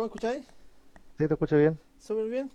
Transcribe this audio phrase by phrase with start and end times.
[0.00, 0.46] ¿Cómo escucháis?
[1.18, 1.78] ¿Sí te escucho bien?
[1.98, 2.50] Súper bien.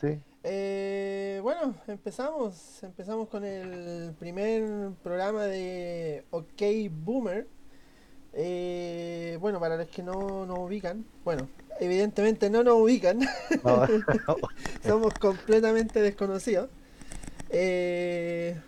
[0.00, 0.20] Sí.
[0.44, 2.80] Eh, bueno, empezamos.
[2.84, 6.62] Empezamos con el primer programa de OK
[6.92, 7.48] Boomer.
[8.34, 11.48] Eh, bueno, para los que no nos ubican, bueno,
[11.80, 13.18] evidentemente no nos ubican,
[13.64, 13.84] No,
[14.86, 16.70] somos completamente desconocidos.
[17.50, 18.60] Eh,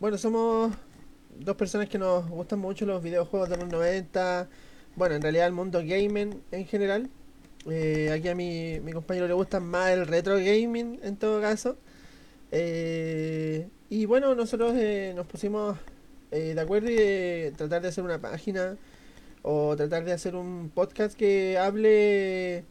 [0.00, 0.70] bueno, somos
[1.38, 4.50] dos personas que nos gustan mucho los videojuegos de los 90,
[4.96, 7.08] bueno, en realidad el mundo gaming en general.
[7.70, 11.76] Eh, aquí a mi, mi compañero le gusta más el retro gaming en todo caso.
[12.52, 15.76] Eh, y bueno, nosotros eh, nos pusimos
[16.30, 18.76] de acuerdo y de tratar de hacer una página
[19.42, 22.64] o tratar de hacer un podcast que hable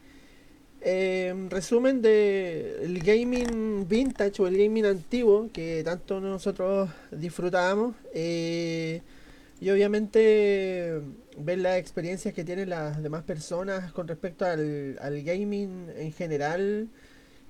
[0.82, 9.70] en resumen de el gaming vintage o el gaming antiguo que tanto nosotros disfrutábamos y
[9.70, 11.00] obviamente
[11.38, 16.88] ver las experiencias que tienen las demás personas con respecto al, al gaming en general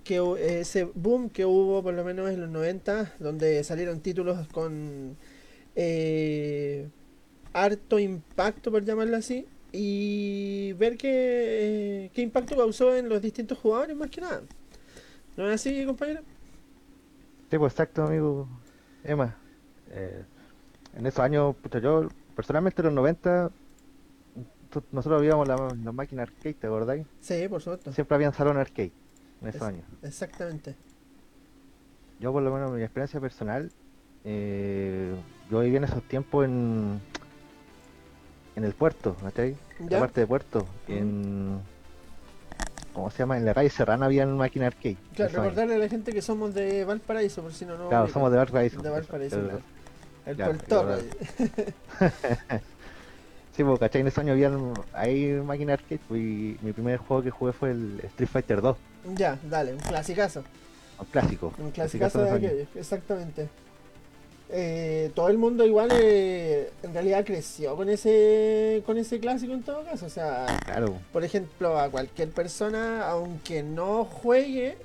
[0.04, 0.20] que
[0.60, 5.16] ese boom que hubo por lo menos en los 90 donde salieron títulos con
[5.76, 6.88] eh,
[7.52, 13.96] harto impacto por llamarlo así y ver qué, qué impacto causó en los distintos jugadores
[13.96, 14.42] más que nada
[15.36, 16.22] ¿no es así compañero?
[17.50, 18.48] sí, pues exacto, amigo
[19.04, 19.36] Emma.
[19.90, 20.24] Eh,
[20.94, 23.50] en esos años, pucha, yo personalmente en los 90,
[24.92, 27.06] nosotros vivíamos la, la máquina arcade, ¿te acordáis?
[27.20, 28.92] Sí, por supuesto Siempre había un salón arcade
[29.42, 29.84] en esos Es- años.
[30.02, 30.74] exactamente
[32.20, 33.70] Yo, por lo menos, mi experiencia personal,
[34.24, 35.14] eh,
[35.50, 37.00] yo viví en esos tiempos en,
[38.56, 39.56] en el puerto, ¿cachai?
[39.80, 41.60] En la parte de puerto, en.
[42.94, 43.36] ¿Cómo se llama?
[43.36, 44.96] En la calle Serrana había una máquina arcade.
[45.14, 45.42] Claro, años.
[45.42, 48.36] recordarle a la gente que somos de Valparaíso, por si no nos Claro, somos de
[48.38, 48.80] Valparaíso.
[48.80, 49.62] De Valparaíso, pero- claro.
[50.26, 50.98] El claro, Puerto.
[53.56, 54.00] Sí, pues, ¿cachai?
[54.00, 54.50] En ese año había
[54.92, 58.76] ahí máquina arcade pues, y mi primer juego que jugué fue el Street Fighter 2,
[59.16, 60.42] Ya, dale, un clasicazo.
[60.98, 61.52] un clásico.
[61.58, 63.48] Un clasicazo clasicazo de aquellos, exactamente.
[64.50, 69.62] Eh, todo el mundo igual eh, en realidad creció con ese con ese clásico en
[69.62, 70.06] todo caso.
[70.06, 74.76] O sea, Claro, por ejemplo, a cualquier persona, aunque no juegue,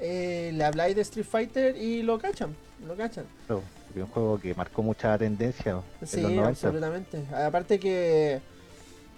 [0.00, 2.54] eh, le habláis de Street Fighter y lo cachan,
[2.86, 3.24] lo cachan.
[3.46, 3.62] claro,
[3.94, 6.48] porque un juego que marcó mucha tendencia en Sí, los 90.
[6.48, 7.24] absolutamente.
[7.32, 8.40] Aparte que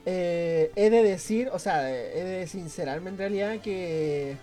[0.05, 4.37] eh, he de decir, o sea, he de sincerarme en realidad que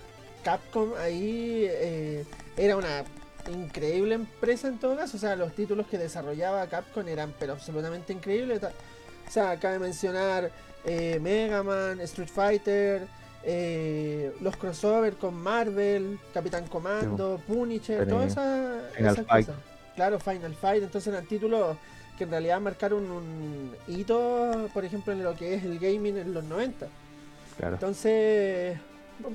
[0.44, 2.26] Capcom ahí eh,
[2.58, 3.04] era una
[3.52, 5.18] increíble empresa en todo caso.
[5.18, 8.64] O sea, los títulos que desarrollaba Capcom eran pero absolutamente increíbles.
[8.64, 10.50] O sea, cabe mencionar
[10.84, 13.04] eh, Mega Man, Street Fighter,
[13.44, 18.32] eh, los crossover con Marvel, Capitán Comando, Punisher, Tenía todas
[18.98, 19.46] esas Fight.
[19.46, 19.62] cosas.
[19.96, 21.78] Claro, Final Fight, entonces eran títulos
[22.18, 26.34] que en realidad marcaron un hito, por ejemplo, en lo que es el gaming en
[26.34, 26.88] los 90.
[27.58, 27.76] Claro.
[27.76, 28.78] Entonces,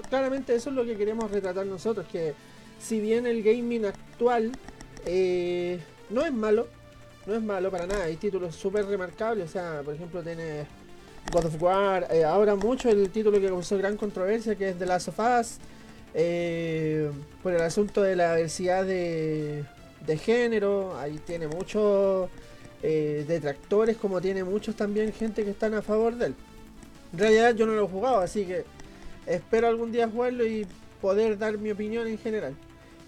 [0.08, 2.34] claramente eso es lo que queremos retratar nosotros, que
[2.78, 4.52] si bien el gaming actual
[5.06, 6.68] eh, no es malo,
[7.26, 10.66] no es malo para nada, hay títulos súper remarcables, o sea, por ejemplo, tiene
[11.32, 14.86] God of War, eh, ahora mucho el título que causó gran controversia, que es The
[14.86, 15.58] Last of Us,
[16.14, 17.10] eh,
[17.42, 19.64] por el asunto de la diversidad de,
[20.08, 22.28] de género, ahí tiene muchos
[22.82, 26.34] eh, detractores, como tiene muchos también gente que están a favor de él.
[27.12, 28.64] En realidad yo no lo he jugado, así que
[29.26, 30.66] espero algún día jugarlo y
[31.00, 32.54] poder dar mi opinión en general.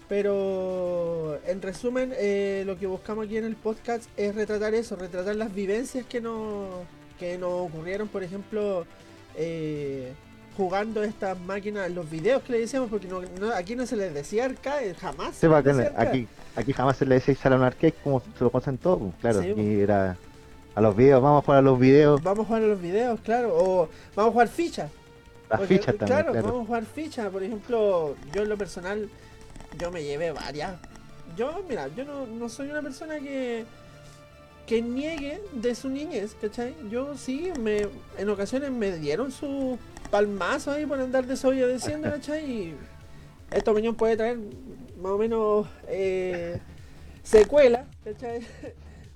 [0.07, 5.35] Pero en resumen, eh, lo que buscamos aquí en el podcast es retratar eso, retratar
[5.35, 6.67] las vivencias que nos,
[7.17, 8.85] que nos ocurrieron, por ejemplo,
[9.35, 10.11] eh,
[10.57, 14.13] jugando estas máquinas, los videos que le decíamos, porque no, no- aquí no se les
[14.13, 15.35] decía arcade, jamás.
[15.37, 16.07] se les decía arcade.
[16.09, 19.41] aquí, aquí jamás se le decía salón arcade como se lo todos, pues, claro.
[19.41, 20.17] Sí, aquí era
[20.73, 23.19] a los videos, vamos a jugar a los videos, Vamos a jugar a los videos,
[23.21, 24.89] claro, o vamos a jugar fichas.
[25.49, 26.47] las Porque, fichas también, claro, claro.
[26.47, 27.29] vamos a jugar fichas.
[27.29, 29.09] Por ejemplo, yo en lo personal,
[29.77, 30.73] yo me llevé varias.
[31.35, 33.65] Yo, mira, yo no, no soy una persona que
[34.71, 36.73] que niegue de su niñez, ¿cachai?
[36.89, 39.77] Yo sí, me, en ocasiones me dieron su
[40.09, 42.49] palmazo ahí por andar desobedeciendo, ¿cachai?
[42.49, 42.75] Y
[43.51, 44.39] esta opinión puede traer
[45.01, 46.59] más o menos eh,
[47.23, 48.41] secuela, ¿cachai?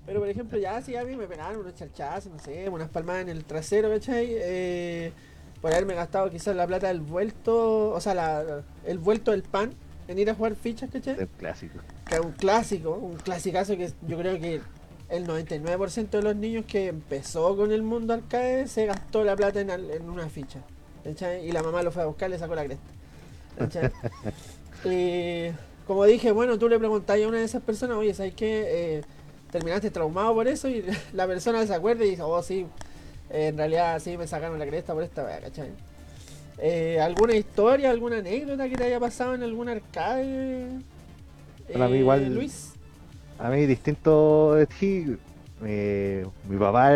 [0.05, 3.23] Pero por ejemplo, ya si a mí me pegaron unos charchazos, no sé, unas palmadas
[3.23, 4.27] en el trasero, ¿cachai?
[4.29, 5.11] Eh,
[5.61, 9.71] por haberme gastado quizás la plata del vuelto, o sea, la- el vuelto del pan
[10.07, 11.19] en ir a jugar fichas, ¿cachai?
[11.19, 11.79] El clásico.
[12.07, 14.61] Que es un clásico, un clasicazo que yo creo que
[15.09, 19.59] el 99% de los niños que empezó con el mundo arcade se gastó la plata
[19.61, 20.59] en, una ficha.
[21.03, 21.47] ¿cachai?
[21.47, 22.85] Y la mamá lo fue a buscar y le sacó la cresta.
[23.57, 23.91] ¿cachai?
[24.85, 25.51] Y
[25.87, 28.63] como dije, bueno, tú le preguntas a una de esas personas, oye, ¿sabes qué?
[28.97, 29.01] Eh,
[29.51, 32.65] terminaste traumado por eso y la persona se acuerda y dice, oh sí,
[33.31, 35.69] Eh, en realidad sí me sacaron la cresta por esta wea, ¿cachai?
[36.59, 40.69] Eh, ¿Alguna historia, alguna anécdota que te haya pasado en algún arcade?
[41.69, 42.71] Bueno, a mí eh, igual- Luis.
[43.39, 45.17] A mí distinto de ti,
[45.65, 46.91] eh, mi papá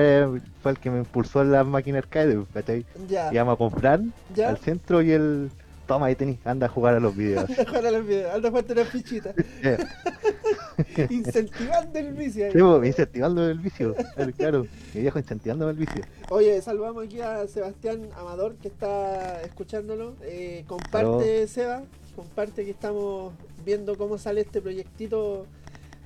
[0.62, 2.86] fue el que me impulsó en las máquinas arcade, ¿cachai?
[3.10, 4.00] Ya, Íbamos a comprar
[4.34, 4.50] ya.
[4.50, 5.50] al centro y él,
[5.90, 7.50] toma ahí tenés, anda a jugar a los videos.
[7.50, 9.34] Anda a jugar a los videos, anda a jugarte una fichita.
[9.64, 9.78] Eh,
[11.10, 16.04] Incentivando el vicio sí, pues, incentivando el vicio, eh, claro, mi viejo incentivando el vicio.
[16.30, 20.14] Oye, saludamos aquí a Sebastián Amador que está escuchándolo.
[20.22, 21.82] Eh, comparte, Seba,
[22.16, 23.34] comparte que estamos
[23.66, 25.48] viendo cómo sale este proyectito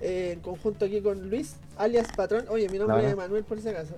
[0.01, 2.45] eh, en conjunto aquí con Luis, alias Patrón.
[2.49, 3.95] Oye, mi nombre es Manuel por si acaso.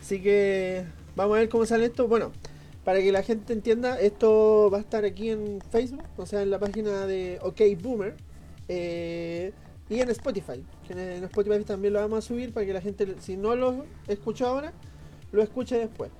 [0.00, 0.84] Así que
[1.16, 2.06] vamos a ver cómo sale esto.
[2.06, 2.30] Bueno,
[2.84, 6.50] para que la gente entienda, esto va a estar aquí en Facebook, o sea, en
[6.50, 8.16] la página de OK Boomer.
[8.68, 9.52] eh,
[9.90, 13.16] y en Spotify, que en, Spotify también lo vamos a subir para que la gente,
[13.18, 14.72] si no lo escuchó ahora,
[15.32, 16.12] lo escuche después.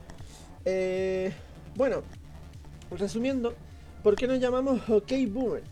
[0.64, 1.32] Eh,
[1.76, 2.02] bueno,
[2.98, 3.54] resumiendo,
[4.02, 5.62] ¿por qué nos llamamos OK Boomer?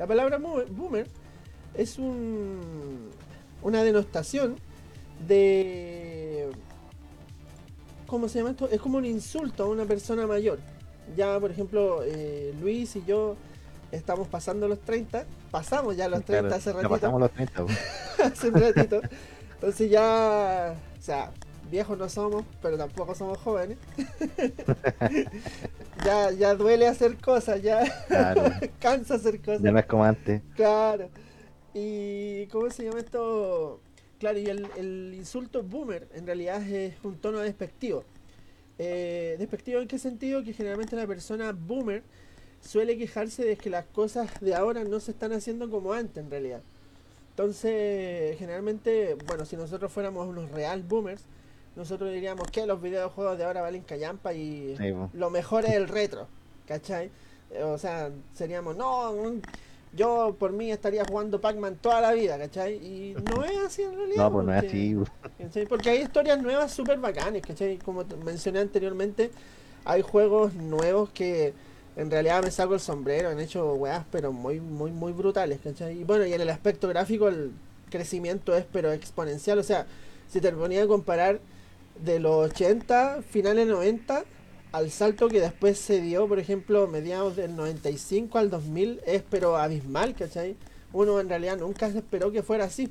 [0.00, 1.06] La palabra boomer
[1.74, 3.10] es un,
[3.62, 4.56] una denotación
[5.26, 6.13] de...
[8.06, 8.68] ¿Cómo se llama esto?
[8.70, 10.58] Es como un insulto a una persona mayor.
[11.16, 13.36] Ya, por ejemplo, eh, Luis y yo
[13.92, 15.24] estamos pasando los 30.
[15.50, 17.78] Pasamos ya los 30 Claro, hace ya ratito pasamos los 30, pues.
[18.24, 19.00] hace un ratito.
[19.54, 21.30] Entonces ya, o sea,
[21.70, 23.78] viejos no somos, pero tampoco somos jóvenes.
[26.04, 28.42] ya, ya duele hacer cosas, ya claro,
[28.80, 29.62] cansa hacer cosas.
[29.62, 30.42] ya no es como antes.
[30.54, 31.08] Claro.
[31.72, 33.80] Y ¿cómo se llama esto?
[34.24, 38.04] Claro, y el, el insulto boomer en realidad es un tono despectivo.
[38.78, 40.42] Eh, ¿Despectivo en qué sentido?
[40.42, 42.02] Que generalmente la persona boomer
[42.62, 46.30] suele quejarse de que las cosas de ahora no se están haciendo como antes en
[46.30, 46.62] realidad.
[47.32, 51.26] Entonces, generalmente, bueno, si nosotros fuéramos unos real boomers,
[51.76, 55.86] nosotros diríamos que los videojuegos de ahora valen callampa y Sí, lo mejor es el
[55.86, 56.28] retro,
[56.66, 57.10] ¿cachai?
[57.50, 59.12] Eh, O sea, seríamos, no,
[59.94, 62.74] yo por mí estaría jugando Pac-Man toda la vida, ¿cachai?
[62.74, 64.24] Y no es así en realidad.
[64.24, 64.94] No, pues no es así.
[64.94, 65.10] pues.
[65.38, 65.66] ¿cachai?
[65.66, 67.78] Porque hay historias nuevas súper bacanes, ¿cachai?
[67.78, 69.30] Como mencioné anteriormente,
[69.84, 71.54] hay juegos nuevos que
[71.96, 76.00] en realidad me saco el sombrero, han hecho weas, pero muy, muy, muy brutales, ¿cachai?
[76.00, 77.52] Y bueno, y en el aspecto gráfico el
[77.90, 79.86] crecimiento es pero exponencial, o sea,
[80.28, 81.40] si te ponía a comparar
[82.02, 84.24] de los 80, finales 90,
[84.74, 89.56] al salto que después se dio, por ejemplo, mediados del 95 al 2000, es pero
[89.56, 90.56] abismal, ¿cachai?
[90.92, 92.90] Uno en realidad nunca se esperó que fuera así.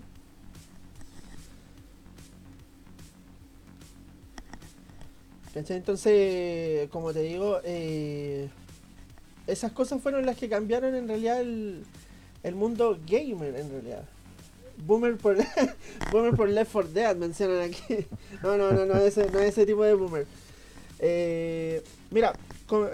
[5.54, 5.76] ¿Cachai?
[5.76, 8.48] Entonces, como te digo, eh,
[9.46, 11.84] esas cosas fueron las que cambiaron en realidad el,
[12.44, 14.06] el mundo gamer, en realidad.
[14.78, 15.36] Boomer por,
[16.14, 18.06] boomer por Left 4 Dead, mencionan aquí.
[18.42, 20.26] No, no, no, no, ese, no es ese tipo de boomer.
[21.06, 22.34] Eh, mira,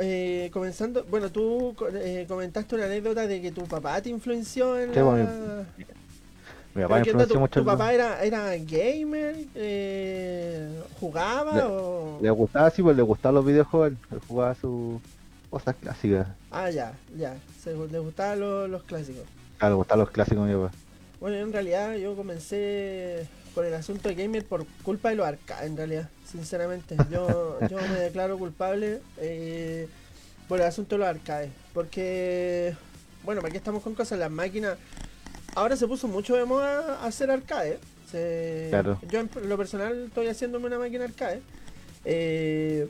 [0.01, 4.89] eh, comenzando, bueno, tú eh, comentaste una anécdota de que tu papá te influenció en
[4.89, 5.04] Sí, la...
[5.04, 5.30] bueno,
[6.74, 7.60] Mi papá Pero ¿qué onda, influenció tu, mucho.
[7.60, 9.36] tu papá era, era gamer?
[9.54, 12.20] Eh, ¿Jugaba Le- o...?
[12.22, 13.92] Le gustaba, sí, pues le gustaban los videojuegos.
[14.12, 15.00] Él jugaba sus
[15.51, 16.28] cosas clásicas.
[16.50, 17.36] Ah, ya, ya.
[17.63, 19.24] Se, le gustaban los, los clásicos.
[19.60, 20.72] Claro, le gustaban los clásicos, mi papá.
[21.20, 25.70] Bueno, en realidad yo comencé con el asunto de gamer por culpa de los arcades,
[25.70, 26.96] en realidad, sinceramente.
[27.12, 29.88] Yo, yo me declaro culpable eh,
[30.48, 31.51] por el asunto de los arcades.
[31.74, 32.75] Porque,
[33.24, 34.20] bueno, ¿para qué estamos con cosas?
[34.20, 34.77] Las máquinas...
[35.56, 37.79] Ahora se puso mucho de moda hacer arcade.
[38.12, 39.00] Se- Claro.
[39.10, 41.41] Yo en lo personal estoy haciéndome una máquina arcade.
[42.06, 42.88] Eh,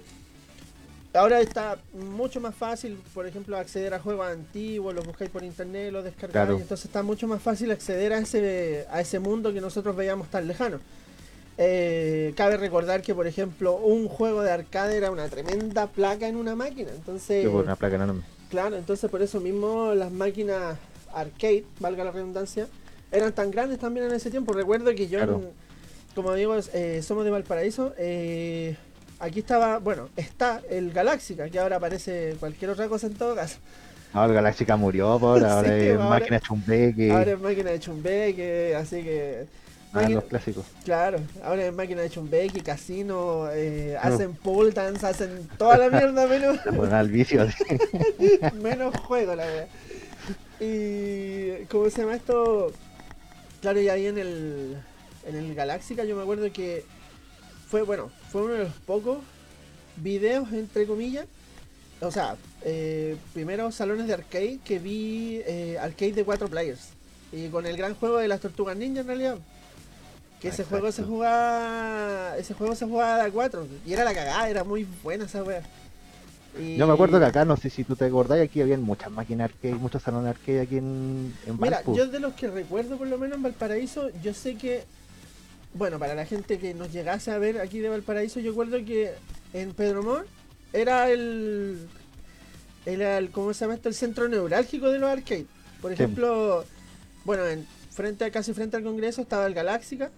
[1.13, 5.91] ahora está mucho más fácil, por ejemplo, acceder a juegos antiguos, los buscáis por internet,
[5.91, 6.57] los descargáis, Claro.
[6.59, 10.47] entonces está mucho más fácil acceder a ese, a ese mundo que nosotros veíamos tan
[10.47, 10.79] lejano.
[11.57, 16.37] Eh, cabe recordar que, por ejemplo, un juego de arcade era una tremenda placa en
[16.37, 17.43] una máquina, entonces...
[17.43, 18.21] Sí, pues, una placa enorme.
[18.49, 20.77] Claro, entonces por eso mismo las máquinas
[21.13, 22.67] arcade, valga la redundancia,
[23.11, 24.53] eran tan grandes también en ese tiempo.
[24.53, 25.35] Recuerdo que yo, Claro.
[25.43, 25.49] en-
[26.15, 27.93] como digo, eh, somos de Valparaíso.
[27.97, 28.75] eh,
[29.19, 33.57] aquí estaba, bueno, está el Galáxica, que ahora parece cualquier otra cosa en todo caso.
[34.13, 37.11] Ahora el Galáctica murió, por ahora Sí, es ahora- máquina chumbeque.
[37.11, 39.45] Ahora es máquina de chumbeque, así que.
[39.91, 40.65] Ah, máquina- los clásicos.
[40.85, 46.27] Claro, ahora es máquina de chumbeque, casino, eh, hacen pool dance, hacen toda la mierda
[46.27, 46.59] menos.
[46.91, 47.47] Al vicio.
[48.61, 49.67] Menos juego, la verdad.
[50.59, 51.65] Y.
[51.69, 52.71] ¿Cómo se llama esto?
[53.61, 54.77] Claro, y ahí en el.
[55.27, 56.83] En el Galáxica, yo me acuerdo que.
[57.69, 59.19] Fue, bueno, fue uno de los pocos
[59.97, 61.27] videos, entre comillas.
[62.01, 66.89] O sea, eh, primeros salones de arcade que vi eh, arcade de cuatro players.
[67.31, 69.37] Y con el gran juego de las tortugas ninja, en realidad.
[70.41, 72.37] Que ese juego se jugaba.
[72.37, 73.67] Ese juego se jugaba a 4.
[73.85, 75.61] Y era la cagada, era muy buena esa wea.
[76.59, 76.77] Y...
[76.77, 79.51] Yo me acuerdo que acá, no sé si tú te acordás, aquí había muchas máquinas
[79.51, 83.19] arcade, muchos salones arcade aquí en, en Mira, yo de los que recuerdo por lo
[83.19, 84.85] menos en Valparaíso, yo sé que.
[85.73, 89.13] Bueno, para la gente que nos llegase a ver aquí de Valparaíso, yo recuerdo que
[89.53, 90.23] en Pedromón
[90.73, 91.87] era el.
[92.85, 93.31] Era el.
[93.31, 93.89] ¿Cómo se llama esto?
[93.89, 95.45] El centro neurálgico de los arcades.
[95.81, 96.65] Por ejemplo,
[97.23, 100.09] bueno, en, frente casi frente al Congreso estaba el Galáxica.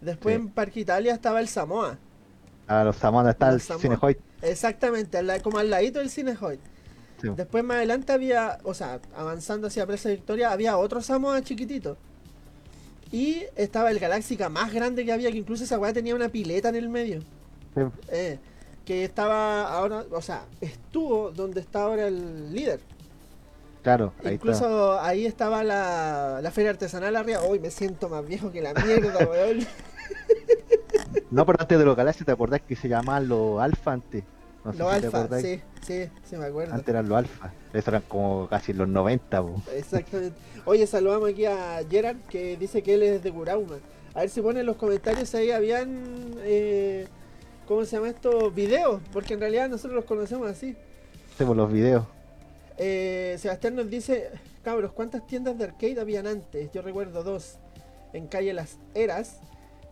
[0.00, 1.98] Después en Parque Italia estaba el Samoa.
[2.66, 4.16] Ah, los Samoa está el Cinehoid.
[4.42, 6.58] Exactamente, como al ladito del Cinehoid.
[7.22, 11.98] Después más adelante había, o sea, avanzando hacia Presa Victoria, había otro Samoa chiquitito.
[13.12, 16.68] Y estaba el Galáxica más grande que había, que incluso esa weá tenía una pileta
[16.68, 17.20] en el medio.
[18.08, 18.38] Eh,
[18.84, 22.80] que estaba ahora, o sea, estuvo donde está ahora el líder.
[23.82, 27.40] Claro, ahí Incluso ahí estaba la, la feria artesanal arriba.
[27.40, 29.66] Hoy me siento más viejo que la mierda, weón.
[31.30, 34.24] No, pero antes de los galaxias, ¿te acordás que se llamaban los alfa antes?
[34.64, 36.74] No los alfa, sí, sí, sí me acuerdo.
[36.74, 39.44] Antes eran los alfa, eso eran como casi los 90.
[39.74, 40.38] Exactamente.
[40.66, 43.76] Oye, saludamos aquí a Gerard que dice que él es de Curauma.
[44.14, 47.06] A ver si pone en los comentarios ahí habían, eh,
[47.66, 48.50] ¿cómo se llama esto?
[48.50, 50.76] Videos, porque en realidad nosotros los conocemos así.
[51.32, 52.04] Hacemos los videos.
[52.76, 54.30] Eh, Sebastián nos dice,
[54.62, 56.70] cabros, ¿cuántas tiendas de arcade habían antes?
[56.72, 57.56] Yo recuerdo dos.
[58.12, 59.38] En calle Las Eras,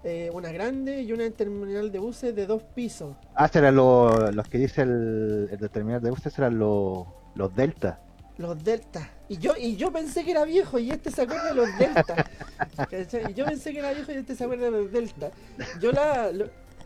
[0.05, 3.17] eh, una grande y una terminal de buses de dos pisos.
[3.35, 8.01] Ah, serán los, los que dice el, el terminal de buses, eran los, los Delta.
[8.39, 9.11] Los Delta.
[9.29, 12.31] Y yo, y yo pensé que era viejo y este se acuerda de los Delta.
[13.29, 15.31] y yo pensé que era viejo y este se acuerda de los Delta.
[15.81, 16.31] Yo la...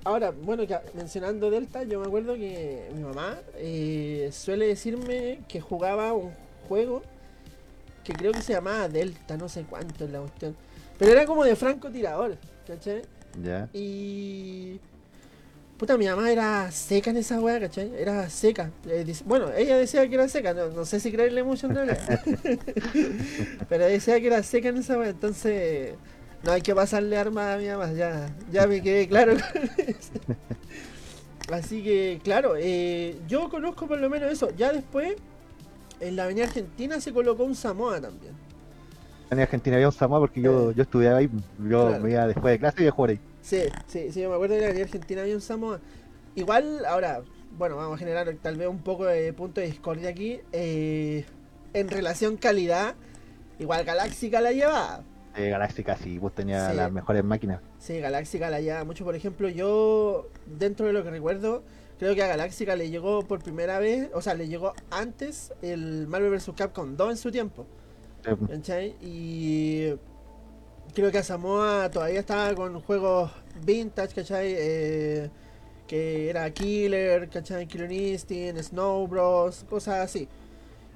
[0.05, 0.65] Ahora, bueno,
[0.95, 6.33] mencionando Delta, yo me acuerdo que mi mamá eh, suele decirme que jugaba un
[6.69, 7.03] juego
[8.03, 10.57] que creo que se llamaba Delta, no sé cuánto es la cuestión.
[10.99, 13.03] Pero era como de francotirador, ¿cachai?
[13.43, 13.69] Ya.
[13.73, 14.81] Y.
[15.79, 17.93] Puta, mi mamá era seca en esa weá, ¿cachai?
[17.99, 18.71] Era seca.
[18.87, 22.21] Eh, bueno, ella decía que era seca, no, sé si creerle mucho en realidad.
[23.69, 25.95] Pero decía que era seca en esa weá, entonces
[26.45, 30.13] no hay que pasarle armas a mi mamá, ya, ya me quedé claro con eso.
[31.51, 34.51] Así que, claro, eh, yo conozco por lo menos eso.
[34.57, 35.17] Ya después,
[36.01, 38.35] en la Avenida Argentina se colocó un Samoa también.
[39.33, 42.53] En Argentina había un Samoa porque yo, eh, yo estudiaba ahí, yo me iba después
[42.53, 43.21] de clase y a jugar ahí.
[43.41, 45.81] Sí, sí, sí, yo me acuerdo la Avenida Argentina había un Samoa.
[46.35, 47.23] Igual, ahora,
[47.57, 50.41] bueno, vamos a generar tal vez un poco de punto de discordia aquí.
[50.53, 51.25] Eh,
[51.73, 52.95] en relación calidad,
[53.59, 55.03] igual Galáxica la llevaba
[55.35, 57.63] de Galáctica sí, vos tenías las mejores máquinas.
[57.79, 59.03] Sí, Galáctica la lleva mucho.
[59.03, 61.63] Por ejemplo, yo, dentro de lo que recuerdo,
[61.99, 66.07] creo que a Galáctica le llegó por primera vez, o sea, le llegó antes el
[66.07, 66.51] Marvel vs.
[66.55, 67.67] Capcom 2 en su tiempo.
[69.01, 69.95] Y
[70.95, 73.31] creo que a Samoa todavía estaba con juegos
[73.65, 74.55] vintage, ¿cachai?
[74.57, 75.31] Eh,
[75.87, 77.67] que era Killer, ¿cachai?
[77.67, 80.29] Killer Instinct, Snow Bros, cosas así.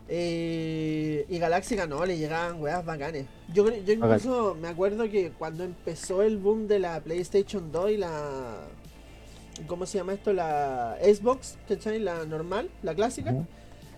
[0.09, 3.27] Eh, y Galáxica no, le llegaban weas bacanes.
[3.53, 7.97] Yo, yo incluso me acuerdo que cuando empezó el boom de la PlayStation 2 y
[7.97, 8.61] la.
[9.67, 10.33] ¿Cómo se llama esto?
[10.33, 11.99] La Xbox, ¿cachai?
[11.99, 13.35] La normal, la clásica.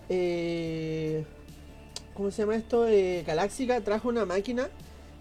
[0.08, 1.24] eh,
[2.18, 2.88] ¿Cómo se llama esto?
[2.88, 4.68] Eh, Galáxica trajo una máquina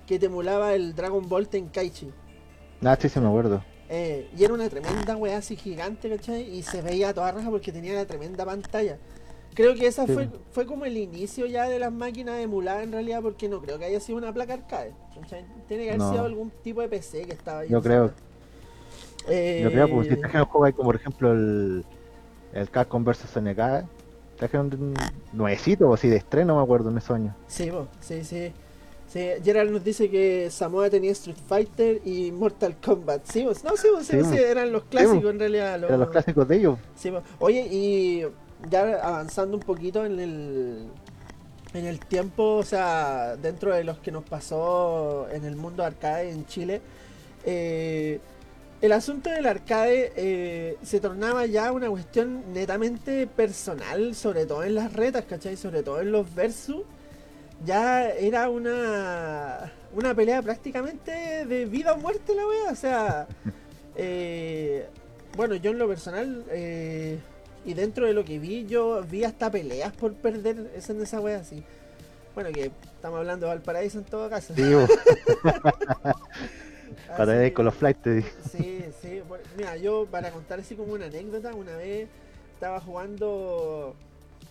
[0.08, 2.10] que te emulaba el Dragon Ball Tenkaichi.
[2.84, 3.64] Ah, sí, se me acuerdo.
[3.88, 6.42] Eh, y era una tremenda wea así gigante, ¿cachai?
[6.58, 8.98] Y se veía toda raja porque tenía una tremenda pantalla.
[9.54, 13.22] Creo que esa fue, fue como el inicio ya de las máquinas emuladas en realidad,
[13.22, 14.94] porque no creo que haya sido una placa arcade.
[15.68, 17.70] Tiene que haber sido algún tipo de PC que estaba ahí.
[17.70, 18.12] Yo creo.
[19.28, 19.62] Eh...
[19.64, 21.86] Yo creo, porque si trajeron juegos como por ejemplo el,
[22.54, 23.86] el Capcom vs SNK,
[24.38, 24.94] trajeron un
[25.34, 27.36] nuevecito o así de estreno, me acuerdo, en esos años.
[27.48, 28.54] Sí, sí, sí.
[29.08, 33.26] Sí, Gerald nos dice que Samoa tenía Street Fighter y Mortal Kombat.
[33.26, 35.80] Sí, no, sí, sí, sí, eran los clásicos en realidad.
[35.80, 35.90] Los...
[35.90, 36.78] Eran los clásicos de ellos.
[36.96, 38.26] Sí, oye, y
[38.70, 40.88] ya avanzando un poquito en el
[41.74, 46.32] en el tiempo, o sea, dentro de los que nos pasó en el mundo arcade
[46.32, 46.82] en Chile,
[47.46, 48.20] eh,
[48.82, 54.76] el asunto del arcade eh, se tornaba ya una cuestión netamente personal, sobre todo en
[54.76, 55.58] las retas, ¿cachai?
[55.58, 56.84] Sobre todo en los versus.
[57.66, 62.72] Ya era una, una pelea prácticamente de vida o muerte la wea.
[62.72, 63.28] O sea,
[63.96, 64.88] eh,
[65.36, 66.46] bueno, yo en lo personal
[67.66, 71.20] y dentro de lo que vi, yo vi hasta peleas por perder esa en esa
[71.20, 71.64] wea así.
[72.34, 74.54] Bueno, que estamos hablando de Valparaíso en todo caso.
[74.56, 74.62] Sí,
[77.16, 78.26] para ir con los flights.
[78.52, 79.22] Sí, sí.
[79.56, 82.10] Mira, yo para contar así como una anécdota, una vez
[82.54, 83.96] estaba jugando.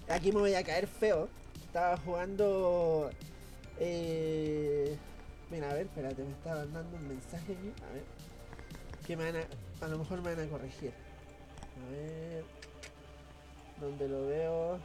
[0.08, 1.28] Aquí me voy a caer feo.
[1.66, 3.10] Estaba jugando.
[3.78, 4.96] Eh,
[5.50, 7.72] Mira, a ver, espérate, me estaba mandando un mensaje aquí.
[7.88, 8.04] A ver.
[9.06, 9.84] Que me van a.
[9.84, 10.92] A lo mejor me van a corregir.
[11.86, 12.44] A ver.
[13.80, 14.78] Donde lo veo.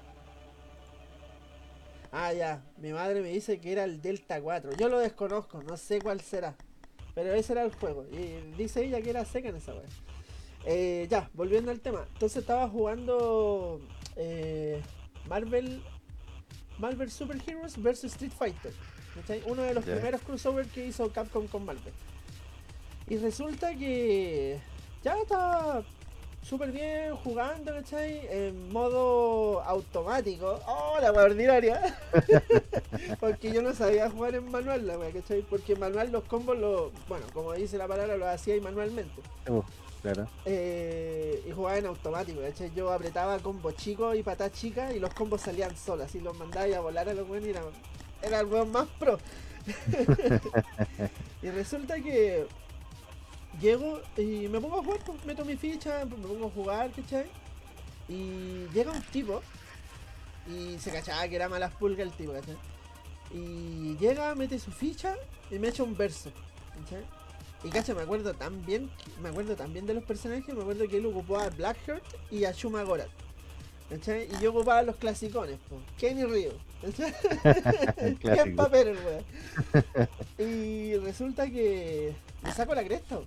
[2.12, 2.62] Ah, ya.
[2.78, 4.74] Mi madre me dice que era el Delta 4.
[4.78, 6.56] Yo lo desconozco, no sé cuál será.
[7.16, 8.06] Pero ese era el juego.
[8.12, 9.84] Y dice ella que era seca en esa wea.
[10.66, 12.06] Eh, ya, volviendo al tema.
[12.14, 13.82] Entonces estaba jugando
[14.16, 14.82] eh,
[15.28, 15.82] Marvel
[16.78, 18.74] Marvel Super Heroes vs Street Fighter.
[19.46, 21.94] Uno de los primeros crossover que hizo Capcom con Marvel.
[23.08, 24.60] Y resulta que
[25.04, 25.84] ya estaba
[26.44, 28.28] súper bien jugando, ¿cachai?
[28.30, 30.60] En modo automático.
[30.68, 31.98] ¡Oh, la wea ordinaria!
[33.20, 35.42] Porque yo no sabía jugar en manual, la wea, ¿cachai?
[35.44, 39.22] Porque en manual los combos, los, bueno, como dice la palabra, los hacía manualmente.
[39.48, 39.62] Uh,
[40.02, 40.28] claro.
[40.46, 42.72] Eh, y jugaba en automático, ¿cachai?
[42.76, 46.68] Yo apretaba combos chicos y patas chicas y los combos salían solos, así los mandaba
[46.68, 47.62] y a volar a los buenos y era,
[48.24, 49.20] era el weón más pro.
[51.44, 52.48] y resulta que
[53.62, 57.26] llego y me pongo a jugar, pues, meto mi ficha, me pongo a jugar, ¿cachai?
[58.10, 59.42] Y llega un tipo
[60.48, 62.58] y se cachaba que era malas pulgas el tipo, ¿cachai?
[63.34, 65.16] Y llega, mete su ficha
[65.50, 66.32] y me echa un verso,
[66.82, 67.04] ¿cachai?
[67.64, 68.90] Y cacha, me acuerdo tan bien,
[69.22, 72.44] me acuerdo tan bien de los personajes, me acuerdo que él ocupaba a Blackheart y
[72.46, 73.12] a Shuma Gorath.
[73.92, 74.28] ¿cachai?
[74.32, 75.78] Y yo ocupaba los clasicones, po.
[76.00, 76.52] Kenny Ryu.
[76.82, 77.14] ¿cachai?
[78.56, 80.10] Papel, weón.
[80.40, 83.20] Y resulta que le saco la cresta,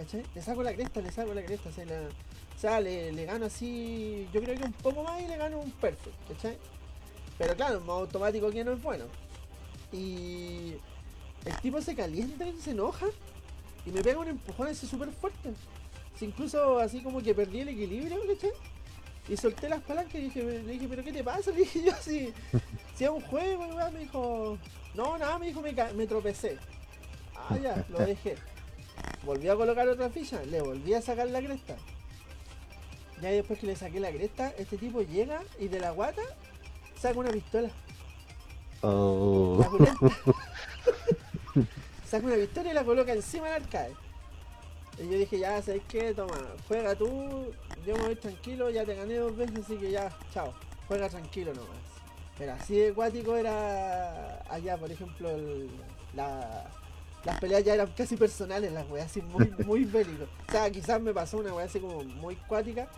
[0.00, 0.24] ¿cachai?
[0.34, 4.42] Le saco la cresta, le saco la cresta, o sea, le, le gano así, yo
[4.42, 6.56] creo que un poco más y le gano un perfect, ¿cachai?
[7.38, 9.04] Pero claro, en modo automático que no es bueno.
[9.92, 10.74] Y
[11.44, 13.06] el tipo se calienta se enoja
[13.84, 15.52] y me pega un empujón así súper fuerte.
[16.20, 18.50] Incluso así como que perdí el equilibrio, ¿cachai?
[19.28, 21.50] Y solté las palancas y dije, le dije, ¿pero qué te pasa?
[21.52, 22.32] Le dije yo así,
[22.94, 24.58] si es un juego, me dijo,
[24.94, 26.58] no, nada, me dijo, me, me tropecé.
[27.34, 28.36] Ah, ya, lo dejé.
[29.24, 31.76] Volví a colocar otra ficha, le volví a sacar la cresta.
[33.20, 36.22] Ya después que le saqué la cresta, este tipo llega y de la guata
[36.98, 37.70] saca una pistola.
[38.82, 39.62] Oh.
[42.06, 43.94] Saca una pistola y la coloca encima del arcade.
[44.98, 46.12] Y yo dije, ya, ¿sabes qué?
[46.14, 47.52] Toma, juega tú,
[47.86, 50.52] yo me voy tranquilo, ya te gané dos veces, así que ya, chao,
[50.88, 51.78] juega tranquilo nomás.
[52.36, 55.70] Pero así de acuático era allá, por ejemplo, el-
[56.14, 56.66] la-
[57.24, 60.28] las peleas ya eran casi personales, las weas así muy, muy bélicos.
[60.48, 62.88] O sea, quizás me pasó una wea así como muy cuática,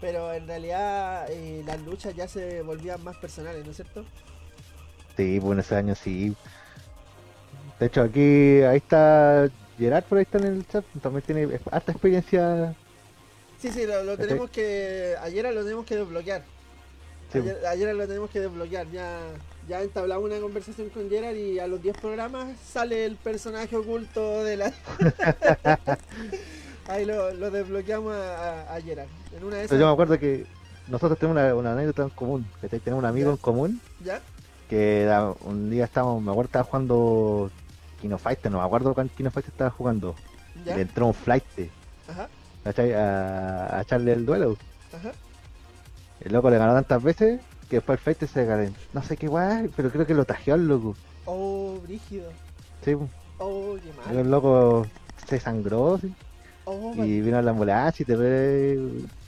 [0.00, 4.04] pero en realidad eh, las luchas ya se volvían más personales, ¿no es cierto?
[5.16, 6.36] Sí, pues en ese año sí.
[7.78, 10.84] De hecho, aquí, ahí está Gerard, por ahí está en el chat.
[11.00, 12.74] También tiene harta experiencia.
[13.58, 15.14] Sí, sí, lo, tenemos que.
[15.20, 16.42] Ayer lo tenemos que desbloquear.
[17.32, 18.90] Sí, Ayer, ayer lo tenemos que desbloquear.
[18.90, 19.18] Ya,
[19.68, 24.42] ya entablamos una conversación con Gerard y a los 10 programas sale el personaje oculto
[24.44, 24.72] de la.
[26.88, 29.08] Ahí lo, lo desbloqueamos a, a- Gerard.
[29.36, 29.92] En una de Pero yo me esas.
[29.92, 30.46] acuerdo que
[30.88, 32.46] nosotros tenemos una, una anécdota en común.
[32.62, 32.80] ¿cachai?
[32.80, 33.32] Tenemos un amigo Ya.
[33.32, 34.20] en común ¿Ya?
[34.70, 35.10] que
[35.42, 37.50] un día estábamos, me acuerdo, estaba jugando
[38.00, 40.14] Kino Fighter, no me acuerdo cuál Kino Fighter estaba jugando.
[40.64, 41.44] Le entró un flight,
[42.08, 42.28] Ajá.
[42.64, 44.56] A, a echarle el duelo.
[44.92, 45.12] ajá.
[46.20, 48.70] El loco le ganó tantas veces que después el flight se ganó.
[48.92, 50.96] No sé qué guay, pero creo que lo tajeó al loco.
[51.26, 52.30] Oh, brígido.
[52.84, 52.94] Sí.
[53.38, 54.30] Oh, qué el mal.
[54.30, 54.86] loco
[55.28, 56.12] se sangró sí,
[56.64, 58.78] Oh, y vino a la ambulancia y te ve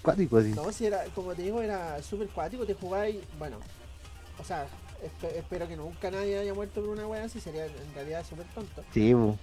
[0.03, 0.51] cuático así.
[0.51, 3.59] No, si era, como te digo, era súper cuático, te jugáis, bueno,
[4.39, 4.67] o sea,
[5.03, 8.47] espe- espero que nunca nadie haya muerto por una wea así, sería en realidad súper
[8.55, 8.83] tonto.
[8.93, 9.37] Sí, pues.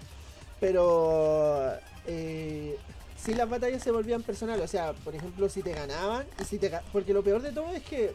[0.60, 1.73] Pero
[2.05, 2.77] eh,
[3.15, 6.57] sí las batallas se volvían personales, o sea, por ejemplo, si te ganaban y si
[6.57, 8.13] te porque lo peor de todo es que,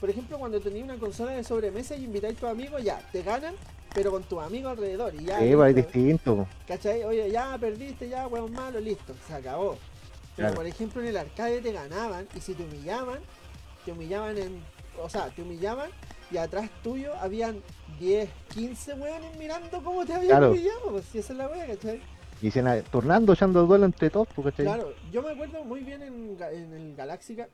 [0.00, 3.22] por ejemplo, cuando tenías una consola de sobremesa y invitáis a tus amigos, ya, te
[3.22, 3.54] ganan,
[3.94, 5.38] pero con tus amigos alrededor y ya.
[5.40, 6.46] Sí, pues, distinto.
[6.68, 7.02] ¿Cachai?
[7.04, 9.76] Oye, ya perdiste, ya, huevón malo, listo, se acabó.
[10.36, 10.54] Pero Claro.
[10.56, 13.20] por ejemplo en el arcade te ganaban y si te humillaban,
[13.86, 14.62] te humillaban en.
[15.02, 15.90] O sea, te humillaban
[16.30, 17.62] y atrás tuyo habían
[17.98, 20.50] 10, 15 hueones mirando cómo te habían Claro.
[20.50, 22.02] humillado, pues si esa es la wea, ¿cachai?
[22.42, 24.66] Y se na- turnando, echando duelo entre todos, pues, ¿cachai?
[24.66, 27.48] Claro, yo me acuerdo muy bien en, en el Galáxica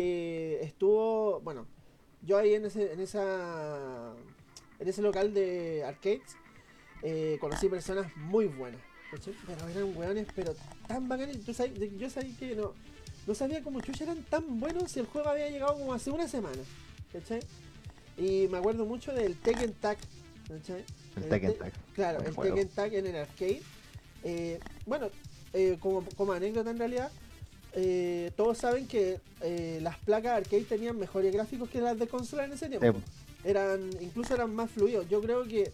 [0.00, 1.66] que estuvo, bueno,
[2.20, 4.12] yo ahí en ese, en esa,
[4.78, 6.20] en ese local de arcades
[7.02, 9.32] eh, conocí personas muy buenas, ¿cachai?
[9.46, 10.54] pero eran hueones, pero
[10.86, 12.74] tan bacanes, sabes- de- yo sabía que no,
[13.26, 16.28] no sabía cómo chucha eran tan buenos si el juego había llegado como hace una
[16.28, 16.60] semana,
[17.10, 17.40] ¿cachai?
[18.18, 19.96] Y me acuerdo mucho del Tekken Tag,
[20.46, 20.84] ¿cachai?
[21.16, 21.72] El El Tekken te- Tag.
[21.94, 22.54] Claro, el juego.
[22.54, 23.62] Tekken Tag en el arcade.
[24.24, 25.08] Eh, bueno,
[25.54, 27.10] eh, como, como anécdota en realidad,
[27.78, 32.44] eh, todos saben que eh, las placas arcade tenían mejores gráficos que las de consola
[32.44, 32.98] en ese tiempo.
[32.98, 33.04] Sí.
[33.44, 35.06] Eran, incluso eran más fluidos.
[35.10, 35.70] Yo creo que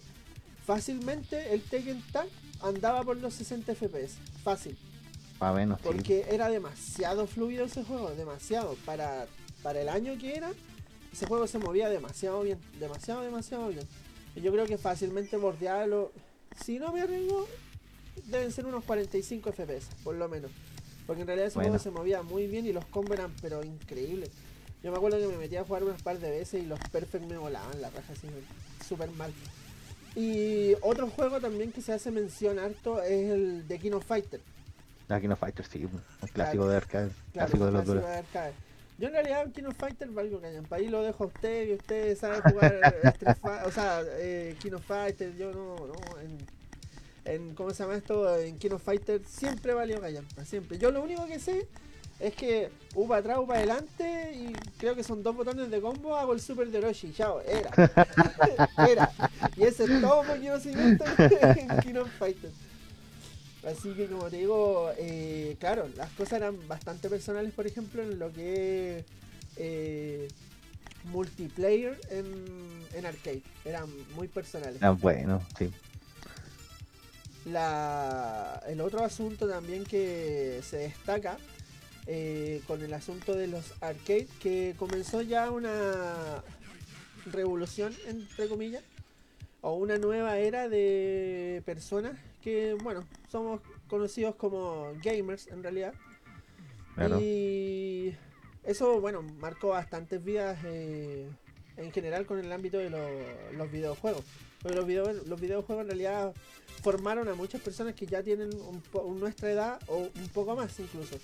[0.66, 2.26] fácilmente el Tekken Tag
[2.60, 4.16] andaba por los 60 FPS.
[4.42, 4.76] Fácil.
[5.38, 5.84] Más o menos, sí.
[5.86, 8.74] Porque era demasiado fluido ese juego, demasiado.
[8.84, 9.28] Para,
[9.62, 10.50] para el año que era,
[11.12, 13.86] ese juego se movía demasiado bien, demasiado, demasiado bien.
[14.34, 16.08] Y yo creo que fácilmente bordeaba los...
[16.64, 17.46] Si no me arriesgo,
[18.26, 20.50] deben ser unos 45 FPS, por lo menos.
[21.06, 21.70] Porque en realidad ese Bueno.
[21.70, 24.30] juego se movía muy bien y los combos eran pero increíbles.
[24.82, 27.24] Yo me acuerdo que me metía a jugar unas par de veces y los perfect
[27.24, 28.26] me volaban la raja así,
[28.86, 29.32] súper mal.
[30.14, 34.40] Y otro juego también que se hace mención harto es el de King of Fighter.
[35.08, 38.10] La King of Fighters, sí, un clásico de arcade, Claro, clásico de los clásico duros.
[38.10, 38.52] de arcade.
[38.98, 40.64] Yo en realidad of Fighter valgo callan.
[40.64, 43.36] Para ahí lo dejo a usted y usted sabe jugar Street
[43.66, 46.38] o sea, eh, King of Fighter, yo no, no, en,
[47.24, 48.36] en, ¿cómo se llama esto?
[48.38, 50.78] En King of Fighter siempre valió callampa, siempre.
[50.78, 51.66] Yo lo único que sé
[52.18, 55.80] es que U para atrás, U para adelante y creo que son dos botones de
[55.80, 57.70] combo, hago el super de Orochi, chao, era.
[58.88, 59.10] era.
[59.56, 62.50] Y ese es todo mi conocimiento en King of Fighter.
[63.66, 68.18] Así que como te digo, eh, claro, las cosas eran bastante personales, por ejemplo, en
[68.18, 69.04] lo que es
[69.56, 70.28] eh,
[71.04, 72.26] multiplayer en,
[72.94, 73.42] en arcade.
[73.64, 74.82] Eran muy personales.
[74.82, 75.70] Ah, bueno, sí.
[77.44, 81.38] La, el otro asunto también que se destaca
[82.06, 86.42] eh, con el asunto de los arcade, que comenzó ya una
[87.26, 88.82] revolución, entre comillas,
[89.60, 95.94] o una nueva era de personas que, bueno, somos conocidos como gamers en realidad.
[96.94, 97.18] Claro.
[97.20, 98.14] Y
[98.64, 101.28] eso, bueno, marcó bastantes vidas eh,
[101.76, 104.24] en general con el ámbito de lo- los videojuegos.
[104.62, 106.32] Porque los, video- los videojuegos en realidad
[106.82, 110.78] formaron a muchas personas que ya tienen un po- nuestra edad o un poco más
[110.80, 111.16] incluso.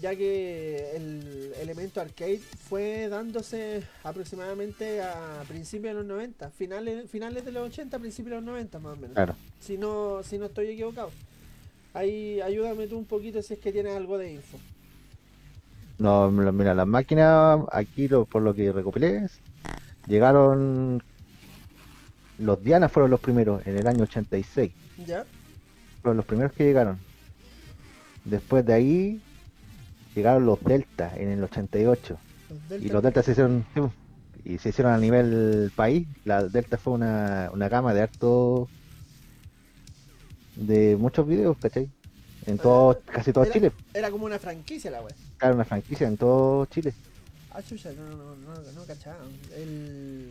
[0.00, 7.44] Ya que el elemento arcade fue dándose aproximadamente a principios de los 90, finales, finales
[7.44, 9.36] de los 80, principios de los 90 más o menos Claro.
[9.60, 11.10] si no, si no estoy equivocado.
[11.92, 14.58] Ahí ayúdame tú un poquito si es que tienes algo de info.
[15.98, 19.28] No, mira, las máquinas, aquí lo, por lo que recopilé,
[20.08, 21.02] llegaron.
[22.38, 24.72] Los Diana fueron los primeros, en el año 86.
[25.06, 25.24] ¿Ya?
[26.02, 26.98] Fueron los primeros que llegaron.
[28.24, 29.20] Después de ahí,
[30.14, 32.16] llegaron los Delta en el 88.
[32.50, 32.86] Los Delta.
[32.86, 33.64] Y los Delta se hicieron.
[34.44, 36.06] Y se hicieron a nivel país.
[36.24, 38.68] La Delta fue una, una gama de harto.
[40.56, 41.88] de muchos videos, ¿cachai?
[42.46, 43.72] En todo, casi todo Era- Chile.
[43.94, 45.14] Era como una franquicia la wea.
[45.38, 46.92] Claro, una franquicia en todo Chile.
[47.52, 49.16] Ah, chucha, no, no, no, no, no cachaba.
[49.56, 50.28] El...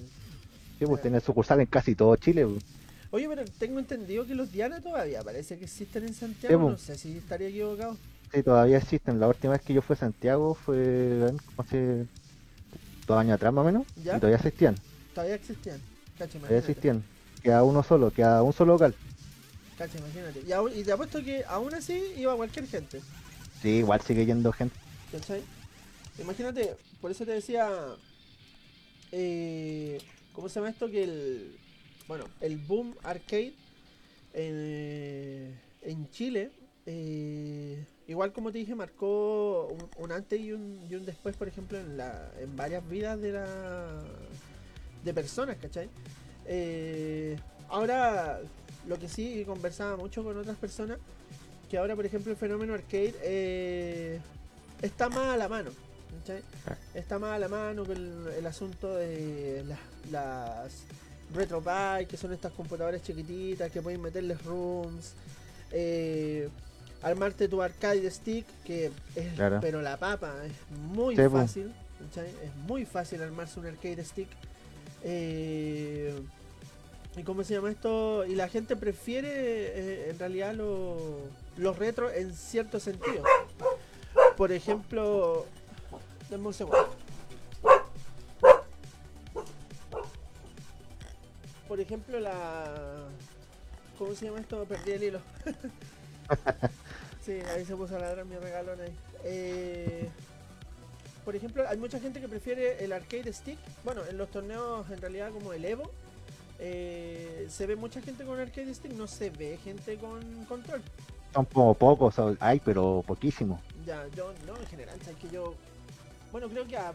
[0.85, 2.45] Sí, pues tiene sucursal en casi todo Chile.
[2.45, 2.63] pues.
[3.11, 6.55] Oye, pero tengo entendido que los Diana todavía parece que existen en Santiago.
[6.57, 6.69] Sí, po.
[6.71, 7.95] no sé si estaría equivocado.
[8.33, 9.19] Sí, todavía existen.
[9.19, 12.05] La última vez que yo fui a Santiago fue hace
[13.05, 13.85] dos años atrás más o menos.
[14.03, 14.17] ¿Ya?
[14.17, 14.75] Y todavía existían.
[15.13, 15.79] Todavía existían.
[16.17, 17.03] Cacha, Todavía existían.
[17.43, 18.95] Queda uno solo, queda un solo local.
[19.77, 20.41] Cacha, imagínate.
[20.47, 23.01] Y, aún- y te apuesto que aún así iba cualquier gente.
[23.61, 24.75] Sí, igual sigue yendo gente.
[25.11, 25.41] ¿Cachai?
[26.19, 27.69] Imagínate, por eso te decía.
[29.11, 29.99] Eh,
[30.33, 30.89] ¿Cómo se llama esto?
[30.89, 31.57] Que el.
[32.07, 33.53] Bueno, el boom arcade
[34.33, 36.51] en, en Chile.
[36.85, 41.79] eh, igual como te dije, marcó un, antes y un, y un después, por ejemplo,
[41.79, 44.03] en, la, en varias vidas de la
[45.03, 45.89] de personas, ¿cachai?
[46.45, 47.37] Eh,
[47.69, 48.41] ahora,
[48.87, 50.97] lo que sí conversaba mucho con otras personas,
[51.69, 54.19] que ahora, por ejemplo, el fenómeno arcade eh,
[54.81, 55.71] está más a la mano.
[56.19, 56.41] ¿Cachai?
[56.67, 56.75] Ah.
[56.93, 59.79] Está más a la mano con el, el asunto de las,
[60.11, 60.73] las
[61.33, 65.13] RetroPie, que son estas computadoras chiquititas que pueden meterles rooms.
[65.71, 66.49] eh,
[67.01, 69.57] armarte tu arcade stick, que es Claro.
[69.61, 71.73] pero la papa, es muy Sí, fácil.
[71.99, 72.29] ¿cachai?
[72.29, 74.29] Es muy fácil armarse un arcade stick.
[75.03, 76.13] Eh,
[77.17, 78.25] ¿Y cómo se llama esto?
[78.25, 81.19] Y la gente prefiere eh, en realidad lo-
[81.57, 83.23] los retro en cierto sentido.
[84.37, 85.45] Por ejemplo,
[86.33, 86.89] denme un segundo.
[91.67, 93.07] Por ejemplo, la.
[93.97, 94.65] ¿Cómo se llama esto?
[94.65, 95.19] Perdí el hilo.
[97.25, 98.95] sí, ahí se puso a ladrar mi regalón ahí.
[99.23, 100.09] Eh,
[101.23, 103.57] por ejemplo, hay mucha gente que prefiere el arcade stick.
[103.83, 105.89] Bueno, en los torneos en realidad como el Evo.
[106.59, 110.81] eh, se ve mucha gente con arcade stick, no se ve gente con control.
[111.33, 113.59] Son como pocos, hay, pero poquísimos.
[113.85, 115.55] Ya, yo no, en general, sabes que yo.
[116.33, 116.91] Bueno, creo que a,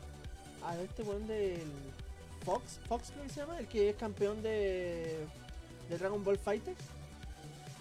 [0.66, 1.62] a este weón del
[2.44, 5.16] Fox, Fox creo que se llama, el que es campeón de,
[5.88, 6.76] de Dragon Ball Fighters.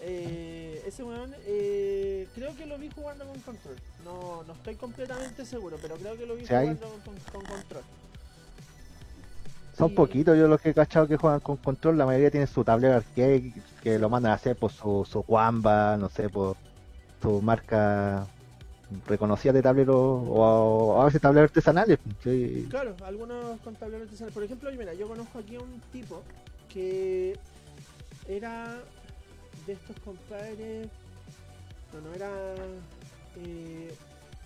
[0.02, 3.76] Eh, ese weón, eh, creo que lo vi jugando con control.
[4.06, 7.84] No, no estoy completamente seguro, pero creo que lo vi Sí, jugando con, con control.
[9.76, 12.48] Son Y- poquitos yo los que he cachado que juegan con control, la mayoría tienen
[12.48, 16.56] su tablero arcade que lo mandan a hacer por su, su Wamba, no sé, por
[17.22, 18.28] su marca
[19.08, 22.00] reconocida de tablero o, a veces tableros artesanales.
[22.24, 22.68] sí.
[22.70, 24.34] Claro, algunos con tableros artesanales.
[24.34, 26.24] Por ejemplo, mira, yo conozco aquí a un tipo
[26.70, 27.38] que
[28.28, 28.78] era
[29.66, 30.88] de estos compadres.
[31.94, 32.30] No, no era.
[33.38, 33.94] eh,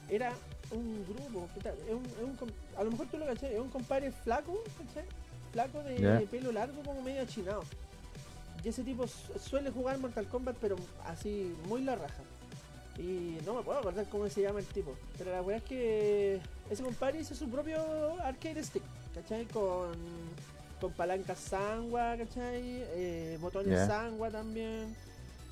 [0.10, 0.32] era
[0.72, 1.48] un grupo.
[1.54, 1.74] ¿qué tal?
[1.88, 4.64] Es un, es un com- a lo mejor tú lo caché, es un compadre flaco,
[4.78, 5.06] ¿cachai?
[5.52, 6.22] Flaco de Ya.
[6.30, 7.64] pelo largo, como medio achinado.
[8.64, 10.76] Y ese tipo su- suele jugar Mortal Kombat, pero
[11.06, 12.22] así, muy la raja.
[12.98, 14.96] Y no me puedo acordar cómo se llama el tipo.
[15.18, 17.80] Pero la verdad es que ese compadre hizo su propio
[18.22, 18.84] arcade stick,
[19.16, 19.46] ¿cachai?
[19.46, 19.92] Con,
[20.80, 22.62] con palancas sangua, ¿cachai?
[22.94, 24.96] Eh, botones sangua también.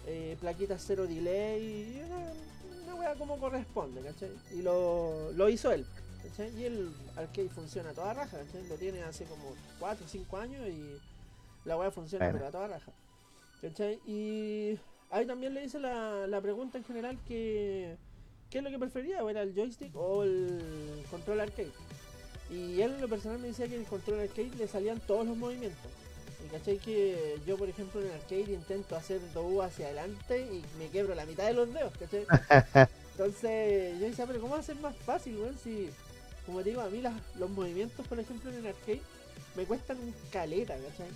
[0.05, 1.61] Eh, plaquitas cero delay.
[1.63, 4.31] y Una, una wea como corresponde, ¿cachai?
[4.53, 5.85] Y lo, lo hizo él.
[6.23, 6.51] ¿cachai?
[6.59, 8.67] Y el arcade funciona a toda raja, ¿cachai?
[8.67, 10.99] Lo tiene hace como 4 o 5 años y
[11.65, 12.37] la wea funciona Bueno.
[12.39, 12.91] pero a toda raja.
[13.61, 13.99] ¿cachai?
[14.05, 14.77] Y
[15.11, 17.95] ahí también le hice la, la pregunta en general que
[18.49, 21.71] qué es lo que prefería, o era el joystick o el control arcade.
[22.49, 25.37] Y él en lo personal me decía que el control arcade le salían todos los
[25.37, 25.91] movimientos.
[26.43, 30.63] Y cachai que yo por ejemplo en el arcade intento hacer do hacia adelante y
[30.79, 32.25] me quebro la mitad de los dedos, ¿cachai?
[33.11, 35.57] Entonces yo decía, pero ¿cómo va a ser más fácil, weón?
[35.63, 35.89] Si,
[36.45, 39.01] como te digo, a mí las- los movimientos, por ejemplo, en el arcade
[39.55, 41.09] me cuestan un caleta, ¿cachai?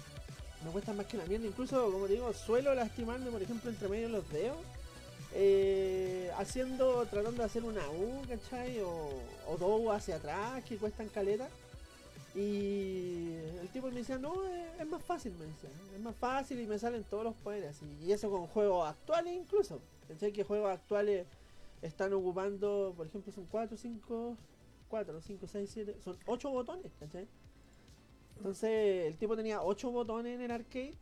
[0.64, 1.48] Me cuestan más que la mierda.
[1.48, 4.58] Incluso, como te digo, suelo lastimarme, por ejemplo, entre medio de los dedos.
[5.32, 8.80] eh, haciendo, tratando de hacer una U, ¿cachai?
[8.82, 9.10] O,
[9.48, 11.50] o dos hacia atrás, que cuestan caleta.
[12.36, 15.70] Y el tipo me decía, no, es, es más fácil, me decía.
[15.96, 17.82] Es más fácil y me salen todos los poderes.
[17.82, 19.82] Y, y eso con juegos actuales incluso.
[20.08, 20.32] ¿Cachai?
[20.34, 21.28] Que juegos actuales
[21.82, 24.38] están ocupando, por ejemplo, son 4, 5,
[24.90, 27.28] 4, 5, 6, 7, son 8 botones, ¿cachai?
[28.38, 30.94] Entonces el tipo tenía 8 botones en el arcade,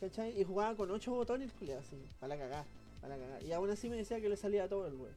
[0.00, 0.40] ¿cachai?
[0.40, 2.64] Y jugaba con 8 botones, así, para la cagada,
[3.00, 3.42] para la cagada.
[3.42, 5.14] Y aún así me decía que le salía todo el weón.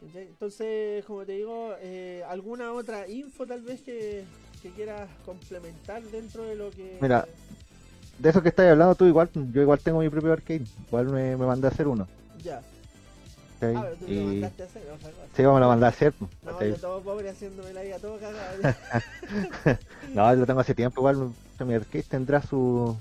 [0.00, 0.26] ¿Cachai?
[0.26, 4.24] Entonces, como te digo, eh, ¿alguna otra info tal vez que,
[4.62, 6.98] que quieras complementar dentro de lo que...
[7.00, 7.26] Mira.
[8.18, 11.36] De eso que estás hablando tú igual, yo igual tengo mi propio arcade, igual me,
[11.36, 12.08] me mandé a hacer uno.
[12.42, 12.62] Ya.
[13.60, 13.74] ¿Cachai?
[13.76, 14.82] Ah, pero tú lo y mandaste a hacer,
[15.34, 16.14] sí, me lo mandé a hacer.
[16.42, 18.62] No, yo todo pobre haciéndome la vida todo cagado.
[20.14, 21.30] No, yo lo tengo hace tiempo, igual
[21.64, 22.94] mi arcade tendrá sus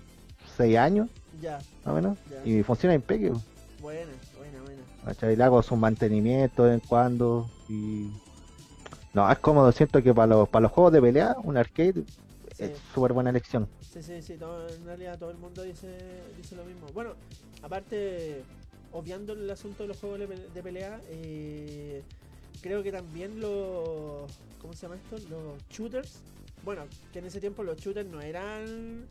[0.57, 1.07] 6 años,
[1.41, 2.41] ya, más o menos, ya.
[2.43, 3.39] y funciona impecable.
[3.79, 4.81] Buena, buena, buena.
[5.05, 5.35] ¿cachai?
[5.35, 8.09] Le hago su mantenimiento de vez en cuando y...
[9.13, 12.03] No, es cómodo, siento que para los, para los juegos de pelea, un arcade
[12.57, 12.63] Sí.
[12.63, 13.67] es súper buena elección.
[13.81, 15.87] Sí, sí, sí, todo- en realidad todo el mundo dice,
[16.37, 16.87] dice lo mismo.
[16.93, 17.11] Bueno,
[17.61, 18.43] aparte,
[18.95, 22.01] obviando el asunto de los juegos de, pe- de pelea, eh,
[22.61, 24.31] creo que también los,
[24.61, 25.17] ¿cómo se llama esto?
[25.29, 26.19] Los shooters,
[26.63, 29.05] bueno, que en ese tiempo los shooters no eran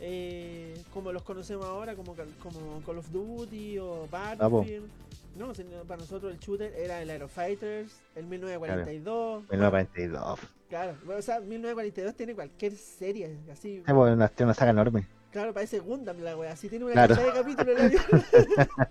[0.00, 4.88] eh, como los conocemos ahora, como, como Call of Duty o Battlefield.
[5.36, 9.42] No, sino para nosotros el shooter era el Aerofighters, el 1942.
[9.48, 10.38] 1942.
[10.68, 13.82] Claro, o sea, 1942 tiene cualquier serie, así.
[13.86, 15.06] Es una, tiene una saga enorme.
[15.30, 17.14] Claro, parece Gundam la wea, así tiene una Claro.
[17.14, 18.78] cachada de capítulos la.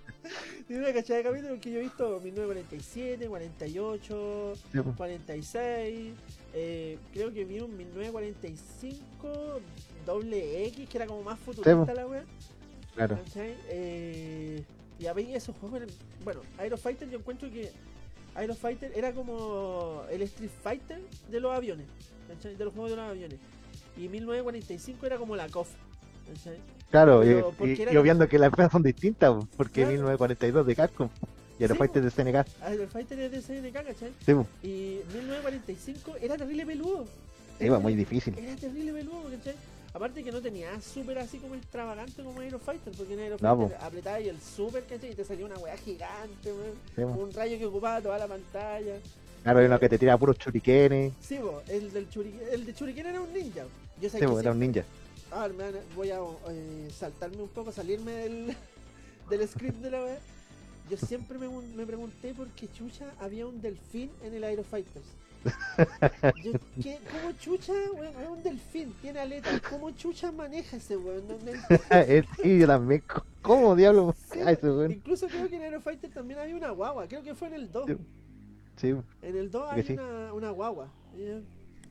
[0.66, 4.94] Tiene una cachada de capítulos que yo he visto 1947, 48, Sí, po.
[4.96, 6.12] 46.
[6.54, 9.60] eh, creo que vi un 1945
[10.06, 12.24] doble X que era como más futurista la wea.
[12.94, 13.18] Claro.
[13.36, 14.62] Eh,
[14.98, 15.90] y a ver, esos juegos eran.
[16.24, 17.72] Bueno, Aero Fighter yo encuentro que
[18.34, 21.00] Aero Fighter era como el Street Fighter
[21.30, 21.86] de los aviones,
[22.28, 22.54] ¿cachai?
[22.56, 23.38] De los juegos de los aviones.
[23.96, 25.68] Y 1945 era como la KOF.
[26.90, 29.82] Claro, Pero, y, ¿por y- qué era obviando que las empresas son distintas, po, porque
[29.82, 29.90] Claro.
[29.92, 31.08] 1942 de Capcom
[31.58, 32.46] y el Sí, Fighter de SNK.
[32.62, 34.12] Aero Fighter es de SNK, ¿cachai?
[34.26, 34.32] Sí.
[34.66, 37.06] Y 1945 era terrible peludo.
[37.58, 38.36] Sí, po, muy difícil.
[38.38, 39.54] Era terrible peludo, ¿cachai?
[39.92, 43.56] Aparte que no tenía super así como extravagante como Aero Fighter, porque en Aero No,
[43.56, 45.12] Fighter apretaba y el super, ¿cachai?
[45.12, 46.74] Y te salía una weá gigante, weón.
[46.96, 47.02] Sí.
[47.20, 48.96] Un rayo que ocupaba toda la pantalla.
[49.42, 51.12] Claro, hay uno que te tira puros shurikenes.
[51.20, 53.62] Sí, po, el del Churiken, el de Churiken era un ninja.
[54.00, 54.84] Yo sé Sí, que po, era un ninja.
[55.32, 55.48] Ah,
[55.94, 56.18] voy a
[56.50, 58.56] eh, saltarme un poco, salirme del,
[59.30, 60.18] del script de la web.
[60.90, 65.04] Yo siempre me, me pregunté por qué chucha había un delfín en el Aerofighters.
[66.44, 66.52] Yo,
[66.82, 68.12] ¿qué, ¿Cómo chucha, weón?
[68.20, 69.60] Es un delfín, tiene aletas.
[69.62, 71.26] ¿Cómo chucha maneja ese weón?
[71.28, 71.52] No- no.
[71.90, 73.02] Eh, sí, también.
[73.40, 74.16] ¿Cómo diablos?
[74.32, 74.90] Sí, ese weón.
[74.90, 77.06] Incluso creo que en Aerofighter también había una guagua.
[77.06, 77.90] Creo que fue en el 2.
[78.76, 78.88] Sí.
[79.22, 79.92] En el 2 Creo hay sí.
[79.94, 80.88] una, una guagua.
[81.16, 81.22] ¿y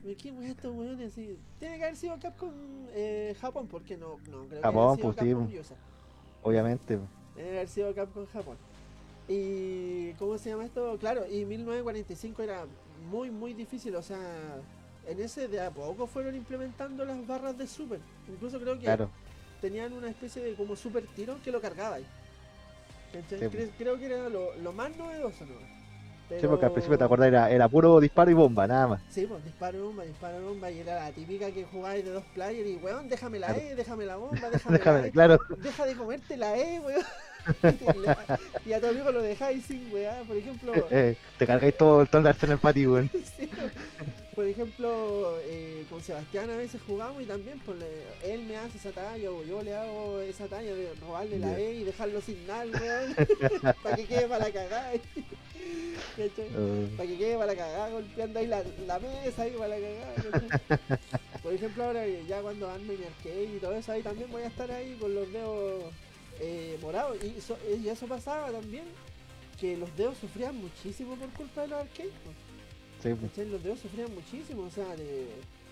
[0.02, 1.12] ¿Qué weón estos weones?
[1.14, 2.50] Tiene que haber sido Capcom
[2.92, 5.60] eh, Japón, porque no, no creo Japón, que haya sido pues, sí, Capcom pues.
[5.60, 5.76] USA.
[6.42, 6.98] obviamente.
[7.36, 8.56] Debe haber sido Capcom Japón.
[9.28, 10.96] Y ¿cómo se llama esto?
[10.98, 12.64] Claro, y 1945 era
[13.10, 14.18] muy muy difícil, o sea,
[15.06, 18.00] en ese de a poco fueron implementando las barras de super.
[18.28, 19.10] Incluso creo que Claro.
[19.60, 22.06] tenían una especie de como super tiro que lo cargabais.
[23.12, 23.38] ¿Cachai?
[23.38, 23.44] Sí.
[23.56, 25.54] Cre- Creo que era lo, lo más novedoso, ¿no?
[26.38, 29.02] Sí, porque al principio te acordás era, era puro disparo y bomba, nada más.
[29.10, 32.68] Sí, pues disparo bomba, disparo bomba, y era la típica que jugabais de dos players
[32.68, 33.60] y weón, déjame la Claro.
[33.62, 35.40] E, déjame la bomba, déjame, Déjame, la E, claro.
[35.58, 37.02] deja de comerte la E, weón.
[38.66, 40.74] y a tu amigo lo dejáis sin weá, por ejemplo.
[40.90, 43.10] Eh, te cargáis todo, todo el arsenal para ti, weón.
[43.36, 43.48] Sí,
[44.34, 48.78] Por ejemplo, eh, con Sebastián a veces jugamos y también pues, le- él me hace
[48.78, 51.58] esa talla o yo le hago esa talla de robarle la.
[51.58, 53.16] E y dejarlo sin nada, weón.
[53.82, 54.92] para que quede para la cagada.
[56.18, 59.86] Eh, Para que quede para la cagada, golpeando ahí la, la mesa ahí para la
[59.86, 60.14] cagada.
[60.14, 60.98] ¿cachai?
[61.42, 64.42] Por ejemplo, ahora que ya cuando arme mi arcade y todo eso, ahí también voy
[64.42, 65.84] a estar ahí con los dedos
[66.40, 67.16] eh, morados.
[67.22, 68.84] Y eso, y eso pasaba también,
[69.58, 72.12] que los dedos sufrían muchísimo por culpa de los arcades.
[73.50, 75.26] Los dedos sufrían muchísimo, o sea, te,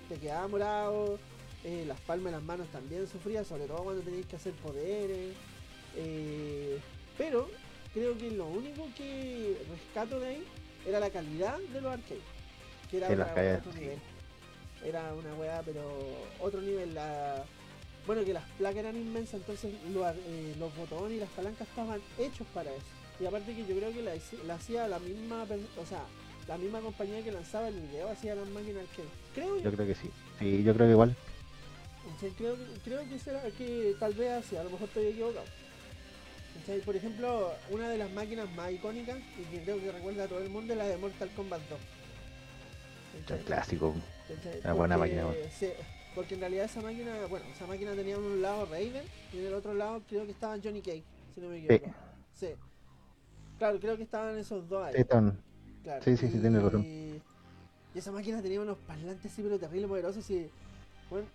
[0.09, 1.19] te quedaba morado,
[1.65, 5.35] eh, las palmas de las manos también sufrían, sobre todo cuando tenías que hacer poderes.
[5.97, 6.79] eh,
[7.19, 7.49] pero
[7.93, 10.45] creo que lo único que rescato de ahí
[10.87, 12.23] era la calidad de los arcades,
[12.91, 13.81] que era una calles, otro sí.
[13.81, 13.99] nivel.
[14.85, 15.83] Era una weá, pero
[16.41, 16.95] otro nivel.
[16.95, 17.45] La...
[18.07, 22.47] Bueno, que las placas eran inmensas, entonces eh, los botones y las palancas estaban hechos
[22.55, 22.87] para eso.
[23.21, 26.05] Y aparte que yo creo que la, hacía la misma, o sea,
[26.47, 29.03] la misma compañía que lanzaba el video hacía las máquinas que
[29.35, 29.65] creo yo.
[29.65, 30.09] Yo creo que sí.
[30.39, 31.17] Sí, yo creo que igual.
[32.15, 32.31] ¿cachai?
[32.31, 35.45] Creo, que- creo que será que tal vez así, a lo mejor estoy equivocado.
[36.59, 36.81] ¿Cachai?
[36.81, 40.41] Por ejemplo, una de las máquinas más icónicas y que creo que recuerda a todo
[40.41, 41.79] el mundo es la de Mortal Kombat 2.
[43.17, 43.45] El ¿cachai?
[43.45, 43.95] clásico.
[44.29, 44.61] ¿cachai?
[44.65, 45.27] Una buena máquina,
[46.15, 49.47] porque en realidad esa máquina, bueno, esa máquina tenía en un lado Raiden y en
[49.47, 51.05] el otro lado creo que estaba Johnny Cage,
[51.35, 51.95] si no me equivoco.
[52.35, 52.49] Sí.
[53.59, 54.95] Claro, creo que estaban esos dos ahí.
[54.97, 55.39] Están-
[55.85, 56.03] Claro.
[56.03, 56.85] Sí, sí, sí, tienes razón.
[56.85, 57.23] Y
[57.95, 60.29] esa máquina tenía unos parlantes así, pero terrible poderosos.
[60.31, 60.51] Y,
[61.09, 61.27] bueno,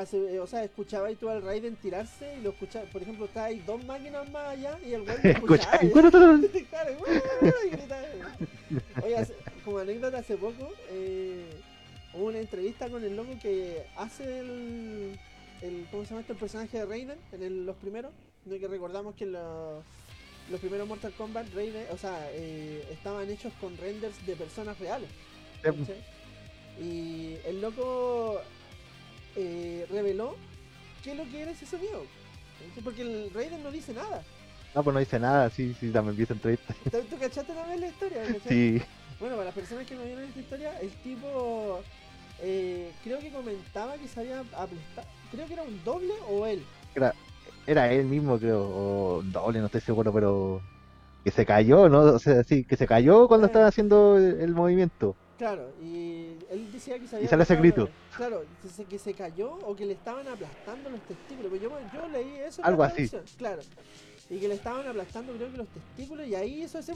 [0.00, 2.84] hace, eh, o sea, escuchaba y tú al Raiden tirarse y lo escuchaba.
[2.86, 5.88] Por ejemplo, está ahí dos máquinas más allá y el güey lo Escucha, escuchaba.
[9.02, 9.34] Oye, hace-
[9.64, 11.44] como anécdota, hace poco eh,
[12.14, 15.18] hubo una entrevista con el loco que hace el,
[15.62, 16.32] el ¿cómo se llama esto?
[16.32, 18.12] El personaje de Raiden en el- los primeros.
[18.44, 19.82] No que recordamos que los,
[20.50, 25.10] los primeros Mortal Kombat Raiden, o sea, eh, estaban hechos con renders de personas reales.
[25.86, 26.82] Sí.
[26.82, 28.40] Y el loco
[29.38, 30.34] eh, reveló
[31.04, 32.02] qué es lo que era ese sonido.
[32.82, 34.22] Porque el Raiden no dice nada.
[34.74, 36.74] No, pues no dice nada, sí, sí, también vi esa entrevista.
[36.90, 38.22] ¿Tú, cachaste vez la historia?
[38.48, 38.82] Sí,
[39.20, 41.80] Bueno, para las personas que no vieron esta historia, el tipo
[42.40, 45.06] eh, creo que comentaba que se había aplastado.
[45.30, 46.62] Creo que era un doble o él.
[46.94, 47.14] era,
[47.66, 50.60] era él mismo, creo, o doble, no estoy seguro, pero
[51.24, 52.00] que se cayó, ¿no?
[52.00, 53.48] O sea, sí, que se cayó cuando Ah.
[53.48, 55.16] estaba haciendo el, el movimiento.
[55.38, 57.88] Claro, y él decía que se había sale ese grito.
[58.16, 61.52] Claro, que se, que se cayó o que le estaban aplastando los testículos.
[61.52, 62.60] Pero yo, yo leí eso.
[62.60, 63.08] en Algo la así.
[63.36, 63.62] Claro.
[64.28, 66.92] Y que le estaban aplastando, creo que los testículos, y ahí eso hace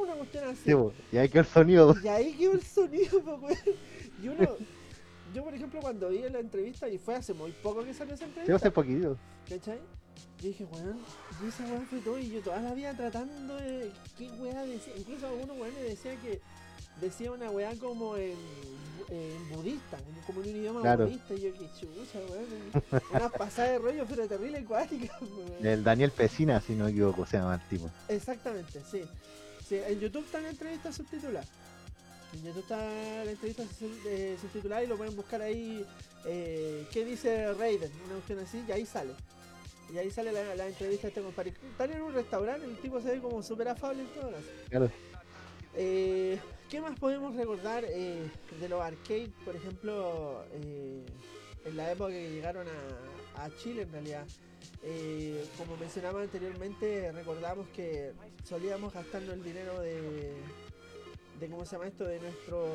[0.00, 0.62] una cuestión así.
[0.66, 1.94] Sí, po, y ahí quedó el sonido.
[2.04, 3.56] Y ahí quedó el sonido, weón.
[4.22, 4.56] Y uno,
[5.34, 8.26] yo por ejemplo cuando vi la entrevista, y fue hace muy poco que salió esa
[8.26, 9.16] entrevista, hace poquito.
[9.48, 9.78] ¿cachai?
[10.40, 10.98] Yo dije, weón,
[11.42, 14.92] y esa weá fue todo, y yo toda la vida tratando de qué weá decía,
[14.96, 16.40] incluso algunos weones decía que
[17.00, 18.34] decía una weá como en,
[19.10, 21.06] en budista, como en un idioma Claro.
[21.06, 25.66] budista, y yo que chucha, weón, una pasada de rollo, pero terrible acuática, weón.
[25.66, 27.90] El Daniel Pesina, si no me equivoco, se llama el tipo.
[28.08, 29.02] Exactamente, sí.
[29.66, 29.76] sí.
[29.86, 31.46] En YouTube está la entrevista subtitulada.
[32.34, 32.76] En YouTube está
[33.24, 33.62] la entrevista
[34.06, 35.84] eh, subtitulada y lo pueden buscar ahí.
[36.26, 37.90] Eh, ¿Qué dice Raiden?
[38.04, 39.12] Una cuestión así, y ahí sale.
[39.90, 41.54] Y ahí sale la, la entrevista de este compadre.
[41.70, 44.32] Están en un restaurante, el tipo se ve como súper afable en todo.
[44.68, 44.90] Claro.
[45.74, 46.38] Eh,
[46.70, 49.30] ¿Qué más podemos recordar eh, de los arcades?
[49.44, 51.02] Por ejemplo, eh,
[51.64, 54.24] en la época que llegaron a, a Chile en realidad.
[54.82, 58.12] Eh, como mencionaba anteriormente, recordamos que
[58.44, 60.34] solíamos gastarnos el dinero de,
[61.40, 62.04] de ¿cómo se llama esto?
[62.04, 62.66] De nuestro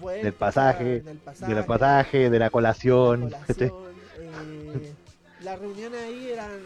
[0.00, 3.30] vuelo, Del pasaje, del Del pasaje, pasaje, de la colación.
[3.30, 3.70] la ¿cachai?
[3.70, 4.96] colación,
[5.40, 6.60] las reuniones ahí eran,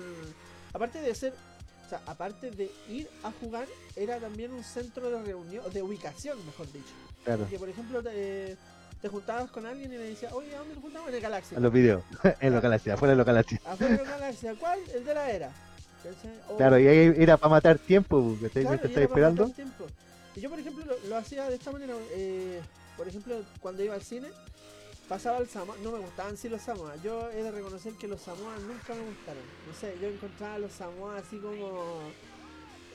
[0.73, 1.33] aparte de ser,
[1.89, 3.67] o sea, aparte de ir a jugar,
[3.97, 6.93] era también un centro de reunión, de ubicación, mejor dicho.
[7.25, 8.59] Claro, Porque, por ejemplo, te,
[9.01, 11.09] te juntabas con alguien y le decías, oye, ¿a dónde nos juntamos?
[11.09, 11.55] En el Galaxy.
[11.55, 12.03] en los videos,
[12.41, 13.59] en la galaxia, afuera de la galaxia.
[13.65, 14.79] Afuera del Galaxy, ¿cuál?
[14.95, 15.51] El de la era.
[16.57, 18.63] Claro, y ahí era para matar tiempo, ¿cachai?
[18.63, 19.43] Claro, Mientras y estás era para esperando.
[19.45, 19.87] matar tiempo.
[20.37, 21.95] Y yo, por ejemplo, lo, lo hacía de esta manera.
[22.13, 22.61] eh,
[22.97, 24.29] por ejemplo, cuando iba al cine,
[25.09, 25.77] pasaba el Samoa.
[25.83, 26.97] No me gustaban sí los Samoa.
[27.03, 29.43] Yo he de reconocer que los Samoa nunca me gustaron.
[29.67, 32.01] No sé, yo encontraba a los Samoa así como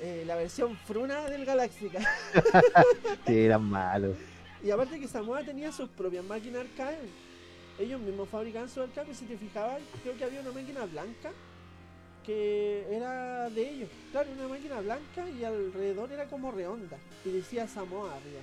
[0.02, 2.00] eh, la versión fruna del Galáctica.
[3.26, 4.18] Sí, eran malos.
[4.64, 7.10] Y aparte que Samoa tenía sus propias máquinas arcade.
[7.80, 11.32] Ellos mismos fabricaban sus arcade, y si te fijabas, creo que había una máquina blanca
[12.26, 13.90] que era de ellos.
[14.12, 16.98] Claro, una máquina blanca y alrededor era como redonda.
[17.26, 18.42] Y decía Samoa arriba.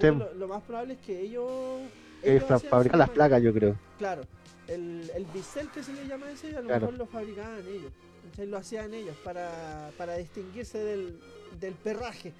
[0.00, 0.36] Sí.
[0.38, 1.82] lo más probable es que ellos.
[2.24, 3.76] Eh, ellos fa- hacían fabricar sus las placas, yo creo.
[3.98, 4.22] Claro,
[4.68, 6.80] el, el bisel que se le llama ese, a lo Claro.
[6.86, 7.92] mejor lo fabricaban ellos.
[8.30, 8.46] ¿cachai?
[8.46, 11.20] Lo hacían ellos para, para distinguirse del,
[11.60, 12.32] del perraje.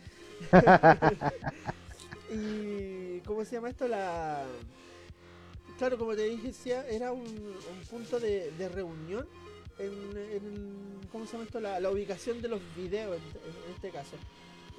[2.32, 3.86] y, ¿cómo se llama esto?
[3.88, 4.44] La...
[5.78, 6.52] Claro, como te dije,
[6.90, 9.26] era un, un punto de, de reunión
[9.78, 11.60] en, en- ¿cómo se llama esto?
[11.60, 13.22] La, la ubicación de los videos en,
[13.68, 14.16] en este caso.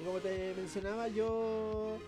[0.00, 1.98] Y como te mencionaba, yo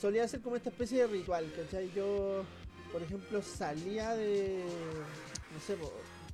[0.00, 1.92] solía hacer como esta especie de ritual, ¿cachai?
[1.94, 2.44] Yo,
[2.92, 4.64] por ejemplo, salía de,
[5.52, 5.76] no sé,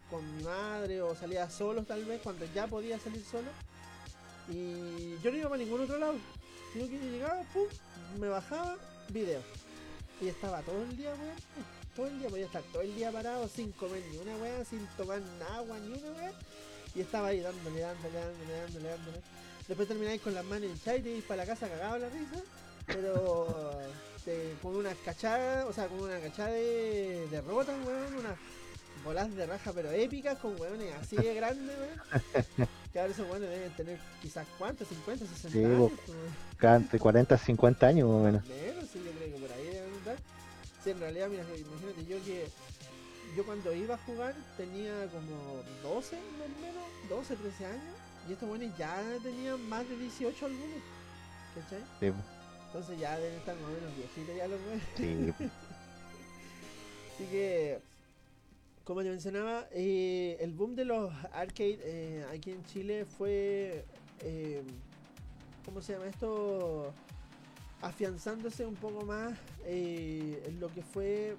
[0.08, 3.48] con madre o salía solo tal vez, cuando ya podía salir solo.
[4.48, 6.14] Y yo no iba para ningún otro lado,
[6.72, 7.66] sino que llegaba, pum,
[8.20, 8.76] me bajaba,
[9.08, 9.42] video.
[10.20, 11.36] Y estaba todo el día, weón,
[11.96, 14.86] todo el día, podía estar todo el día parado sin comer ni una weá, sin
[14.96, 15.20] tomar
[15.52, 16.32] agua ni una weá.
[16.94, 19.20] Y estaba ahí dándole, dándole, dándole, dándole, dándole.
[19.66, 22.42] Después termináis con las manos hinchadas y te para la casa cagado la risa.
[22.86, 23.78] Pero
[24.24, 28.36] te- con una cachada, o sea, con una cachada de derrotas, weón, unas
[29.04, 32.68] bolas de raja pero épicas con weones así de grandes, weón.
[32.92, 35.92] Que ahora esos weones deben tener quizás cuántos, 50, 60 Sí, años,
[36.62, 38.42] entre 40 50 años más o menos.
[38.46, 40.16] menos, sí, yo creo que por ahí deben andar.
[40.82, 42.46] Sí, en realidad, mira, imagínate yo que
[43.36, 47.94] yo cuando iba a jugar tenía como 12 más o menos, 12, 13 años,
[48.28, 50.80] y estos buenos ya tenían más de 18 algunos,
[51.54, 51.80] ¿cachai?
[52.00, 52.12] Sí,
[52.76, 54.82] Entonces ya deben estar más o menos viejitos ya los weones.
[54.96, 55.32] sí.
[57.14, 57.78] Así que,
[58.84, 63.86] como te mencionaba, eh, el boom de los arcade eh, aquí en Chile fue,
[64.20, 64.62] eh,
[65.64, 66.92] ¿cómo se llama esto?
[67.80, 69.32] Afianzándose un poco más
[69.64, 71.34] eh, en lo que fue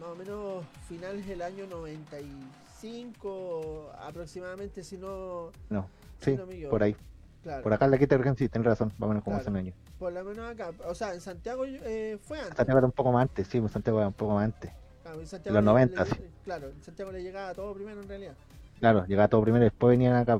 [0.00, 5.88] más o menos finales del año 95 aproximadamente, si no, No,
[6.18, 6.96] si sí, no por ahí.
[7.44, 9.42] Claro, Por acá la quinta región sí, tenés razón, más o menos como Claro.
[9.42, 9.72] hace un año.
[9.98, 10.72] Por lo menos acá.
[10.86, 12.56] O sea, en Santiago eh, fue antes.
[12.56, 14.70] Santiago era un poco más antes, sí, pues Santiago era un poco más antes.
[15.02, 16.16] Claro, en Santiago los le- 90, le- sí.
[16.44, 18.34] Claro, en Santiago le llegaba todo primero en realidad.
[18.80, 20.38] Claro, llegaba todo primero y después venían acá.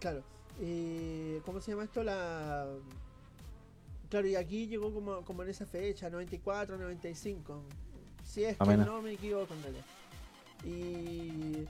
[0.00, 0.22] Claro.
[0.60, 2.02] Y, ¿Cómo se llama esto?
[2.02, 2.66] La.
[4.10, 7.62] Claro, y aquí llegó como, como en esa fecha, 94, 95.
[8.24, 9.84] Si es que no me equivoco en realidad.
[10.64, 11.66] Y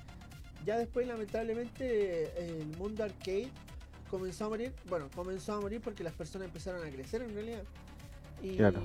[0.64, 3.48] ya después, lamentablemente, el mundo arcade
[4.08, 4.72] comenzó a morir.
[4.88, 7.62] Bueno, comenzó a morir porque las personas empezaron a crecer en realidad.
[8.42, 8.80] Y Claro.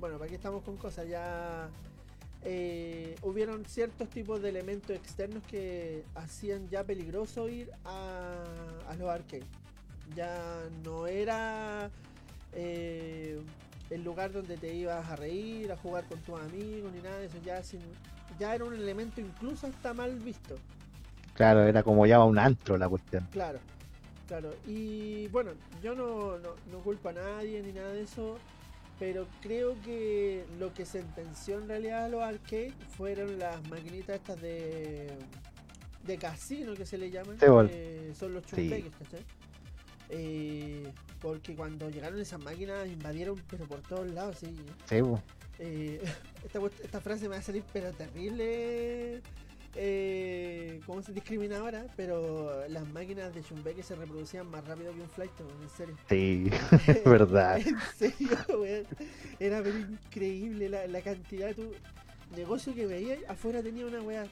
[0.00, 1.68] bueno, para qué estamos con cosas, ya
[2.44, 8.44] eh, hubieron ciertos tipos de elementos externos que hacían ya peligroso ir a,
[8.88, 9.44] a los arcades.
[10.14, 11.90] Ya no era
[12.52, 13.40] eh,
[13.90, 17.26] el lugar donde te ibas a reír, a jugar con tus amigos, ni nada de
[17.26, 17.38] eso.
[17.44, 17.80] Ya, sin-
[18.38, 20.56] ya era un elemento incluso hasta mal visto.
[21.34, 23.26] Claro, era como ya un antro la cuestión.
[23.32, 23.58] Claro,
[24.26, 24.54] claro.
[24.66, 25.52] Y bueno,
[25.82, 28.38] yo no, no, no culpo a nadie ni nada de eso,
[28.98, 34.40] pero creo que lo que sentenció en realidad a los arcades fueron las maquinitas estas
[34.40, 35.08] de,
[36.04, 38.56] de casino que se le llaman, Sí, que son los Sí.
[38.56, 39.20] chumbeques, ¿cachai?
[40.08, 44.46] Eh, porque cuando llegaron esas máquinas invadieron pero por todos lados, sí.
[44.88, 45.20] Sí, pues.
[45.58, 46.00] Eh,
[46.44, 49.20] esta, esta frase me va a salir pero terrible
[49.76, 51.86] eh, ¿cómo se discriminadora?
[51.96, 55.96] Pero las máquinas de Chumbeque se reproducían más rápido que un flight, en serio.
[56.08, 56.50] Sí,
[57.04, 57.58] verdad.
[57.58, 58.86] en serio, weón.
[59.38, 61.72] Era pero increíble la, la cantidad de tu
[62.34, 63.16] negocio que veía.
[63.28, 64.26] Afuera tenía una weá.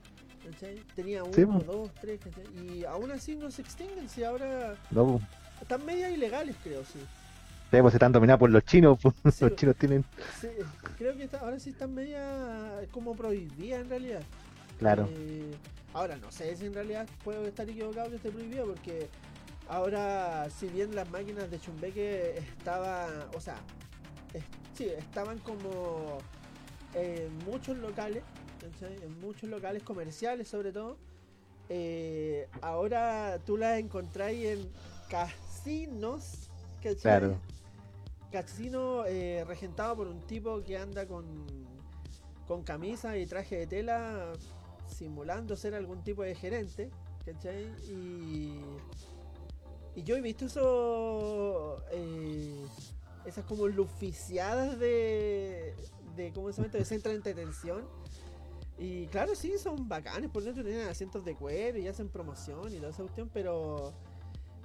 [0.51, 0.76] ¿cachai?
[0.95, 1.59] Tenía uno, Sí, po.
[1.61, 2.45] dos, tres, ¿cachai?
[2.76, 5.24] y aún así no se extinguen, si ahora No, pues.
[5.62, 6.99] están medias ilegales, creo, sí.
[7.70, 9.14] Sí, pues están dominados por los chinos, pues.
[9.34, 10.05] Sí, Los chinos tienen.
[10.40, 10.49] Sí,
[10.99, 14.20] creo que está- ahora sí están medias como prohibidas en realidad.
[14.79, 15.09] Claro.
[15.11, 15.55] Eh,
[15.93, 19.09] ahora no sé si en realidad puedo estar equivocado que esté prohibido porque
[19.68, 23.57] ahora si bien las máquinas de Chumbeque estaban, o sea,
[24.75, 26.18] sí, estaban como
[26.95, 28.22] en muchos locales,
[28.61, 28.97] ¿cachai?
[29.03, 30.99] en muchos locales comerciales sobre todo,
[31.68, 34.68] eh, ahora tú las encontráis en
[35.09, 36.51] casinos,
[36.83, 37.01] ¿cachai?
[37.01, 37.41] Claro.
[38.31, 41.25] Casino eh, regentado por un tipo que anda con,
[42.49, 44.33] con camisa y traje de tela
[44.87, 46.91] simulando ser algún tipo de gerente,
[47.24, 47.64] ¿cachai?
[47.89, 48.61] Y,
[49.95, 52.66] y yo he visto eso, eh,
[53.24, 55.74] esas como luficiadas de,
[56.16, 56.72] de ¿cómo se llama?
[56.72, 57.85] De centro de entretención.
[58.76, 62.78] Y claro, sí, son bacanes, por dentro tienen asientos de cuero y hacen promoción y
[62.78, 63.93] toda esa cuestión, pero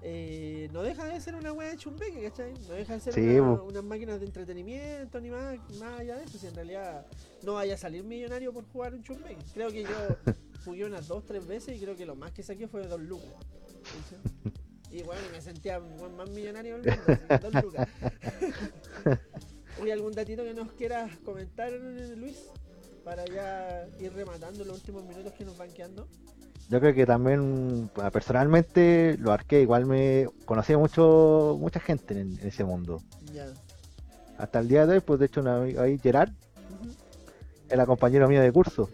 [0.02, 2.54] eh, no deja de ser una wea de chumbeque, ¿cachai?
[2.68, 3.64] No deja de ser Sí, una, po.
[3.66, 6.38] unas máquinas de entretenimiento, ni más, más allá de eso.
[6.38, 7.06] Si en realidad
[7.44, 9.44] no vaya a salir millonario por jugar un chumbeque.
[9.54, 9.90] Creo que yo
[10.66, 13.34] jugué unas dos, tres veces y creo que lo más que saqué fue dos lucas.
[13.84, 14.54] ¿cachai?
[14.92, 17.88] Y bueno, me sentía más millonario del mundo, así dos lucas.
[19.84, 22.50] ¿Hay algún datito que nos quieras comentar, Luis?
[23.04, 26.08] Para ya ir rematando los últimos minutos que nos van quedando.
[26.70, 32.38] Yo creo que también, ah, personalmente, los arcades igual me conocía mucho, mucha gente en,
[32.40, 33.02] en ese mundo.
[33.34, 33.48] Ya.
[34.38, 36.92] Hasta el día de hoy, pues de hecho, un amigo ahí, Gerard, Ujú.
[37.70, 38.88] era compañero mío de curso.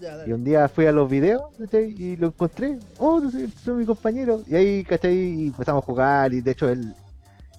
[0.00, 1.94] Ya, Y un día fui a los videos ¿cachai?
[1.96, 2.78] y lo encontré.
[2.98, 4.42] Oh, soy, mi compañero.
[4.46, 5.14] Y ahí, ¿cachai?
[5.16, 6.34] Y empezamos a jugar.
[6.34, 6.94] Y de hecho, él,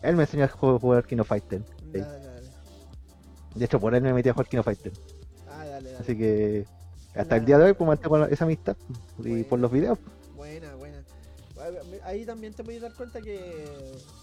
[0.03, 1.63] él me enseñó a ju- jugar Kino Fighter.
[1.91, 2.47] dale, dale.
[3.55, 4.91] De hecho, por él me metí a jugar Kino Fighter.
[5.49, 5.97] Ah, dale, dale.
[6.03, 6.65] Así que
[7.15, 8.75] hasta el día de hoy, pues mantengo esa amistad.
[9.23, 9.97] Y por los videos.
[10.35, 11.03] Buena, buena.
[12.03, 13.55] Ahí también te puedes dar cuenta que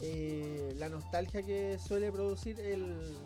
[0.02, 3.16] eh, la nostalgia que suele producir el,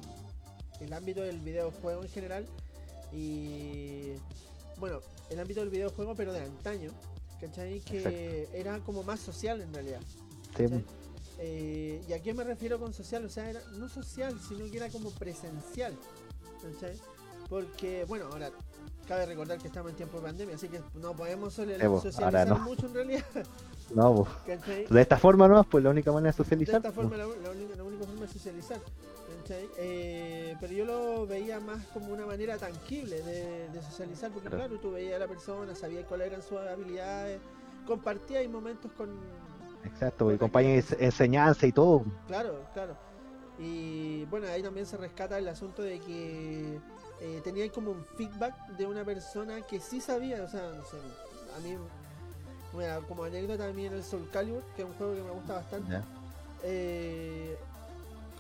[0.81, 2.47] el ámbito del videojuego en general
[3.13, 4.13] y
[4.79, 5.01] bueno,
[5.31, 6.91] el ámbito del videojuego pero de antaño,
[7.41, 7.81] ¿cachai?
[7.81, 10.01] Que era como más social en realidad.
[10.57, 10.85] Sí, ¿cachai?
[11.39, 13.25] Eh, ¿Y a qué me refiero con social?
[13.25, 15.95] O sea, era no social, sino que era como presencial.
[16.63, 16.97] ¿cachai?
[17.49, 18.51] Porque, bueno, ahora
[19.07, 22.59] cabe recordar que estamos en tiempo de pandemia, así que no podemos Eh, socializar no.
[22.61, 23.25] mucho en realidad.
[23.95, 24.85] No, ¿cachai?
[24.87, 26.77] de esta forma no, pues la única manera de De socializar.
[26.79, 27.09] esta pues.
[27.09, 28.81] forma, la, la única, la única forma es socializar.
[29.79, 34.65] Eh, pero yo lo veía más como una manera tangible de, de socializar, porque Claro.
[34.67, 37.41] claro, tú veías a la persona, sabías cuáles eran sus habilidades,
[37.87, 39.09] compartías momentos con,
[39.85, 42.03] Exacto, y compañía de ense- enseñanza y todo.
[42.27, 42.97] Claro, claro.
[43.59, 46.81] Y bueno, ahí también se rescata el asunto de que
[47.21, 50.97] eh, tenía como un feedback de una persona que sí sabía, o sea, no sé,
[51.57, 51.77] a mí,
[52.75, 56.01] mira, como anécdota en el Soul Calibur, que es un juego que me gusta bastante,
[56.63, 57.57] eh,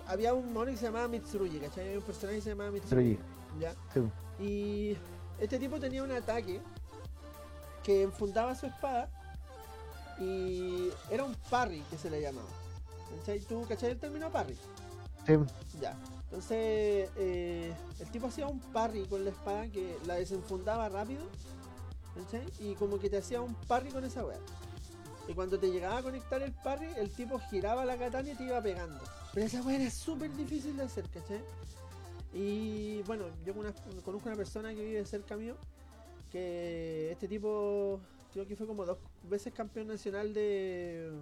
[0.06, 1.86] había un mono que se llamaba Mitsurugi, ¿cachai?
[1.86, 3.60] Había un personaje que se llamaba Mitsurugi, Mitsurugi.
[3.60, 3.74] ¿ya?
[3.94, 4.44] Sí.
[4.44, 4.96] Y
[5.40, 6.60] este tipo tenía un ataque
[7.82, 9.08] que enfundaba su espada
[10.18, 12.48] y era un parry que se le llamaba.
[13.18, 13.40] ¿Cachai?
[13.40, 14.56] ¿Tú cachai el término parry?
[15.26, 15.34] Sí,
[15.80, 15.96] Ya.
[16.26, 21.22] Entonces, eh, el tipo hacía un parry con la espada que la desenfundaba rápido.
[22.14, 22.46] ¿cachai?
[22.60, 24.38] Y como que te hacía un parry con esa weá.
[25.28, 28.44] Y cuando te llegaba a conectar el parry, el tipo giraba la katana y te
[28.44, 29.02] iba pegando.
[29.34, 31.40] Pero esa weá era súper difícil de hacer, ¿cachai?
[32.32, 33.72] Y bueno, yo una-
[34.04, 35.56] conozco una persona que vive cerca mío,
[36.32, 38.00] que este tipo
[38.32, 38.98] creo que fue como dos
[39.28, 41.12] veces campeón nacional de,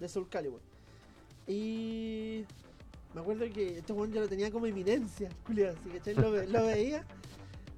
[0.00, 0.60] de Soul Calibur.
[1.46, 2.44] Y
[3.14, 6.46] me acuerdo que este weón ya lo tenía como eminencia, culiao, así que lo, ve-
[6.46, 7.04] lo veía,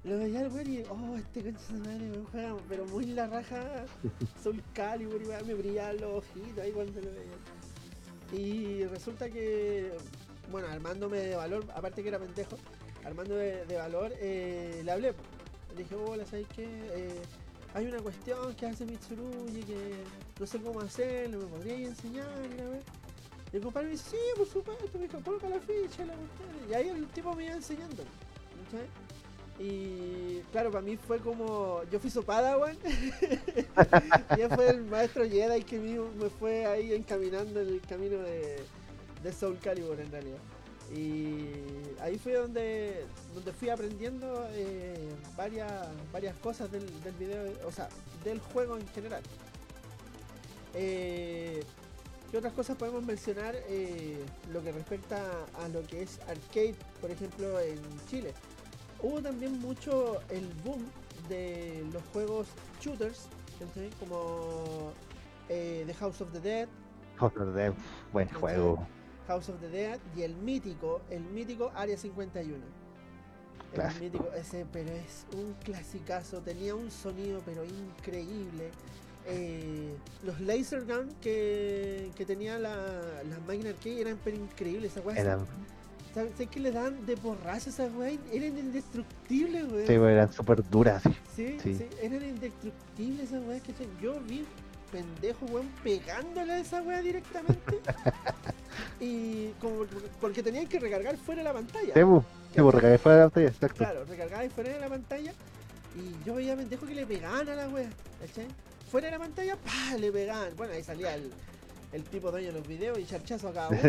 [0.03, 3.27] lo veía el weón y oh este concha de madre weón juega, pero muy la
[3.27, 3.85] raja
[4.43, 7.37] Soul Calibur y me brillaban los ojitos ahí cuando lo veía.
[8.33, 9.91] Y resulta que,
[10.51, 12.55] bueno, armándome de valor, aparte que era pendejo,
[13.03, 15.13] armando de, valor, eh, le hablé.
[15.75, 16.63] Le dije, hola, ¿sabes qué?
[16.65, 17.21] Eh,
[17.73, 19.93] hay una cuestión que hace Mitsurugi que
[20.39, 22.27] no sé cómo hacerlo, ¿me podrías enseñar?
[22.45, 23.10] Y?
[23.51, 26.69] Y el compadre me dice, sí, por supuesto, me dijo, la ficha, la cuestión".
[26.69, 28.03] Y ahí el tipo me iba enseñando.
[29.59, 31.81] Y claro, para mí fue como.
[31.91, 32.77] Yo fui padawan.
[34.37, 38.57] y él fue el maestro Jedi que me fue ahí encaminando en el camino de,
[39.21, 40.39] de Soul Calibur en realidad.
[40.95, 41.45] Y
[42.01, 45.71] ahí fue donde, donde fui aprendiendo eh, varias,
[46.11, 47.87] varias cosas del, del video, o sea,
[48.23, 49.21] del juego en general.
[50.73, 51.63] Eh,
[52.31, 54.23] ¿Qué otras cosas podemos mencionar eh,
[54.53, 55.21] lo que respecta
[55.61, 57.77] a lo que es arcade, por ejemplo, en
[58.09, 58.33] Chile?
[59.01, 60.85] Hubo también mucho el boom
[61.27, 62.47] de los juegos
[62.79, 63.27] shooters,
[63.99, 64.93] como
[65.49, 66.69] eh, The House of the Dead,
[67.19, 67.73] Horror Dev,
[68.13, 68.39] buen ¿Cachai?
[68.41, 68.87] juego.
[69.27, 72.57] House of the Dead y el mítico, el mítico Área 51.
[73.73, 78.71] El mítico, ese, pero es un clasicazo, tenía un sonido pero increíble.
[79.27, 79.93] Eh,
[80.23, 82.75] los laser gun que, que tenía la,
[83.29, 85.17] las máquinas arcade eran pero increíbles, esa weá.
[85.17, 85.45] Eran,
[86.13, 88.11] ¿Sabes qué le dan de porrazo a esas weá?
[88.33, 89.87] Eran indestructibles, weón.
[89.87, 91.03] sí, eran súper duras.
[91.35, 91.57] sí.
[91.63, 91.85] Sí, Sí.
[92.01, 94.45] eran indestructibles esas weas que yo vi
[94.91, 97.79] pendejo weón pegándole a esa wea directamente.
[98.99, 99.85] y como
[100.19, 101.93] porque tenían que recargar fuera de la pantalla.
[101.93, 102.23] Sí, bu.
[102.53, 103.77] Sí, bu, recargué fuera de la pantalla, exacto.
[103.77, 105.33] Claro, recargaba fuera de la pantalla.
[105.95, 108.47] Y yo veía pendejo que le pegaban a la wea, ¿cachai?
[108.91, 109.97] Fuera de la pantalla, ¡pah!
[109.97, 110.53] le pegaban.
[110.57, 111.31] Bueno, ahí salía el,
[111.93, 113.79] el tipo dueño de los videos y charchazo a cada uno.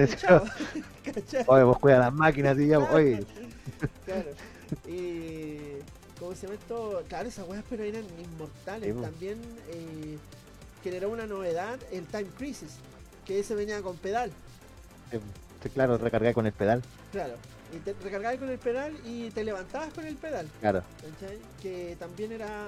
[1.48, 3.26] Oye, vos cuida las máquinas y ya, oye.
[4.04, 4.30] Claro.
[4.86, 5.58] Y.
[6.20, 7.02] ¿Cómo se llama esto?
[7.08, 8.88] Claro, esas weas, pero eran inmortales.
[8.88, 9.02] Sí, po.
[9.02, 9.38] También
[9.70, 10.18] eh,
[10.84, 12.76] generó una novedad el Time Crisis.
[13.26, 14.30] que ese venía con pedal.
[15.10, 16.80] Sí, claro, recargar con el pedal.
[17.10, 17.34] Claro.
[17.74, 20.48] Y te recargabas con el pedal y te levantabas con el pedal.
[20.60, 20.84] Claro.
[21.00, 21.38] ¿cachai?
[21.60, 22.66] Que también era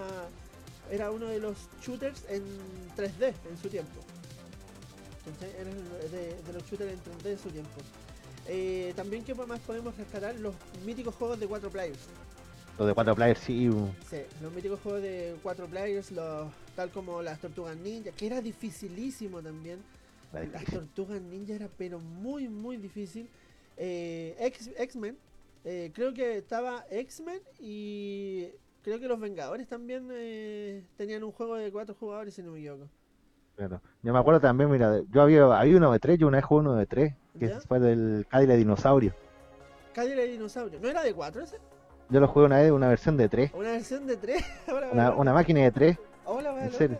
[0.90, 2.42] era uno de los shooters en
[2.96, 4.00] 3D en su tiempo.
[5.24, 5.50] ¿cachai?
[5.58, 7.80] Era de, de los shooters en 3D en su tiempo.
[8.46, 10.54] Eh, también que más podemos rescatar los
[10.84, 11.98] míticos juegos de 4 players.
[12.78, 13.70] Los de 4 players sí.
[14.10, 18.40] Sí, los míticos juegos de 4 players, los, tal como las Tortugas Ninja, que era
[18.40, 19.78] dificilísimo también.
[20.32, 20.64] la Las.
[20.64, 23.28] Tortugas Ninja era pero muy muy difícil.
[23.76, 24.36] Eh,
[24.78, 25.16] X-Men,
[25.64, 28.48] eh, creo que estaba X-Men y
[28.84, 32.58] creo que los Vengadores también eh, tenían un juego de 4 jugadores si no me
[32.60, 32.86] equivoco.
[33.56, 33.80] Claro.
[34.02, 36.60] Yo me acuerdo también, mira, yo había, había uno de 3, yo una vez jugué
[36.60, 37.60] uno de 3, que ¿Ya?
[37.60, 39.14] fue del Cadillac Dinosaurio.
[39.94, 41.56] Cadillac Dinosaurio, ¿no era de 4 ese?
[42.10, 44.44] Yo lo jugué una vez, una versión de 3, ¿Una versión de 3?
[44.68, 46.98] Ahora, una, una máquina de 3, ahora voy a en serio.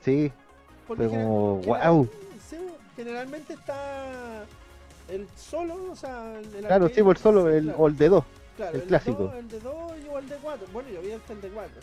[0.00, 0.32] Sí,
[0.86, 2.08] Porque fue como, genera- wow.
[2.96, 4.44] generalmente está
[5.08, 7.78] el solo, o sea, el el Claro, sí, por solo, el, claro.
[7.78, 8.24] o el de 2.
[8.58, 9.32] Claro, El de clásico.
[9.38, 9.74] el de 2
[10.10, 10.66] o el de 4.
[10.72, 11.80] Bueno, yo vi hasta el de 4.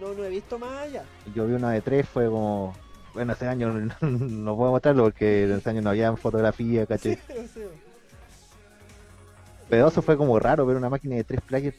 [0.00, 1.04] No, no he visto más allá.
[1.34, 2.74] Yo vi una de 3, fue como,
[3.12, 7.18] bueno, ese año no puedo mostrarlo porque en ese año no había fotografía, caché.
[7.26, 7.66] Sí, sea,
[9.68, 11.76] Pero eso fue como raro ver una máquina de 3 players.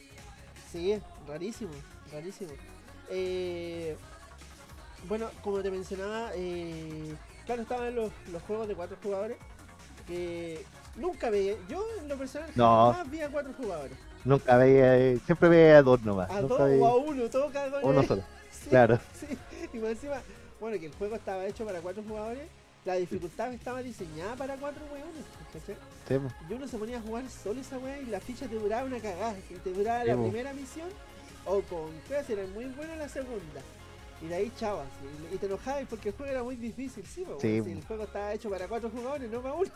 [0.70, 1.70] Sí, rarísimo,
[2.12, 2.50] rarísimo.
[3.08, 3.96] Eh,
[5.08, 7.14] bueno, como te mencionaba, eh,
[7.46, 9.38] claro, estaban los, los juegos de 4 jugadores
[10.06, 10.62] que
[10.96, 11.54] nunca veía.
[11.68, 12.92] Yo, en lo personal, No.
[12.92, 13.96] jamás vi a 4 jugadores.
[14.28, 16.28] Nunca veía, eh, siempre veía a dos nomás.
[16.30, 17.88] A nunca 2 veía o a 1, todo cada uno.
[17.88, 18.22] uno solo.
[18.50, 18.98] Sí, Claro.
[19.18, 19.26] Sí,
[19.72, 20.20] y más encima,
[20.60, 22.46] bueno, que el juego estaba hecho para 4 jugadores.
[22.84, 25.76] La dificultad estaba diseñada para 4 hueones, ¿cachai?
[26.06, 26.14] Sí.
[26.50, 29.00] Y uno se ponía a jugar solo esa weá y la ficha te duraba una
[29.00, 29.34] cagada.
[29.48, 30.88] Y te duraba la primera misión
[31.46, 33.62] o con creas era muy buena la segunda.
[34.20, 34.88] Y de ahí chavas.
[35.32, 37.78] Y, te enojabas porque el juego era muy difícil, sí, po, Sí, weón, si po.
[37.78, 39.70] el juego estaba hecho para cuatro jugadores, no para uno.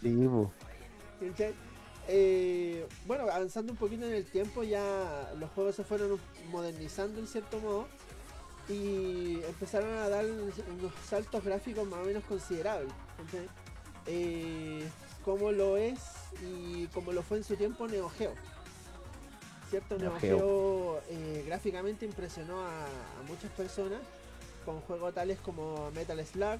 [0.00, 0.50] Sí, po.
[2.12, 6.18] Eh, bueno, avanzando un poquito en el tiempo, ya los juegos se fueron
[6.50, 7.86] modernizando en cierto modo
[8.68, 12.92] y empezaron a dar unos saltos gráficos más o menos considerables.
[14.06, 14.82] Eh,
[15.24, 16.00] como lo es
[16.42, 18.34] y como lo fue en su tiempo Neo Geo.
[19.68, 19.96] ¿Cierto?
[19.96, 21.02] Neo, Neo Geo, Geo.
[21.10, 24.00] eh, gráficamente impresionó a, a muchas personas
[24.64, 26.58] con juegos tales como Metal Slug,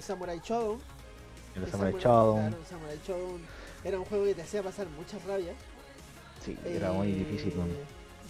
[0.00, 0.80] Samurai Shodown,
[1.56, 2.44] El Samurai Shodown.
[2.54, 3.40] el Samurai Shodown
[3.84, 5.52] era un juego que te hacía pasar mucha rabia.
[6.44, 7.54] Sí, era muy Eh, difícil.
[7.56, 7.68] man.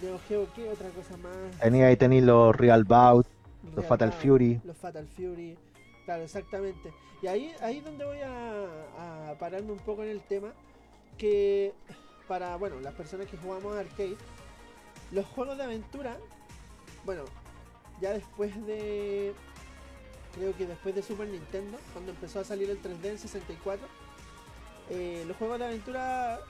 [0.03, 1.59] Neo Geo, ¿qué otra cosa más?
[1.61, 3.27] Tenía ahí tenéis los Real Bout,
[3.65, 4.61] los Real Fatal Bout, Fury.
[4.65, 5.57] Los Fatal Fury.
[6.05, 6.93] Claro, exactamente.
[7.23, 10.53] Y ahí ahí donde voy a, a pararme un poco en el tema.
[11.19, 11.73] Que
[12.29, 14.17] para, bueno, las personas que jugamos arcade,
[15.13, 16.19] los juegos de aventura,
[17.07, 17.23] bueno,
[18.01, 19.33] ya después de.
[20.37, 23.87] Creo que después de Super Nintendo, cuando empezó a salir el 3D en 64,
[24.91, 26.41] eh, los juegos de aventura,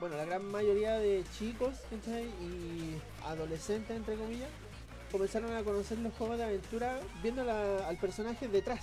[0.00, 2.24] bueno, la gran mayoría de chicos ¿cachai?
[2.24, 4.50] y adolescentes, entre comillas,
[5.12, 8.80] comenzaron a conocer los juegos de aventura viendo la- al personaje detrás.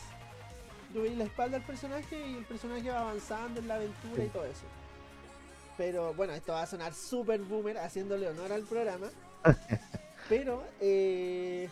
[0.93, 4.31] Tú la espalda al personaje y el personaje va avanzando en la aventura y Sí.
[4.33, 4.63] todo eso.
[5.77, 9.07] Pero bueno, esto va a sonar super boomer haciéndole honor al programa.
[10.29, 11.69] pero eh,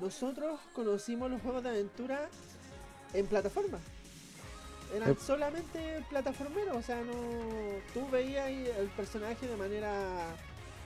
[0.00, 2.28] nosotros conocimos los juegos de aventura
[3.12, 3.78] en plataforma.
[4.94, 5.24] Eran Sí.
[5.26, 7.12] solamente plataformeros, o sea, no.
[7.94, 9.92] Tú veías el personaje de manera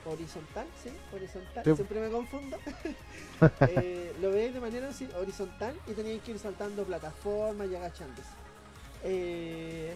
[0.05, 0.91] horizontal, ¿sí?
[1.13, 1.75] Horizontal, Sí.
[1.75, 2.57] siempre me confundo.
[3.67, 4.89] Eh, lo veías de manera
[5.19, 8.29] horizontal y tenías que ir saltando plataformas y agachándose.
[9.03, 9.93] Eh,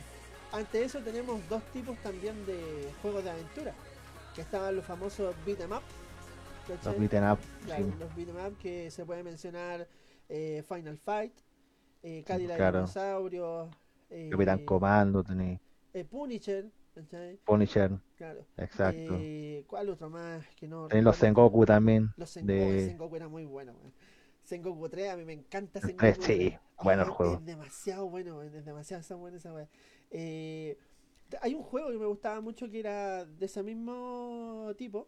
[0.52, 3.74] ante eso tenemos dos tipos también de juegos de aventura,
[4.36, 5.84] que estaban los famosos beat 'em up,
[6.70, 6.94] ¿cachai?
[6.94, 7.40] Los beaten up.
[7.66, 7.94] Claro, sí.
[8.00, 9.88] los beat'em up que se puede mencionar
[10.30, 11.34] eh, Final Fight,
[12.04, 12.78] eh, Cadillac Claro.
[12.80, 13.70] Dinosaurio,
[14.10, 15.60] eh, Capitán Comando, tenéis
[15.94, 17.38] eh, Punisher, ¿cachai?
[17.46, 18.46] Punisher, Claro.
[18.58, 19.20] exacto.
[19.68, 20.88] ¿Cuál otro más que no?
[20.88, 21.16] Tenéis los?
[21.18, 22.12] Sengoku también.
[22.18, 23.74] Los Sengoku, de- Sengoku era muy bueno.
[24.44, 26.38] Sengoku 3, a mí me encanta Sengoku 3, 3.
[26.52, 27.34] sí, bueno el juego.
[27.36, 29.68] Es demasiado bueno, es demasiado esa buena esa weá.
[30.12, 30.78] Eh,
[31.42, 35.08] hay un juego que me gustaba mucho que era de ese mismo tipo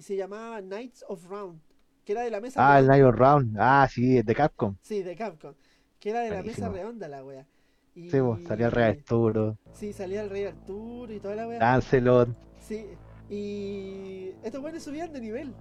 [0.00, 1.60] y se llamaba Knights of Round,
[2.06, 3.04] que era de la mesa Ah, el redonda.
[3.10, 3.56] Night Round.
[3.60, 4.74] Ah, sí, es de Capcom.
[4.80, 5.52] Sí, de Capcom,
[5.98, 7.46] que era de la mesa redonda la wea.
[7.94, 8.08] Y...
[8.10, 8.16] Sí,
[8.48, 11.58] salía el Rey Arturo, Sí, salía el Rey Arturo y toda la wea.
[11.58, 12.30] Lancelot.
[12.58, 12.86] Sí,
[13.28, 15.52] y estos buenos subían de nivel.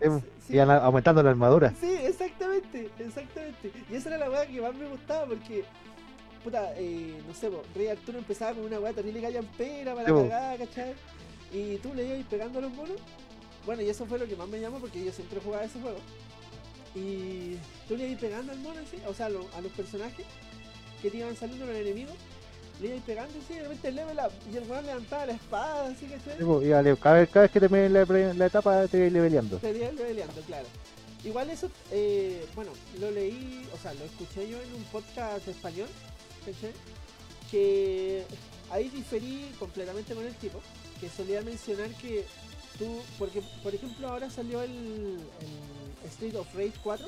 [0.00, 0.08] Sí,
[0.46, 0.54] Sí.
[0.54, 1.74] iban a- aumentando la armadura.
[1.78, 3.72] Sí, exactamente, exactamente.
[3.90, 5.64] Y esa era la weá que más me gustaba porque,
[6.42, 10.12] puta, eh, no sé, po, Rey Arturo empezaba con una weá terrible callampera para Sí,
[10.14, 10.22] po.
[10.22, 10.94] cagar, ¿cachai?
[11.52, 12.96] Y tú le ibas pegando a los monos.
[13.66, 15.98] Bueno, y eso fue lo que más me llamó porque yo siempre jugaba ese juego.
[16.94, 17.56] y
[17.88, 20.24] tú le ibas pegando al mono así, o sea, a, lo- a los personajes
[21.02, 22.14] que te iban saliendo los enemigos,
[22.80, 25.88] le ibas pegando así, y de repente level up, y el weón levantaba la espada,
[25.90, 28.86] así que Sí, y dale, cada, vez, cada vez que te meten la, la etapa
[28.88, 29.56] te vas leveleando.
[29.56, 30.66] Estaría leveleando, claro.
[31.24, 35.88] Igual eso, eh, bueno, lo leí, o sea, lo escuché yo en un podcast español,
[36.46, 36.72] ¿cachai?
[37.50, 38.24] Que
[38.70, 40.60] ahí diferí completamente con el tipo,
[41.00, 42.24] que solía mencionar que
[42.78, 45.18] tú, porque por ejemplo ahora salió el,
[46.02, 47.06] el Street of Rage 4,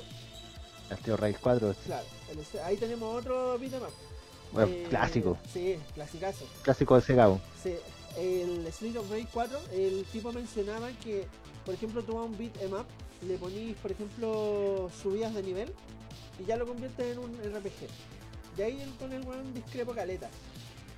[0.91, 3.93] El tío Raíz 4, claro, el ahí tenemos otro beat'em up.
[4.53, 6.47] bueno, Eh, clásico, Sí, clasicazo.
[6.62, 7.39] clásico de Sega.
[7.62, 7.75] Sí,
[8.16, 11.27] el Street of Rage 4, el tipo mencionaba que,
[11.64, 12.87] por ejemplo, tú a un beat em up,
[13.27, 15.73] le ponís, por ejemplo, subidas de nivel
[16.41, 17.89] y ya lo conviertes en un RPG.
[18.57, 20.29] De ahí con el weón discrepo caleta.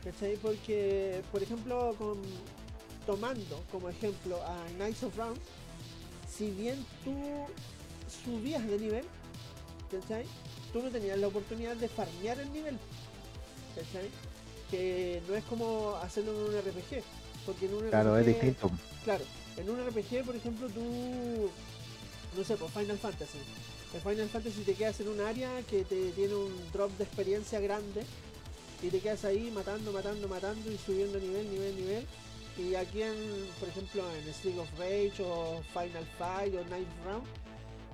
[0.05, 0.37] ¿Cachai?
[0.37, 2.19] Porque, por ejemplo, con,
[3.11, 5.37] tomando como ejemplo a Knights of Round,
[6.29, 7.13] si bien tú
[8.25, 9.05] subías de nivel,
[9.91, 10.25] ¿cachai?
[10.73, 12.79] Tú no tenías la oportunidad de farmear el nivel.
[13.75, 14.09] ¿Cachai?
[14.71, 17.03] Que no es como hacerlo en un RPG.
[17.45, 18.71] Porque en un Claro, es distinto.
[19.03, 19.25] Claro,
[19.57, 21.51] en un RPG, por ejemplo, tú.
[22.37, 23.39] No sé, por Final Fantasy.
[23.93, 27.59] En Final Fantasy te quedas en un área que te tiene un drop de experiencia
[27.59, 28.05] grande
[28.81, 32.07] y te quedas ahí matando, matando, matando y subiendo nivel, nivel, nivel.
[32.59, 33.15] Y aquí, en,
[33.59, 37.25] por ejemplo, en Street of Rage o Final Fight o Night Round,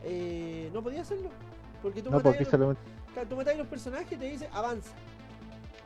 [0.05, 1.31] eh, no podías hacerlo.
[1.83, 2.81] Porque tú, No, porque los, solamente,
[3.29, 4.91] tú los personajes y te dice avanza.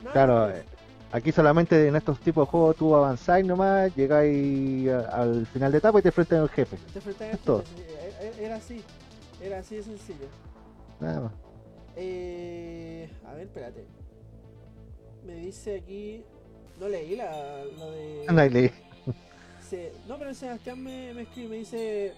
[0.00, 0.64] Nada claro, eh,
[1.12, 5.98] aquí solamente en estos tipos de juegos tú avanzáis nomás, llegáis al final de etapa
[5.98, 6.76] y te enfrentas al jefe.
[6.92, 7.64] Te enfrentas a es esto, todo.
[7.74, 8.82] pues, eh, Era así.
[9.42, 10.26] Era así de sencillo.
[11.00, 11.32] Nada más.
[11.96, 13.84] Eh, a ver, espérate.
[15.26, 16.24] Me dice aquí.
[16.80, 18.24] No leí la, lo de.
[18.26, 18.70] No ley.
[19.68, 22.14] se- no, pero Sebastián me, me escribe, me dice.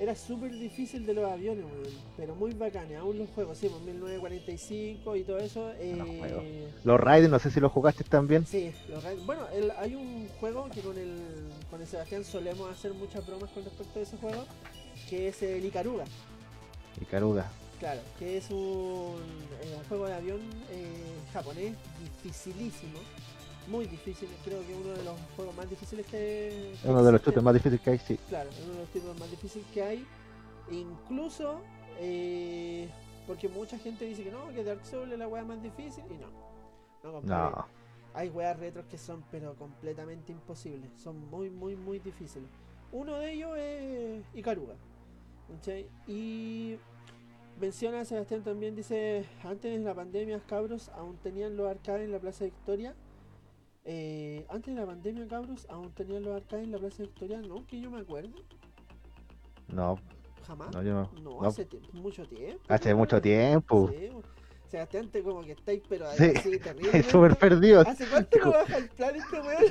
[0.00, 2.94] Era súper difícil de los aviones, weón, pero muy bacán.
[2.94, 5.72] Aún los juegos, sí, pues 1945 y todo eso.
[5.76, 6.68] Eh.
[6.84, 8.46] Los Raiders, no sé si los jugaste también.
[8.46, 11.16] Sí, los Raid- bueno, el- hay un juego que con el,
[11.68, 14.44] con el Sebastián solemos hacer muchas bromas con respecto a ese juego,
[15.10, 16.04] que es el Icaruga.
[17.00, 17.50] Y Caruga.
[17.80, 19.16] Claro, que es un,
[19.62, 20.40] eh, un juego de avión
[20.70, 20.86] eh,
[21.32, 21.74] japonés
[22.22, 22.98] dificilísimo,
[23.68, 26.74] muy difícil, creo que uno de los juegos más difíciles que...
[26.82, 28.18] que Uno de los chutes más difíciles que hay, sí.
[28.28, 30.06] Claro, uno de los títulos más difíciles que hay,
[30.70, 31.60] incluso
[32.00, 32.88] eh,
[33.26, 36.14] porque mucha gente dice que no, que Dark Souls es la wea más difícil, y
[36.14, 37.20] no, no.
[37.22, 37.66] No.
[38.14, 40.90] Hay weas retros que son pero completamente imposibles.
[40.96, 42.48] Son muy, muy, muy difíciles.
[42.90, 44.74] Uno de ellos es Icaruga.
[45.48, 45.86] ¿cachai?
[46.06, 46.78] Y
[47.60, 52.12] menciona a Sebastián también, dice, antes de la pandemia, cabros, aún tenían los arcades en
[52.12, 52.94] la Plaza Victoria.
[53.90, 57.40] Eh, antes de la pandemia, cabros, aún tenían los arcades en la Plaza Victoria.
[57.40, 58.34] No, que yo me acuerdo.
[59.68, 59.98] No,
[60.46, 60.74] Jamás.
[60.74, 61.10] no, yo no.
[61.22, 61.48] No, no.
[61.48, 62.62] hace mucho tiempo.
[62.68, 63.88] Hace mucho tiempo.
[63.90, 64.22] Sí, weón.
[64.70, 67.02] Sebastián, te como que estáis, pero Sí, así terrible.
[67.10, 67.80] Súper perdido.
[67.80, 69.64] ¿Hace cuánto no baja el plan este weón?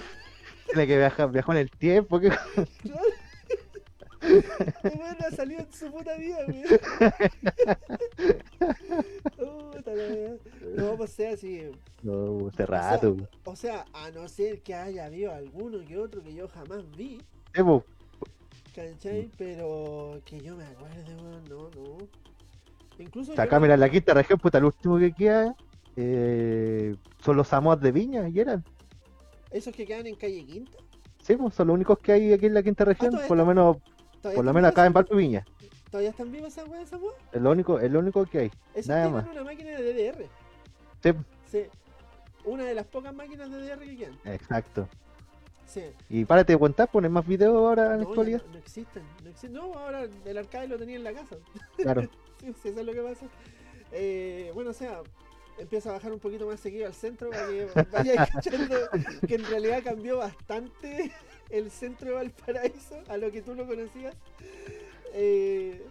[0.65, 2.17] Tiene que viajar, viajó en el tiempo.
[2.17, 2.33] weón
[4.21, 6.63] no ha salido en su puta vida, weón.
[10.75, 11.71] No, pues sea así.
[12.03, 13.15] No, hace rato.
[13.45, 17.21] O sea, a no ser que haya habido alguno que otro que yo jamás vi,
[17.55, 17.83] po.
[18.75, 19.29] ¿cachai?
[19.37, 21.97] Pero que yo me acuerde, weón, no, no.
[22.99, 23.31] Incluso.
[23.31, 25.55] O sea, acá mira en la quinta región, puta, el último que queda
[25.95, 28.63] eh, son los Samoas de Viña, y eran.
[29.51, 30.77] Esos que quedan en calle Quinta.
[31.23, 33.45] Sí, pues son los únicos que hay aquí en la quinta región, todavía por lo
[33.45, 33.96] menos, ¿Todavía
[34.35, 35.45] por lo menos acá en Valpo Viña.
[35.89, 37.15] ¿Todavía están vivas esas weas, esas weas?
[37.31, 38.51] Es lo único, es lo único que hay.
[38.73, 39.27] Esos Nada más.
[39.27, 40.25] una máquina de DDR.
[41.01, 41.11] Sí,
[41.49, 41.63] Sí.
[42.43, 44.19] Una de las pocas máquinas de DDR que quedan.
[44.25, 44.87] exacto.
[45.65, 45.83] Sí.
[46.09, 48.41] Y párate de contar, pones más videos ahora en la No, actualidad.
[48.47, 49.53] no, no existen, no existen.
[49.53, 51.35] No, ahora el arcade lo tenía en la casa.
[51.77, 52.01] Claro.
[52.39, 53.25] Sí, sí, eso es lo que pasa.
[53.91, 55.01] Eh, bueno, o sea,
[55.57, 58.75] empieza a bajar un poquito más seguido al centro para que vayáis cachando
[59.27, 61.11] que en realidad cambió bastante
[61.49, 64.15] el centro de Valparaíso a lo que tú lo conocías.
[65.13, 65.81] Eh,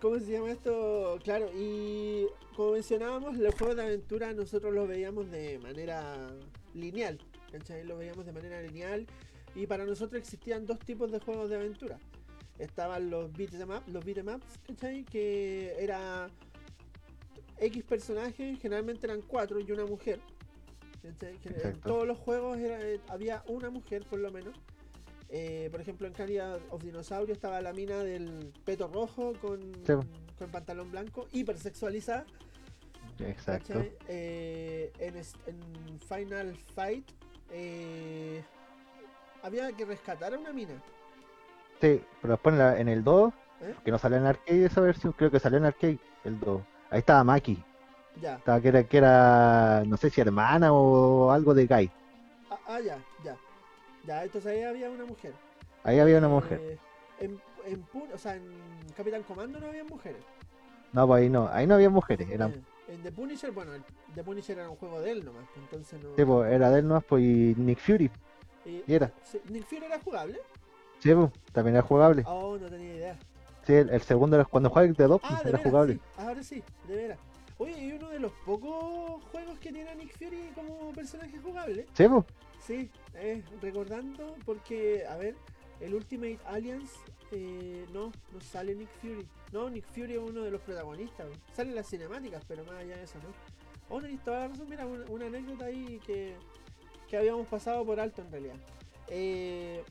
[0.00, 1.18] ¿Cómo se llama esto?
[1.22, 2.26] Claro, y
[2.56, 6.30] como mencionábamos, los juegos de aventura nosotros los veíamos de manera
[6.74, 7.18] lineal.
[7.52, 7.84] ¿cachai?
[7.84, 9.06] Los veíamos de manera lineal
[9.54, 11.98] y para nosotros existían dos tipos de juegos de aventura.
[12.58, 15.04] Estaban los beat'em up, los beat'em ups, ¿cachai?
[15.04, 16.28] Que era
[17.58, 20.20] X personajes, generalmente eran cuatro y una mujer.
[21.04, 24.54] en todos los juegos era- eh, había una mujer por lo menos.
[25.34, 29.94] Eh, por ejemplo, en Caria of Dinosaurio estaba la mina del peto rojo con, Sí.
[30.38, 32.26] con pantalón blanco, hipersexualizada.
[33.18, 33.82] Exacto.
[34.08, 37.08] Eh, en, Final Fight
[37.50, 38.42] eh,
[39.42, 40.74] había que rescatar a una mina.
[41.80, 43.74] Sí, pero después en, la- en el 2 ¿Eh?
[43.84, 46.60] Que no salió en arcade esa versión, creo que salió en arcade, el 2.
[46.90, 47.62] Ahí estaba Maki,
[48.20, 48.34] Ya.
[48.34, 51.88] estaba que era, que era, no sé si hermana o algo de Guy.
[52.50, 53.36] Ah, ah, ya, ya.
[54.06, 55.34] Ya, entonces ahí había una mujer.
[55.84, 56.60] Ahí había una mujer.
[56.60, 56.78] Eh,
[57.20, 58.42] en, en o sea, en
[58.96, 60.22] Capitán Comando no había mujeres.
[60.92, 63.72] No, pues ahí no, ahí no había mujeres, era, Eh, en The Punisher, bueno,
[64.14, 66.16] The Punisher era un juego de él nomás, pues, entonces no.
[66.16, 68.10] sí, pues, era de él nomás, pues, y Nick Fury,
[68.66, 69.12] Y- y era.
[69.24, 70.38] sí, ¿Nick Fury era jugable?
[71.00, 72.24] Sí, pues, también era jugable.
[72.26, 73.18] Oh, no tenía idea.
[73.66, 75.94] Sí, el, el segundo era cuando jugaba el de dos, Ah, era jugable.
[75.94, 77.18] sí, ahora sí, de veras.
[77.58, 81.86] Oye, y uno de los pocos juegos que tiene a Nick Fury como personaje jugable.
[81.94, 82.24] Sí, pues,
[82.66, 85.34] Sí, eh, recordando porque, a ver,
[85.80, 86.94] el Ultimate Alliance,
[87.32, 89.26] eh, no, no sale Nick Fury.
[89.52, 91.26] No, Nick Fury es uno de los protagonistas.
[91.54, 93.32] Salen las cinemáticas, pero más allá de eso, ¿no?
[93.88, 96.36] Oh, tenéis toda la razón, mira, una, una anécdota ahí que,
[97.08, 98.56] que habíamos pasado por alto en realidad.
[99.08, 99.82] Eh,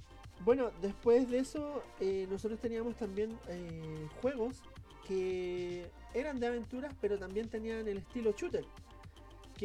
[0.43, 4.63] bueno, después de eso, eh, nosotros teníamos también eh, juegos
[5.07, 8.65] que eran de aventuras, pero también tenían el estilo shooter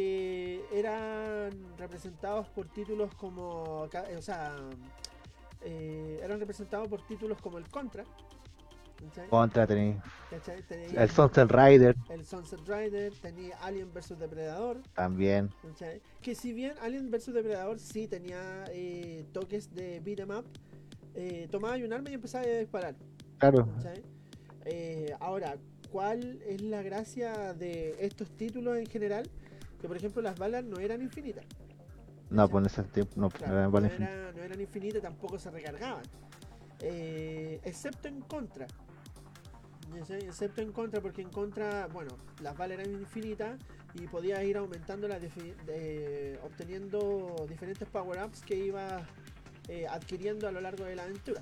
[0.00, 4.54] que eran representados por títulos como, ca- o sea,
[5.62, 8.04] eh, eran representados por títulos como el Contra,
[9.02, 9.26] ¿cachai?
[9.30, 10.02] contra tenía
[11.02, 15.48] el Sunset Rider el Sunset Rider, tenía Alien vs Depredador, también.
[15.62, 16.02] ¿cachai?
[16.20, 20.44] que si bien Alien vs Depredador sí tenía eh, toques de beat 'em up,
[21.14, 22.94] eh, tomaba un arma y empezaba a disparar.
[23.38, 23.66] Claro.
[24.66, 25.56] Eh, ahora,
[25.90, 29.26] ¿cuál es la gracia de estos títulos en general?
[29.86, 31.44] Que por ejemplo las balas no eran infinitas.
[32.30, 35.00] no, pues en ese tiempo no, Claro, no eran no, balas era- no eran infinitas,
[35.00, 36.02] tampoco se recargaban.
[36.80, 38.66] Eh, excepto en contra.
[40.24, 43.60] Excepto en contra, porque en contra, bueno, las balas eran infinitas
[43.94, 45.20] y podías ir aumentando las
[46.42, 49.04] obteniendo diferentes power-ups que ibas
[49.68, 51.40] eh, adquiriendo a lo largo de la aventura.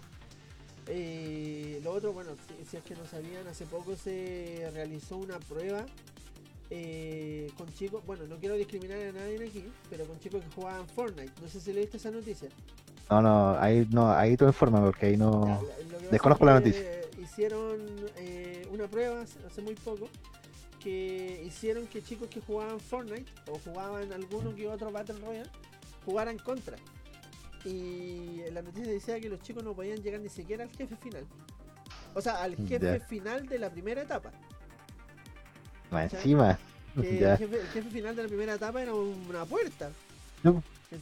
[0.87, 5.39] Eh, lo otro, bueno, si, si es que no sabían, hace poco se realizó una
[5.41, 5.87] prueba
[6.71, 10.87] eh, con chicos, bueno, no quiero discriminar a nadie aquí, pero con chicos que jugaban
[10.89, 11.33] Fortnite.
[11.41, 12.49] No sé si leíste esa noticia.
[13.11, 15.63] No, no, ahí no, ahí tú informa porque ahí no.
[16.11, 17.81] Desconozco la es que Hicieron
[18.17, 20.09] eh, una prueba hace, muy poco
[20.83, 25.51] que hicieron que chicos que jugaban Fortnite o jugaban alguno que otro Battle Royale
[26.05, 26.77] jugaran contra.
[27.65, 31.27] Y la noticia decía que los chicos no podían llegar ni siquiera al jefe final.
[32.15, 34.31] O sea, al jefe final de la primera etapa.
[36.03, 36.59] Encima.
[37.01, 39.91] Que el, jefe, el jefe final de la primera etapa era una puerta.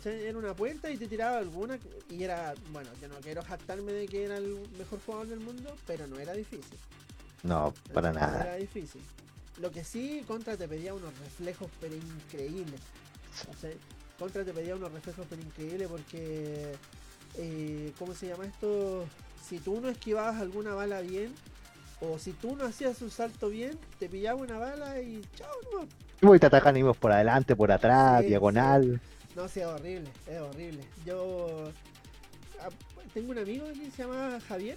[0.05, 1.79] Era una puerta y te tiraba alguna.
[2.09, 5.77] Y era, bueno, yo no quiero jactarme de que era el mejor jugador del mundo,
[5.87, 6.79] pero no era difícil.
[7.43, 8.43] No, para nada.
[8.43, 9.03] Era difícil.
[9.61, 12.81] Lo que sí, Contra te pedía unos reflejos, pero increíbles.
[14.19, 16.73] Contra te pedía unos reflejos, pero increíbles porque.
[17.37, 19.05] eh, ¿Cómo se llama esto?
[19.47, 21.35] Si tú no esquivabas alguna bala bien.
[22.05, 25.87] O si tú no hacías un salto bien, te pillaba una bala y chao,
[26.21, 29.01] no, Y te atacan y por adelante, por atrás, Sí, diagonal.
[29.37, 30.85] No, sí, es horrible, es horrible.
[31.07, 31.71] Yo
[32.61, 32.69] ah,
[33.15, 34.77] tengo un amigo que se llama Javier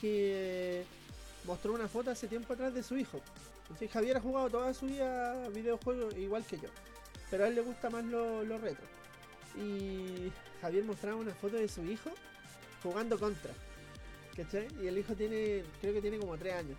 [0.00, 0.84] que
[1.44, 3.20] mostró una foto hace tiempo atrás de su hijo.
[3.62, 6.68] Entonces, Javier ha jugado toda su vida videojuegos igual que yo,
[7.30, 8.86] pero a él le gusta más lo, lo retro.
[9.56, 10.30] Y
[10.60, 12.10] Javier mostraba una foto de su hijo
[12.82, 13.52] jugando contra.
[14.36, 14.66] ¿Cachai?
[14.82, 16.76] Y el hijo tiene, creo que tiene como 3 años.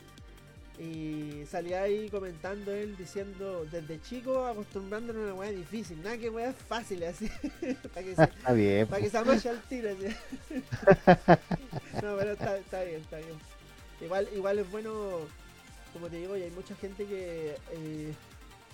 [0.78, 6.30] Y salía ahí comentando él diciendo desde chico acostumbrándolo a una weá difícil, nada que
[6.30, 7.30] weá fácil así,
[7.94, 8.86] para que se, Está bien.
[8.88, 10.14] para que se al tiro así.
[12.04, 13.38] no, pero está, está bien, está bien.
[14.02, 15.20] Igual, igual es bueno,
[15.94, 18.14] como te digo, y hay mucha gente que, eh,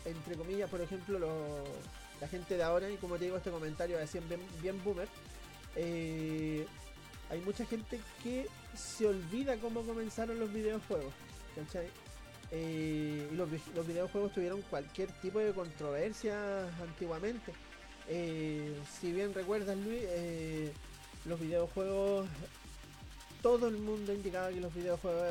[0.06, 1.64] entre comillas, por ejemplo, lo-
[2.20, 5.08] la gente de ahora, y como te digo, este comentario es bien, bien boomer,
[5.76, 6.66] eh,
[7.30, 11.14] hay mucha gente que se olvida cómo comenzaron los videojuegos.
[11.56, 11.88] ¿cachai?
[12.52, 17.54] Eh, y los, vi- los videojuegos tuvieron cualquier tipo de controversia antiguamente.
[18.08, 20.74] Eh, si bien recuerdas, Luis, eh,
[21.26, 22.28] los videojuegos,
[23.42, 25.24] todo el mundo indicaba que los videojuegos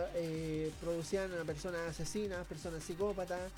[0.80, 3.50] producían a personas asesinas, personas psicópatas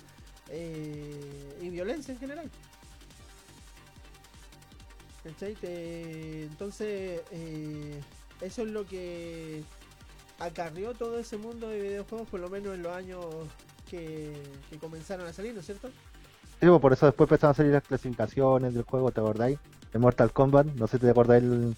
[0.51, 2.51] y violencia en general.
[5.22, 5.57] ¿Cachai?
[5.62, 7.20] Entonces,
[8.43, 9.62] eso es lo que
[10.38, 13.24] acarrió todo ese mundo de videojuegos, por lo menos en los años
[13.88, 14.32] que,
[14.70, 15.88] que comenzaron a salir, ¿no es cierto?
[16.61, 19.59] Sí, pues, por eso después empezaron a salir las clasificaciones del juego, ¿te acordáis?
[19.93, 21.76] El Mortal Kombat, no sé si te acordáis el-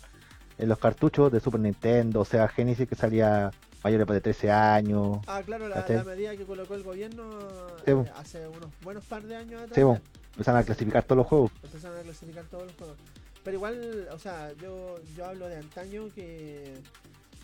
[0.57, 3.51] en los cartuchos de Super Nintendo, o sea, Genesis que salía
[3.83, 5.19] mayores de 13 años.
[5.27, 7.39] Ah, claro, la, medida que colocó el gobierno
[7.85, 8.07] Sí, eh, bo.
[8.17, 9.75] hace unos buenos par de años atrás.
[9.75, 10.03] Sí,
[10.35, 11.51] Empezaron a clasificar todos los juegos.
[11.63, 12.97] empezaron a clasificar todos los juegos.
[13.45, 16.75] Pero igual, o sea, yo, yo hablo de antaño que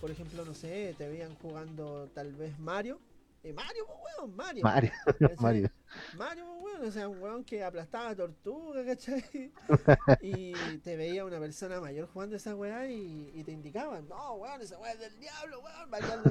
[0.01, 2.99] por ejemplo, no sé, te veían jugando tal vez Mario.
[3.43, 4.63] Eh, Mario, pues, weón, Mario.
[4.63, 5.37] Mario, ¿cachai?
[5.39, 5.71] Mario.
[6.17, 9.53] Mario, pues, weón, o sea, un weón que aplastaba tortuga, ¿cachai?
[10.23, 14.63] Y te veía una persona mayor jugando esa weá y, y te indicaban, no, weón,
[14.63, 16.31] esa weá es del diablo, weón, bailando.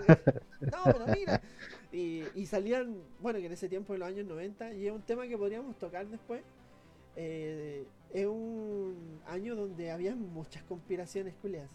[0.61, 1.41] No, pero mira.
[1.91, 5.01] Y, y salían, bueno, que en ese tiempo, en los años 90, y es un
[5.03, 6.41] tema que podríamos tocar después.
[7.15, 11.69] Eh, es un año donde había muchas conspiraciones culiadas.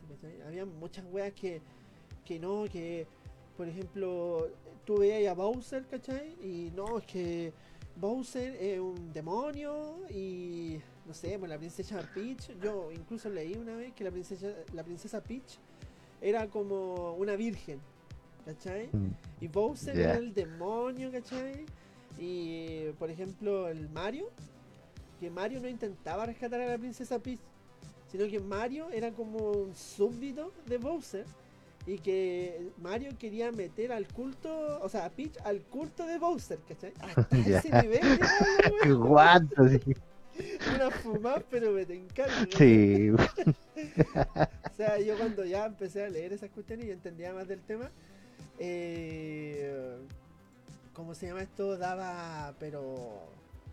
[0.47, 1.61] Había muchas weas que,
[2.25, 3.07] que no, que
[3.57, 4.49] por ejemplo,
[4.85, 6.35] tú veías a Bowser, ¿cachai?
[6.43, 7.53] Y no, es que
[7.97, 13.77] Bowser es un demonio y no sé, pues la princesa Peach, yo incluso leí una
[13.77, 15.59] vez que la princesa, la princesa Peach
[16.21, 17.79] era como una virgen,
[18.45, 18.89] ¿cachai?
[18.91, 19.11] Mm,
[19.41, 21.67] Y Bowser era el demonio, ¿cachai?
[22.19, 24.31] Y por ejemplo, el Mario,
[25.25, 27.41] que Mario no intentaba rescatar a la princesa Peach,
[28.13, 31.25] sino que Mario era como un súbdito de Bowser.
[31.87, 36.59] Y que Mario quería meter al culto, o sea, a Peach al culto de Bowser,
[36.67, 36.93] ¿cachai?
[37.01, 38.03] Hasta ese nivel,
[39.85, 39.95] sí.
[40.75, 42.57] una fumada, pero me te encanta.
[42.57, 43.11] Sí,
[44.73, 47.91] O sea, yo cuando ya empecé a leer esas cuestiones y entendía más del tema,
[48.59, 49.99] eh,
[50.95, 51.77] ¿cómo se llama esto?
[51.77, 53.29] Daba, pero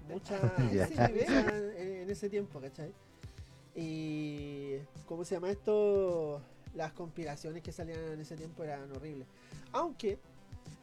[0.10, 2.91] mucha en ese tiempo, ¿cachai?
[3.76, 6.41] Y ¿cómo se llama esto?
[6.76, 9.28] Las conspiraciones que salían en ese tiempo eran horribles.
[9.72, 10.20] Aunque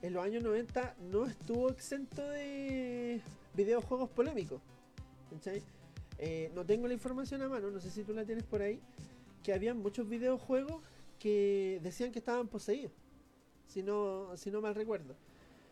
[0.03, 3.21] en los años 90 no estuvo exento de
[3.55, 4.61] videojuegos polémicos.
[5.31, 5.62] ¿cachai?
[6.19, 8.81] Eh, no tengo la información a mano, no sé si tú la tienes por ahí.
[9.43, 10.83] Que había muchos videojuegos
[11.19, 12.93] que decían que estaban poseídos.
[13.66, 15.14] Si no, si no mal recuerdo.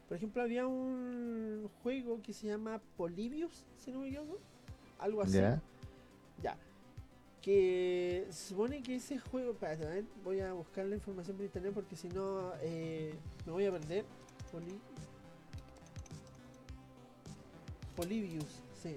[0.09, 4.39] Por ejemplo, había un juego que se llama Polybius, si no me equivoco.
[4.99, 5.35] Algo así.
[5.35, 5.61] ya.
[6.43, 6.57] Ya.
[7.43, 9.53] Que se supone que ese juego.
[9.53, 13.53] Espérate, a ver, voy a buscar la información por internet porque si no eh, me
[13.53, 14.05] voy a perder.
[14.53, 14.79] Poli...
[17.97, 18.95] Polybius, sí.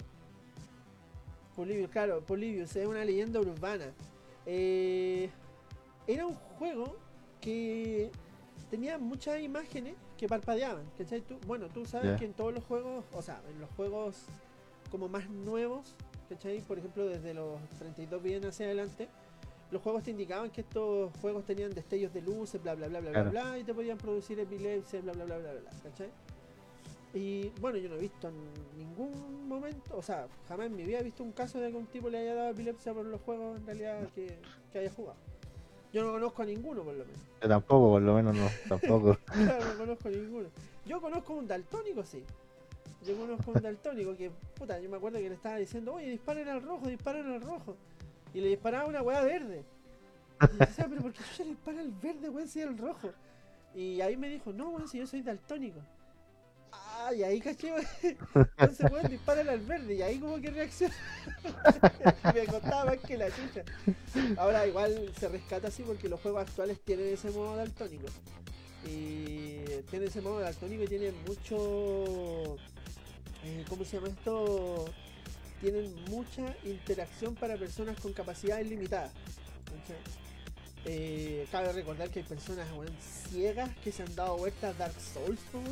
[1.55, 3.93] Polybius, claro, Polybius es una leyenda urbana.
[4.45, 5.29] Eh,
[6.05, 6.97] era un juego
[7.41, 8.11] que
[8.69, 10.83] tenía muchas imágenes que parpadeaban.
[10.97, 11.21] ¿cachai?
[11.21, 12.17] Tú- bueno, tú sabes Ya.
[12.17, 14.25] que en todos los juegos, o sea, en los juegos
[14.91, 15.95] como más nuevos,
[16.27, 16.59] ¿cachai?
[16.61, 19.07] Por ejemplo, desde los 32 bien hacia adelante,
[19.71, 23.11] los juegos te indicaban que estos juegos tenían destellos de luces, bla bla bla bla
[23.11, 23.29] Claro.
[23.31, 26.09] bla bla, y te podían producir epilepsia, bla bla bla bla bla, ¿cachai?
[27.13, 28.35] Y bueno, yo no he visto en
[28.77, 31.87] ningún momento, o sea, jamás en mi vida he visto un caso de que un
[31.87, 34.37] tipo le haya dado epilepsia por los juegos en realidad que,
[34.71, 35.17] que haya jugado.
[35.91, 37.21] Yo no conozco a ninguno por lo menos.
[37.41, 39.17] Yo tampoco, por lo menos no, tampoco.
[39.25, 40.49] Claro, no conozco a ninguno.
[40.85, 42.23] Yo conozco un daltónico, sí.
[43.05, 46.47] Yo conozco un daltónico que, puta, yo me acuerdo que le estaba diciendo, oye, disparen
[46.49, 47.75] al rojo, disparen al rojo.
[48.33, 49.63] Y le disparaba una weá verde.
[50.41, 52.77] Y yo decía, pero ¿por qué yo le dispara al verde, weón, si es el
[52.77, 53.09] rojo?
[53.73, 55.79] Y ahí me dijo, no, weón, si yo soy daltónico.
[57.01, 57.71] Ah, y ahí caché.
[58.57, 59.95] Entonces, weón, dispara al verde.
[59.95, 60.93] Y ahí como que reacciona.
[62.35, 63.63] me costaba más que la chucha.
[64.37, 68.07] Ahora igual se rescata así porque los juegos actuales tienen ese modo daltónico.
[68.85, 72.57] Y tiene ese modo daltónico y tiene mucho.
[73.45, 74.85] eh, ¿Cómo se llama esto?
[75.61, 79.11] Tienen mucha interacción para personas con capacidades limitadas.
[80.85, 82.67] Eh, cabe recordar que hay personas
[83.29, 85.65] ciegas que se han dado vueltas Dark Souls, weón,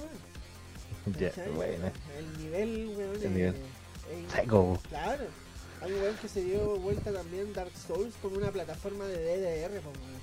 [1.20, 1.49] Ya, ¿cachai?
[1.51, 1.91] bueno.
[2.18, 3.55] El nivel, weón, El es- nivel.
[3.55, 4.80] es Seco.
[4.89, 5.26] Claro.
[5.82, 9.80] Hay un weón que se dio vuelta también Dark Souls con una plataforma de DDR,
[9.82, 10.18] po, weón.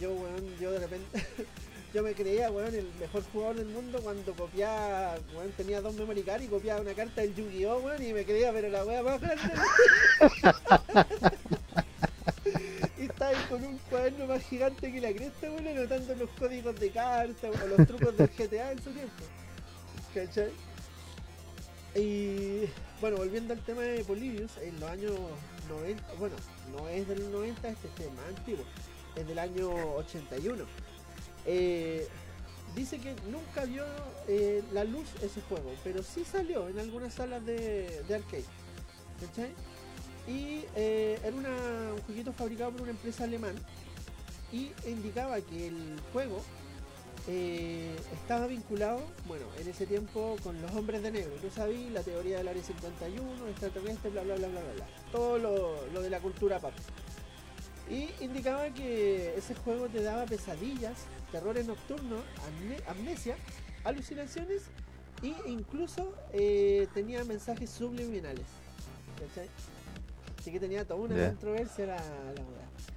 [0.00, 1.06] Yo, weón, yo de repente.
[1.94, 6.22] yo me creía, weón, el mejor jugador del mundo cuando copiaba, weón, tenía dos memory
[6.22, 9.20] card y copiaba una carta del Yu-Gi-Oh, weón, y me creía, pero la wea más
[9.20, 9.42] grande.
[13.48, 17.66] con un cuaderno más gigante que la cresta, weón, anotando los códigos de carta o
[17.66, 19.24] los trucos del GTA en su tiempo.
[20.14, 20.50] ¿Cachai?
[21.94, 22.66] Y
[23.00, 25.12] bueno, volviendo al tema de Polybius, en los años
[25.68, 26.36] 90, bueno,
[26.72, 28.64] no es del 90, este es más antiguo,
[29.16, 30.64] es del año 81.
[31.46, 32.06] Eh,
[32.74, 33.84] dice que nunca vio
[34.28, 38.44] eh, la luz ese juego, pero sí salió en algunas salas de, de arcade.
[39.20, 39.52] ¿Cachai?
[40.30, 43.58] Y eh, era un jueguito fabricado por una empresa alemana
[44.52, 46.40] y indicaba que el juego
[47.26, 51.32] eh, estaba vinculado, bueno, en ese tiempo con los hombres de negro.
[51.40, 54.72] Tú sabías la teoría del área 51, extraterrestre, bla bla bla bla bla.
[54.74, 54.86] bla.
[55.10, 56.72] Todo lo, de la cultura pop.
[57.90, 60.94] Y indicaba que ese juego te daba pesadillas,
[61.32, 63.36] terrores nocturnos, amne- amnesia,
[63.82, 64.62] alucinaciones
[65.22, 68.46] e incluso eh, tenía mensajes subliminales.
[70.40, 71.28] Así que tenía toda una Ya.
[71.28, 72.42] controversia la, la.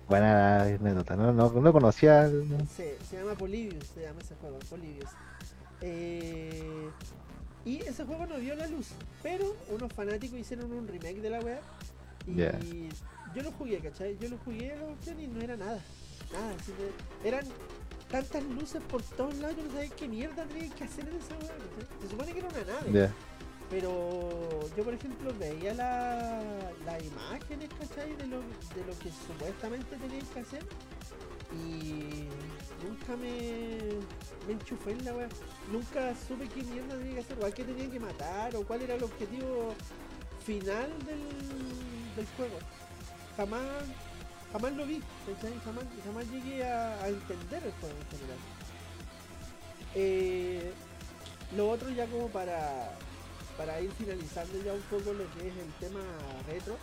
[0.08, 2.30] Buena anécdota, no, no, no conocía.
[2.76, 5.10] Sí, se llama Polybius, se llama ese juego, Polybius.
[5.82, 6.90] Eh,
[7.66, 8.90] y ese juego no vio la luz,
[9.22, 11.60] pero unos fanáticos hicieron un remake de la web
[12.28, 12.90] y
[13.36, 14.18] yo lo jugué, ¿cachai?
[14.20, 15.80] Yo lo jugué la opción y no era nada,
[16.32, 16.54] nada.
[16.60, 17.44] así que eran
[18.10, 21.36] tantas luces por todos lados, yo no sabía qué mierda tenía que hacer en esa
[21.36, 22.02] web, ¿cachai?
[22.02, 23.10] Se supone que era una nave.
[23.74, 26.40] Pero yo, por ejemplo, veía la,
[26.86, 28.16] las imágenes, ¿cachai?
[28.18, 30.64] De lo, de lo que supuestamente tenían que hacer.
[31.52, 32.28] Y
[32.86, 33.80] nunca me,
[34.46, 35.30] me enchufé en la web.
[35.72, 38.84] Nunca supe qué mierda tenía que hacer, o a qué tenía que matar, o cuál
[38.84, 39.74] era el objetivo
[40.46, 41.24] final del,
[42.16, 42.60] del juego.
[43.36, 43.64] Jamás,
[44.52, 45.60] jamás lo vi, ¿cachai?
[45.66, 48.38] Jamás, jamás llegué a, a entender el juego en general.
[49.96, 50.72] Eh,
[51.58, 52.92] lo otro ya como para,
[53.58, 56.00] para ir finalizando ya un poco lo que es el tema
[56.48, 56.78] retro,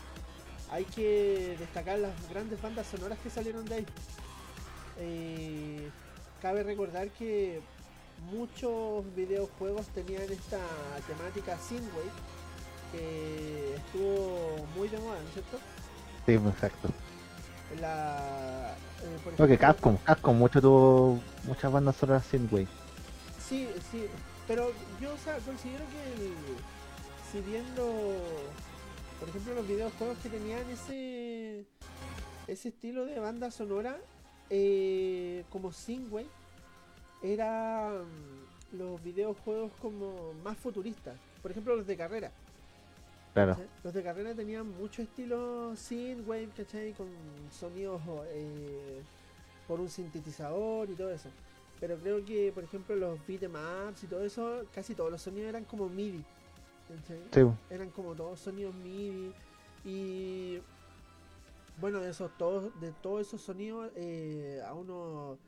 [0.71, 3.87] hay que destacar las grandes bandas sonoras que salieron de ahí.
[4.99, 5.91] Eh,
[6.41, 7.61] cabe recordar que
[8.31, 10.59] muchos videojuegos tenían esta
[11.07, 12.11] temática synthwave
[12.93, 15.59] que estuvo muy de moda, ¿no es cierto?
[16.27, 16.89] Sí, exacto.
[17.81, 22.69] La, eh, por ejemplo- Capcom, Capcom mucho tuvo muchas bandas sonoras synthwave.
[23.49, 24.07] Sí, sí,
[24.51, 26.35] pero yo o sea, considero que el-
[27.31, 28.17] si viendo,
[29.21, 31.65] por ejemplo, los videojuegos que tenían ese
[32.49, 33.97] ese estilo de banda sonora,
[34.51, 36.27] eh, como Synthwave,
[37.23, 38.03] eran
[38.73, 41.17] los videojuegos como más futuristas.
[41.43, 42.33] Por ejemplo, los de carrera.
[43.85, 46.93] Los de carrera tenían mucho estilo synthwave, ¿cachai?
[46.95, 47.07] Con
[47.53, 48.03] sonidos
[48.33, 49.01] eh,
[49.69, 51.29] por un sintetizador y todo eso.
[51.81, 55.65] Pero creo que, por ejemplo, los beatemaps y todo eso, casi todos los sonidos eran
[55.65, 56.23] como MIDI.
[57.71, 59.33] Eran como todos sonidos MIDI.
[59.85, 60.59] Y
[61.81, 65.39] bueno, de esos todos, de todos esos sonidos, eh, a uno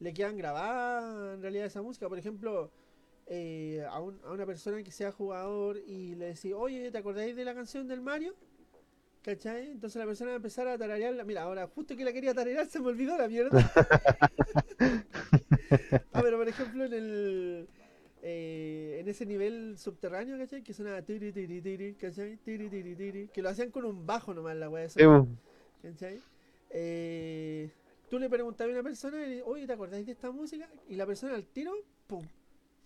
[0.00, 2.08] le quedan grabadas en realidad esa música.
[2.08, 2.70] Por ejemplo,
[3.26, 7.36] eh, a, un- a una persona que sea jugador y le decís, oye, ¿te acordáis
[7.36, 8.34] de la canción del Mario?
[9.28, 9.72] ¿Cachai?
[9.72, 11.22] Entonces la persona va a empezar a tararearla.
[11.22, 13.50] Mira, ahora justo que la quería tararear se me olvidó la mierda.
[16.14, 17.68] ah, pero por ejemplo en el...
[18.22, 20.62] eh, en ese nivel subterráneo, ¿cachai?
[20.62, 22.38] Que sonaba tiri tiri tiri, ¿cachai?
[22.38, 23.28] Tiri tiri tiri.
[23.28, 24.98] Que lo hacían con un bajo nomás la wea esa.
[24.98, 25.06] sí.
[25.82, 26.22] ¿Cachai?
[26.70, 27.70] Eh,
[28.08, 30.66] tú le preguntabas a una persona, y, oye, ¿te acordáis de esta música?
[30.88, 31.74] Y la persona al tiro,
[32.06, 32.24] ¡pum!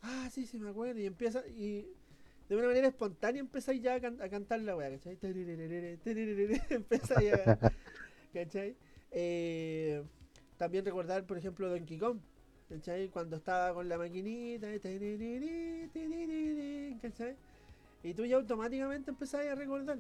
[0.02, 0.98] Ah, sí, sí, me acuerdo.
[0.98, 1.86] Y empieza, y
[2.48, 5.18] de una manera espontánea empezáis ya a, can- a cantar la weá, ¿cachai?
[6.70, 7.58] Empezáis a.
[8.34, 8.74] ¿cachai?
[9.10, 10.02] Eh,
[10.58, 12.18] también recordar, por ejemplo, Donkey Kong.
[12.68, 13.08] ¿cachai?
[13.08, 14.96] Cuando estaba con la maquinita, ¿cachai?
[18.02, 19.98] Y tú ya automáticamente empezás a recordar.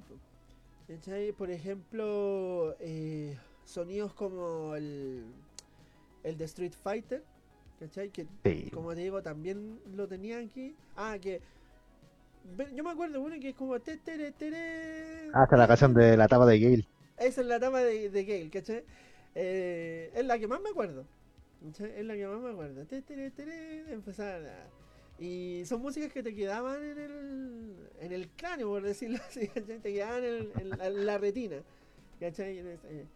[0.88, 1.32] ¿Cachai?
[1.32, 5.24] Por ejemplo, eh, sonidos como el,
[6.24, 7.22] el de Street Fighter,
[7.78, 8.10] ¿cachai?
[8.10, 8.70] Que Sí.
[8.72, 10.74] como te digo, también lo tenía aquí.
[10.96, 11.40] Ah, que.
[12.74, 13.78] Yo me acuerdo uno que es como.
[13.80, 16.88] te, tere, tere, Hasta la canción de la tapa de Gale.
[17.18, 18.84] Esa es la etapa de, de Gale, ¿cachai?
[19.34, 21.04] Eh, es la que más me acuerdo.
[21.66, 21.92] ¿cachai?
[21.98, 22.84] Es la que más me acuerdo.
[23.90, 24.66] Empezar a-
[25.22, 29.78] Y son músicas que te quedaban en el, en el cráneo, por decirlo así, ¿cachai?
[29.78, 31.56] Te quedaban en, en la, en la retina,
[32.18, 32.58] ¿cachai?
[32.58, 33.06] Eh,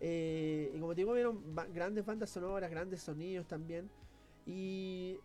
[0.00, 1.40] eh, y como te digo, vieron
[1.74, 3.90] grandes bandas sonoras, grandes sonidos también.
[4.46, 5.18] Y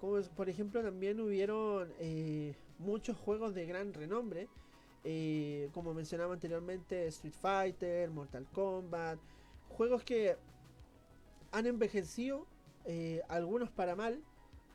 [0.00, 4.48] como es- por ejemplo también hubieron eh, muchos juegos de gran renombre.
[5.04, 9.18] eh, como mencionaba anteriormente, Street Fighter, Mortal Kombat.
[9.68, 10.36] Juegos que
[11.52, 12.46] han envejecido,
[12.84, 14.20] eh, algunos para mal,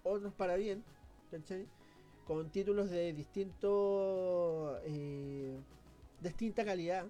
[0.04, 0.84] otros para bien.
[1.32, 1.68] ¿cachai?
[2.26, 5.58] Con títulos de distinto eh,
[6.22, 7.08] distinta calidad.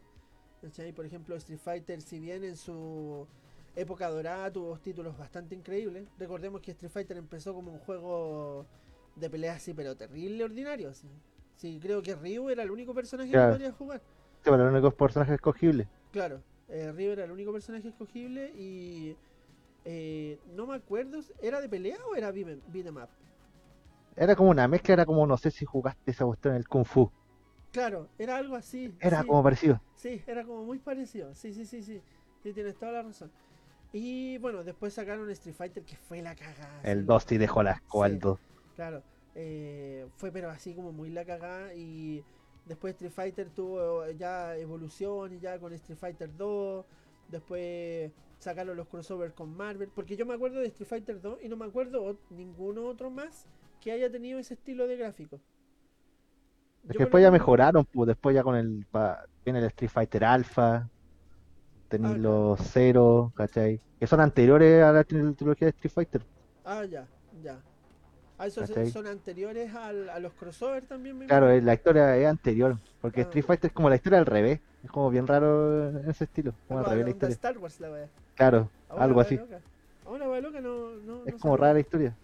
[0.95, 3.27] Por ejemplo, Street Fighter, si bien en su
[3.75, 6.07] época dorada tuvo títulos bastante increíbles.
[6.19, 8.65] Recordemos que Street Fighter empezó como un juego
[9.21, 10.89] de peleas así, pero terrible, ordinario.
[10.89, 11.07] así.
[11.55, 13.53] Sí, creo que Ryu era el único personaje Claro.
[13.53, 14.01] que podía jugar.
[14.43, 15.87] Sí, bueno, el único personaje escogible.
[16.11, 19.15] Claro, eh, Ryu era el único personaje escogible y
[19.85, 23.09] eh, no me acuerdo, ¿era de pelea o era beat'em up?
[24.15, 26.85] Era como una mezcla, era como, no sé si jugaste esa cuestión en el Kung
[26.85, 27.09] Fu.
[27.71, 28.93] Claro, era algo así.
[28.99, 29.81] Era sí, como parecido.
[29.95, 31.33] Sí, era como muy parecido.
[31.35, 32.01] Sí, sí, sí, sí.
[32.43, 33.31] Sí, tienes toda la razón.
[33.93, 36.81] Y bueno, después sacaron Street Fighter que fue la cagada.
[36.83, 37.07] El así.
[37.07, 38.11] 2 sí dejó la asco Sí.
[38.87, 39.03] Al 2.
[39.03, 39.03] Claro,
[39.35, 42.23] eh, fue pero así como muy la cagada y
[42.65, 46.85] después Street Fighter tuvo ya evolución y ya con Street Fighter 2,
[47.29, 51.49] después sacaron los crossovers con Marvel, porque yo me acuerdo de Street Fighter 2 y
[51.49, 53.45] no me acuerdo ninguno otro más
[53.79, 55.39] que haya tenido ese estilo de gráfico.
[56.87, 60.23] Es que después ya mejoraron, pues después ya con el pa- viene el Street Fighter
[60.25, 60.89] Alpha.
[61.87, 63.79] tenéis Ah, los Zero, ¿cachai?
[63.99, 66.21] Que son anteriores a la tri- trilogía de Street Fighter.
[66.63, 67.07] Ah, ya,
[67.43, 67.61] ya.
[68.41, 68.89] Ah, esos ¿Cachai?
[68.89, 73.23] son anteriores al- a los crossover también, me Claro, la historia es anterior, porque Ah.
[73.25, 74.59] Street Fighter es como la historia al revés.
[74.83, 77.33] Es como bien raro en ese estilo, como al revés la historia.
[77.35, 78.09] Star Wars la wea.
[78.33, 79.37] Claro, Ah, algo así.
[79.37, 79.61] loca.
[80.07, 82.15] Ah, una wea loca no, no, Es no como rara la historia.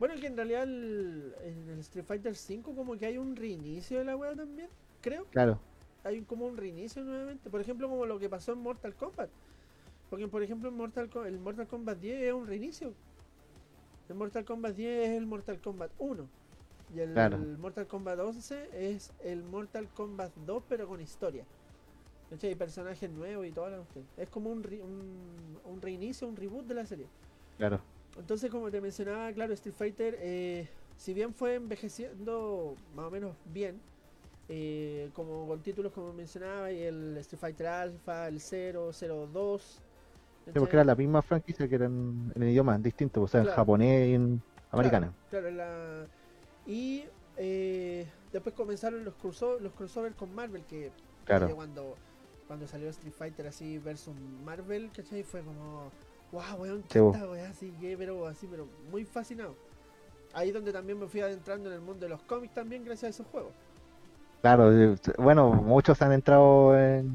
[0.00, 4.00] Bueno, que en realidad el- en el Street Fighter 5 como que hay un reinicio
[4.00, 4.68] de la wea también,
[5.00, 5.24] creo.
[5.30, 5.60] Claro,
[6.02, 7.48] Hay como un reinicio nuevamente.
[7.50, 9.28] Por ejemplo, como lo que pasó en Mortal Kombat.
[10.08, 12.92] Porque, por ejemplo, en Mortal, el Mortal Kombat 10 es un reinicio.
[14.10, 16.28] El Mortal Kombat 10 es el Mortal Kombat 1.
[16.92, 17.36] Y el, Claro.
[17.36, 21.44] el Mortal Kombat 11 es el Mortal Kombat 2, pero con historia.
[22.42, 24.04] Hay personajes nuevos y cuestión.
[24.16, 27.06] Es como un, re- un, un reinicio, un reboot de la serie.
[27.56, 27.80] claro.
[28.18, 33.36] Entonces, como te mencionaba, claro, Street Fighter, eh, si bien fue envejeciendo más o menos
[33.44, 33.80] bien,
[34.48, 38.90] eh, como con títulos como mencionaba, y el Street Fighter Alpha, el 0,
[39.32, 39.80] 02.
[40.46, 44.08] Sí, porque era la misma franquicia que eran en idiomas distintos, o sea, en japonés
[44.08, 44.42] y en
[44.72, 45.14] americano.
[45.30, 46.06] Claro, claro, la...
[46.66, 47.04] Y
[47.36, 50.90] eh, después comenzaron los, crossover, los crossover con Marvel, que
[51.24, 51.54] Claro.
[51.54, 51.96] cuando,
[52.48, 54.14] cuando salió Street Fighter así versus
[54.44, 55.22] Marvel, ¿cachai?
[55.22, 55.90] Fue como,
[56.32, 57.14] wow, weón, Sí, ¿qué bo.
[57.14, 59.54] esta weá así, que, pero así, pero muy fascinado.
[60.32, 63.08] Ahí donde también me fui adentrando en el mundo de los cómics también gracias a
[63.10, 63.52] esos juegos.
[64.42, 67.12] Claro, eh, bueno, muchos han entrado en...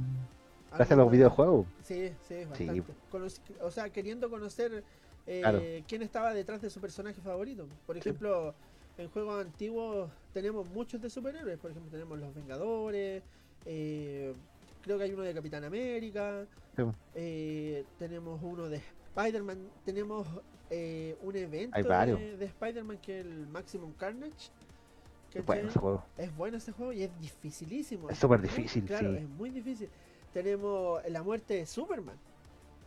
[0.76, 1.66] Ah, gracias a los videojuegos.
[1.84, 2.84] Sí, sí, bastante.
[3.62, 4.84] O sea, queriendo conocer
[5.26, 5.62] eh, Claro.
[5.88, 7.66] quién estaba detrás de su personaje favorito.
[7.88, 8.54] Por ejemplo,
[8.98, 11.58] en juegos antiguos tenemos muchos de superhéroes.
[11.60, 13.24] Por ejemplo, tenemos los Vengadores.
[13.66, 14.34] eh,
[14.84, 16.46] creo que hay uno de Capitán América.
[16.76, 16.84] Sí.
[17.16, 18.82] eh, tenemos uno de
[19.16, 19.58] Spider-Man.
[19.86, 20.28] Tenemos
[20.70, 24.50] eh, un evento de, de Spider-Man que es el Maximum Carnage.
[25.30, 25.42] ¿cachai?
[25.44, 26.04] Bueno, ese juego.
[26.18, 28.10] Es bueno ese juego y es dificilísimo.
[28.10, 29.18] Es súper difícil, Claro, sí.
[29.24, 29.90] es muy difícil.
[30.36, 32.18] Tenemos la muerte de Superman.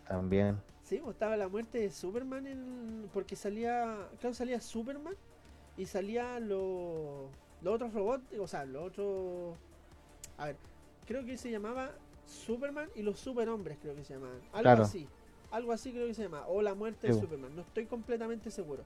[0.07, 0.61] También.
[0.85, 3.09] Sí, pues, estaba la muerte de Superman en...
[3.15, 5.15] porque salía, claro, salía Superman
[5.79, 7.31] y salía los
[7.63, 9.57] los otros robots, o sea, los otros...
[10.37, 10.57] A ver,
[11.07, 11.91] creo que se llamaba
[12.27, 14.41] Superman y los superhombres, creo que se llamaban.
[14.53, 14.83] Algo Claro.
[14.83, 15.09] así.
[15.51, 16.45] Algo así creo que se llama.
[16.49, 17.21] O la muerte Sí, de po.
[17.23, 17.57] Superman.
[17.57, 18.85] No estoy completamente seguro.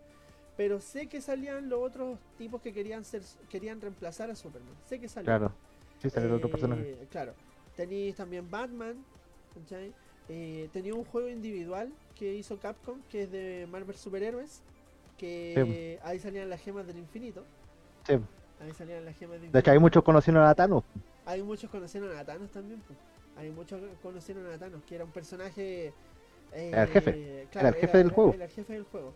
[0.57, 4.73] Pero sé que salían los otros tipos que querían ser querían reemplazar a Superman.
[4.87, 5.41] Sé que salían.
[5.41, 5.53] Claro.
[6.01, 7.07] Sí, sale el otro Eh, personaje.
[7.11, 7.35] Claro.
[7.77, 9.05] Tenéis también Batman.
[9.55, 9.93] ¿cachai?
[10.29, 14.63] Eh, tenía un juego individual que hizo Capcom, que es de Marvel Superhéroes.
[15.19, 17.45] Que ahí salían las gemas del infinito.
[18.07, 18.15] Sí.
[18.61, 19.81] Ahí salían las gemas del De hecho, hay infinito.
[19.81, 20.85] muchos conocieron a Thanos.
[21.27, 22.81] Hay muchos conocieron a Thanos también.
[22.87, 22.99] pues.
[23.37, 25.93] Hay muchos conocieron a Thanos, que era un personaje.
[26.53, 27.47] eh, el jefe.
[27.51, 28.35] claro, Era el jefe del juego.
[28.35, 29.15] Era el jefe del juego.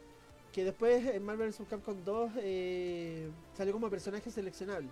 [0.52, 1.62] Que después en Marvel vs.
[1.68, 4.88] Capcom 2 eh, salió como personaje seleccionable.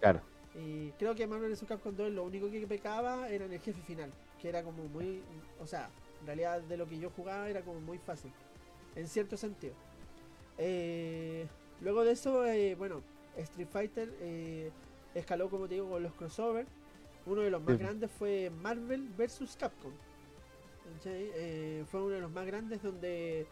[0.00, 0.20] Claro.
[0.58, 1.64] Y creo que Marvel vs.
[1.68, 4.10] Capcom 2 lo único que pecaba era en el jefe final,
[4.40, 5.22] que era como muy,
[5.60, 8.32] o sea, en realidad de lo que yo jugaba era como muy fácil,
[8.94, 9.74] en cierto sentido.
[10.58, 11.46] Eh,
[11.80, 13.02] luego de eso, eh, bueno,
[13.36, 14.70] Street Fighter eh,
[15.14, 16.66] escaló, como te digo, con los crossover.
[17.26, 17.82] Uno de los más Sí.
[17.82, 19.56] grandes fue Marvel vs.
[19.58, 19.92] Capcom.
[21.04, 23.46] Eh, fue uno de los más grandes donde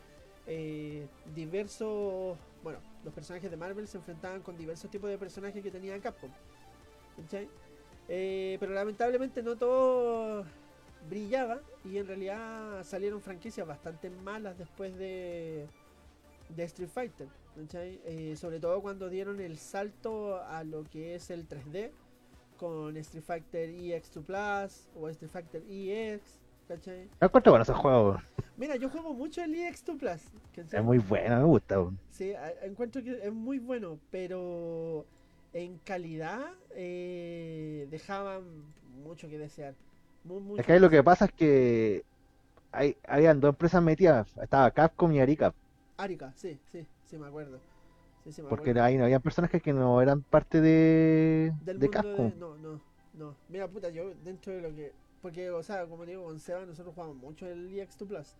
[0.46, 5.70] eh, diversos, bueno, los personajes de Marvel se enfrentaban con diversos tipos de personajes que
[5.70, 6.30] tenía Capcom.
[7.16, 7.48] ¿Cachai?
[8.08, 10.44] Eh, pero lamentablemente no todo
[11.08, 15.66] brillaba y en realidad salieron franquicias bastante malas después de,
[16.48, 17.28] de Street Fighter.
[17.56, 18.00] ¿cachai?
[18.04, 21.90] Eh, sobre todo cuando dieron el salto a lo que es el 3D
[22.56, 26.40] con Street Fighter EX2 Plus o Street Fighter EX.
[26.68, 27.08] ¿cachai?
[27.20, 28.18] Me encuentro bueno juego.
[28.56, 30.22] Mira, yo juego mucho el EX2 Plus.
[30.54, 30.80] ¿cachai?
[30.80, 31.76] Es muy bueno, me gusta.
[32.10, 32.32] Sí,
[32.62, 35.06] encuentro que es muy bueno, pero
[35.54, 38.74] en calidad eh, dejaban
[39.04, 39.76] mucho que desear.
[40.24, 42.02] Mu- mucho Es que ahí lo que pasa es que
[42.72, 44.36] hay, habían dos empresas metidas.
[44.38, 45.54] Estaba Capcom y Arica.
[45.96, 47.60] Arica, sí, sí, sí me acuerdo.
[48.24, 48.80] Sí, sí me Porque acuerdo.
[48.80, 52.32] ahí no había personajes que no eran parte de, Del de Capcom.
[52.32, 52.34] de...
[52.36, 52.80] No, no,
[53.14, 53.36] no.
[53.48, 54.92] Mira, puta, yo dentro de lo que...
[55.22, 58.36] Porque, o sea, como digo, con Seba nosotros jugamos mucho el EX2 Plus.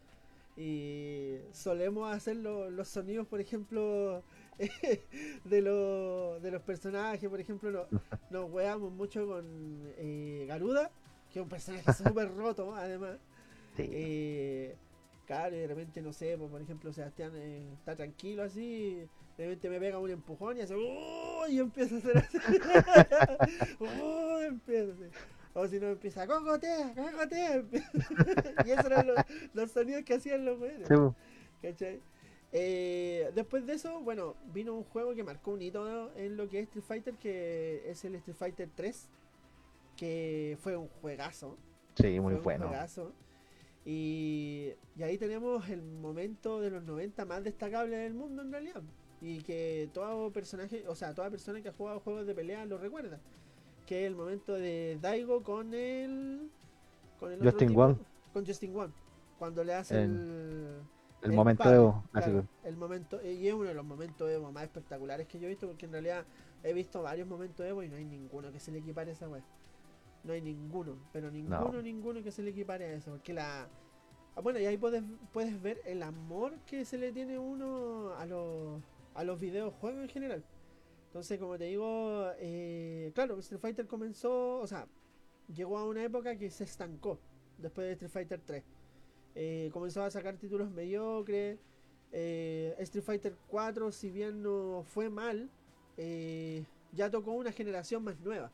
[0.57, 4.25] Y solemos hacer lo- los sonidos, por ejemplo,
[5.45, 7.29] de, lo- de los personajes.
[7.29, 7.87] Por ejemplo, no-
[8.31, 9.45] nos weamos mucho con
[9.99, 10.91] eh, Garuda,
[11.33, 13.19] que es un personaje súper roto, además.
[13.77, 13.89] Sí.
[13.93, 14.77] Eh,
[15.27, 19.07] claro, y de repente, no sé, pues, por ejemplo, Sebastián eh, está tranquilo así,
[19.37, 21.45] de repente me pega un empujón y hace ¡Oh!
[21.49, 22.39] y empieza a hacer así.
[23.81, 24.41] ¡Oh!
[24.41, 25.05] empieza así.
[25.57, 26.93] O si no empieza ¡Cocotea!
[26.95, 27.65] ¡Cocotea!
[28.65, 29.17] y esos eran los,
[29.55, 30.87] los sonidos que hacían los güeyes.
[30.89, 31.15] Sí, po.
[31.63, 32.01] ¿Cachai?
[32.57, 36.61] Eh, después de eso, bueno, vino un juego que marcó un hito en lo que
[36.61, 39.09] es Street Fighter, que es el Street Fighter 3,
[39.97, 41.59] que fue un juegazo.
[41.97, 42.69] Sí, muy un bueno.
[42.69, 43.13] juegazo.
[43.85, 48.83] Y, y ahí tenemos el momento de los 90 más destacable del mundo en realidad.
[49.21, 52.79] Y que todo personaje, o sea, toda persona que ha jugado juegos de pelea lo
[52.79, 53.19] recuerda.
[53.87, 56.51] Que es el momento de Daigo con el.
[57.19, 57.97] Con el otro Justin Wong.
[58.33, 58.91] Con Justin Wong.
[59.39, 60.94] Cuando le hace En- el.
[61.25, 64.53] El el momento palo, Evo, claro, el momento y es uno de los momentos Evo
[64.53, 66.27] más espectaculares que yo he visto porque en realidad
[66.63, 69.27] he visto varios momentos Evo y no hay ninguno que se le equipare a esa
[69.27, 69.43] wea.
[70.23, 73.67] No hay ninguno pero ninguno ninguno que se le equipare a eso porque la
[74.37, 75.03] ah, bueno y ahí puedes
[75.33, 78.83] puedes ver el amor que se le tiene uno a los
[79.15, 80.45] a los videojuegos en general.
[81.07, 84.87] Entonces como te digo eh, claro Street Fighter comenzó o sea
[85.55, 87.19] llegó a una época que se estancó
[87.57, 88.63] después de Street Fighter 3
[89.35, 91.59] eh, comenzó a sacar títulos mediocres.
[92.13, 95.51] eh, Street Fighter 4, si bien no fue mal,
[95.97, 98.53] eh, ya tocó una generación más nueva.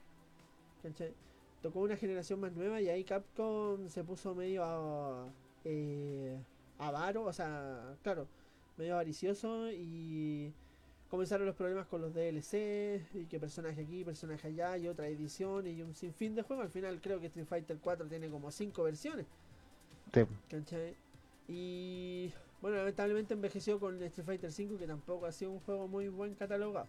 [0.83, 1.15] ¿cachai?
[1.63, 5.29] Tocó una generación más nueva y ahí Capcom se puso medio a,
[5.65, 6.39] eh,
[6.79, 8.27] avaro, o sea, claro,
[8.77, 10.55] medio avaricioso y
[11.09, 15.67] comenzaron los problemas con los DLC y que personaje aquí, personaje allá y otra edición
[15.67, 16.65] y un sinfín de juegos.
[16.67, 19.27] Al final creo que Street Fighter 4 tiene como 5 versiones.
[21.49, 26.09] Y bueno, lamentablemente envejeció con Street Fighter 5, que tampoco ha sido un juego muy
[26.09, 26.89] buen catalogado.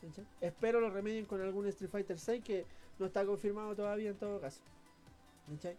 [0.00, 0.26] ¿cachai?
[0.40, 2.66] Espero lo remedien con algún Street Fighter 6 que
[2.98, 4.60] no está confirmado todavía en todo caso.
[5.48, 5.76] ¿cachai?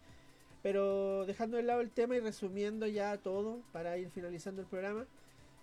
[0.64, 5.06] Pero dejando de lado el tema y resumiendo ya todo para ir finalizando el programa.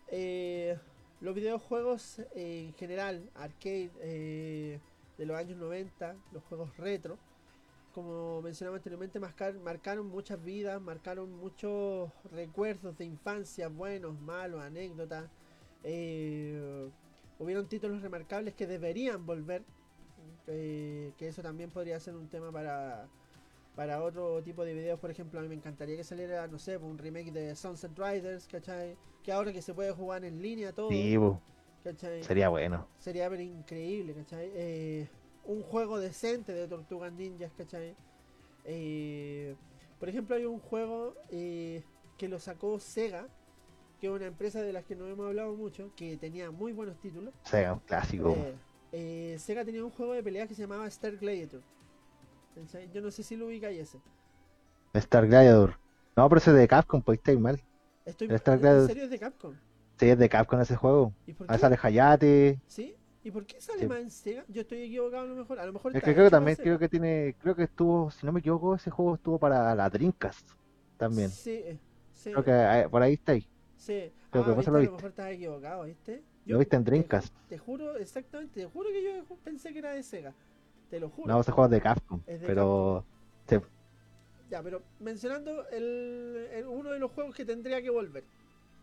[0.09, 0.78] eh,
[1.20, 4.81] los videojuegos en general, arcade eh,
[5.16, 7.16] de los años 90, los juegos retro,
[7.93, 15.31] como mencionaba anteriormente, marcar- marcaron muchas vidas, marcaron muchos recuerdos de infancia, buenos, malos, anécdotas.
[15.85, 16.89] eh,
[17.39, 19.64] hubieron títulos remarcables que deberían volver,
[20.47, 23.09] eh, que eso también podría ser un tema para,
[23.74, 25.01] para otro tipo de videos.
[25.01, 28.47] Por ejemplo, a mí me encantaría que saliera, no sé, un remake de Sunset Riders,
[28.47, 28.97] ¿cachai?
[29.24, 31.19] Que ahora que se puede jugar en línea todo, Sí,
[31.82, 32.23] ¿cachai?
[32.23, 32.86] sería bueno.
[32.98, 34.51] Sería increíble, ¿cachai?
[34.55, 35.09] Eh,
[35.44, 37.94] un juego decente de Tortugas Ninjas, ¿cachai?
[38.64, 39.55] Eh,
[39.98, 41.82] por ejemplo, hay un juego eh,
[42.19, 43.28] que lo sacó Sega,
[44.01, 46.98] que es una empresa de las que no hemos hablado mucho, que tenía muy buenos
[46.98, 47.32] títulos.
[47.44, 48.31] O sea, un clásico.
[48.31, 48.55] Eh,
[48.93, 51.62] eh, Sega tenía un juego de pelea que se llamaba Star Gladiator.
[52.55, 52.90] ¿cachai?
[52.93, 54.01] Yo no sé si lo ubicáis ese.
[54.94, 55.78] Star Gladiator.
[56.16, 57.62] No, pero ese es de Capcom, pues estáis mal.
[58.05, 59.55] Estoy, Star ¿En serio es de Capcom?
[59.98, 61.12] Sí, es de Capcom ese juego.
[61.27, 61.59] ¿Y por qué?
[61.59, 62.60] sale Hayate.
[62.66, 62.97] ¿Sí?
[63.24, 63.86] ¿Y por qué sale Sí.
[63.86, 64.44] más en Sega?
[64.49, 65.61] Yo estoy equivocado a lo mejor.
[65.61, 68.27] A lo mejor Es que creo que también, creo que tiene, creo que estuvo, si
[68.27, 70.49] no me equivoco, ese juego estuvo para la Dreamcast
[70.99, 71.31] también.
[71.31, 71.62] Sí,
[72.12, 72.32] sí.
[72.32, 73.47] Creo que eh, por ahí está ahí.
[73.77, 74.12] Sí.
[74.31, 76.23] Creo ah, que vos viste, lo a lo mejor estás equivocado, ¿viste?
[76.47, 77.35] Lo viste en Dreamcast.
[77.49, 80.32] Te, juro, exactamente, te juro que yo pensé que era de Sega.
[80.90, 81.32] Te lo juro.
[81.32, 82.20] No, ese juego es de Capcom.
[82.27, 83.05] Es de Pero
[83.49, 83.57] sí,
[84.51, 88.24] Ya, pero mencionando el, el- uno de los juegos que tendría que volver.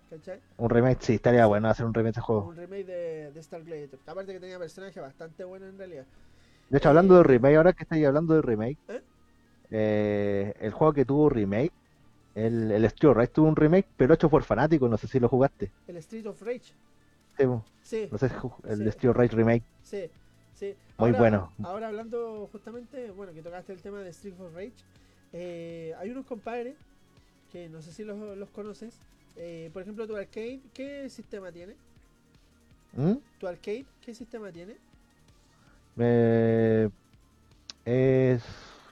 [0.10, 0.40] ¿Cachai?
[0.57, 2.48] un remake, sí, estaría bueno hacer un remake de juego.
[2.48, 3.99] Un remake de, de Star Gladiator.
[4.07, 6.06] Aparte que tenía personajes bastante buenos en realidad.
[6.69, 9.02] De hecho, Eh, hablando de remake, ahora que estáis hablando de remake, ¿Eh?
[9.72, 11.72] eh, el juego que tuvo remake,
[12.36, 15.30] el, el Steel Rise tuvo un remake, pero hecho por fanáticos, no sé si lo
[15.30, 15.72] jugaste.
[15.88, 16.73] El Street of Rage.
[17.38, 17.45] Sí,
[17.84, 18.30] Sí, no sé
[18.68, 18.91] el Sí.
[18.91, 20.10] Steel Rise remake, sí,
[20.56, 20.76] sí.
[20.98, 21.52] muy bueno.
[21.64, 24.73] Ahora hablando justamente, bueno, que tocaste el tema de Street of Rage,
[25.34, 26.76] eh, hay unos compadres
[27.52, 28.94] que no sé si los, los conoces.
[29.41, 31.74] Eh, por ejemplo, tu arcade, ¿qué sistema tiene?
[32.98, 33.20] ¿Mm?
[33.40, 34.76] ¿Tu arcade qué sistema tiene?
[35.98, 36.90] Eh,
[37.86, 38.44] es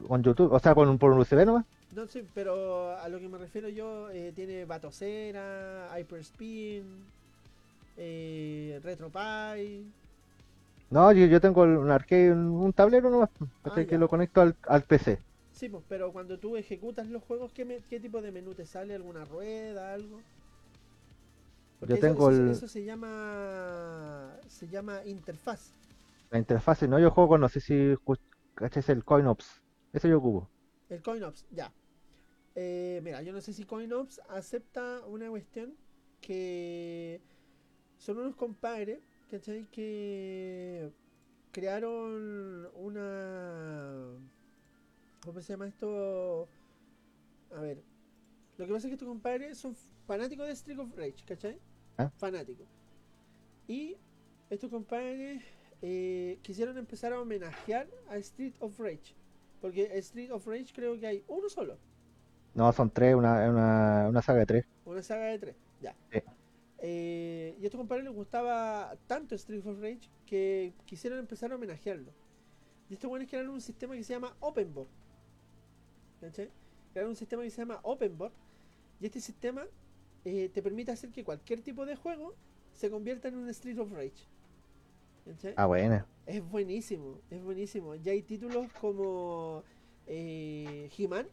[0.08, 1.66] con YouTube, o sea, con, por un USB nomás.
[1.96, 6.84] No sé, pero a lo que me refiero yo, eh, tiene Batocera, Hyperspin,
[7.98, 9.86] eh, RetroPie.
[10.90, 13.30] No, yo, yo tengo un arcade, un, tablero nomás.
[13.66, 13.98] Ah, que ya.
[13.98, 15.20] lo conecto al, al PC.
[15.52, 18.66] Sí, pues, pero cuando tú ejecutas los juegos, ¿qué, me- qué tipo de menú te
[18.66, 18.94] sale?
[18.96, 20.24] ¿Alguna rueda, algo?
[21.80, 25.72] Porque Yo eso- tengo eso, el- eso se llama se llama interfaz.
[26.32, 27.96] La interfaz, no, yo juego con, no sé si
[28.56, 29.62] cachai, el CoinOps.
[29.94, 30.50] Ese yo ocupo.
[30.90, 31.72] El CoinOps, ya.
[32.56, 35.76] Eh, mira, yo no sé si CoinOps acepta una cuestión
[36.22, 37.22] que
[37.98, 39.00] son unos compadres,
[39.30, 39.66] ¿cachai?
[39.72, 40.92] Que
[41.52, 44.18] crearon una...
[45.24, 46.48] ¿Cómo se llama esto?
[47.56, 47.82] A ver.
[48.58, 49.76] Lo que pasa es que estos compadres son
[50.06, 51.60] fanáticos de Street of Rage, ¿cachai?
[51.98, 52.12] Ah.
[52.18, 52.68] Fanáticos.
[53.68, 53.98] Y
[54.50, 55.44] estos compadres
[55.82, 59.16] eh, quisieron empezar a homenajear a Street of Rage.
[59.62, 61.78] Porque Street of Rage creo que hay uno solo.
[62.54, 64.66] No, son tres, una, una, una saga de tres.
[64.86, 65.56] Una saga de tres.
[65.82, 65.96] Ya.
[66.12, 66.20] Sí.
[66.80, 71.56] Eh, y a estos compadres les gustaba tanto Street of Rage que quisieron empezar a
[71.56, 72.12] homenajearlo.
[72.90, 74.88] Y estos buenos crearon un sistema que se llama OpenBoard.
[76.22, 76.50] ¿Cachai?
[76.94, 78.32] Crearon un sistema que se llama OpenBoard
[79.00, 79.66] Y este sistema
[80.28, 82.36] eh, te permite hacer que cualquier tipo de juego
[82.74, 84.28] se convierta en un Street of Rage.
[85.26, 85.54] ¿Cachai?
[85.56, 86.06] Ah, buena.
[86.26, 87.96] Es buenísimo, es buenísimo.
[87.96, 89.64] Ya hay títulos como
[90.06, 91.28] eh, He-Man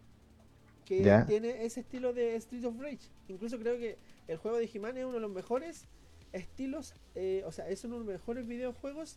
[0.85, 1.27] que Ya.
[1.27, 3.09] tiene ese estilo de Street of Rage.
[3.29, 3.99] Incluso creo que
[4.29, 5.87] el juego de He-Man es uno de los mejores
[6.33, 9.17] estilos, eh, o sea, es uno de los mejores videojuegos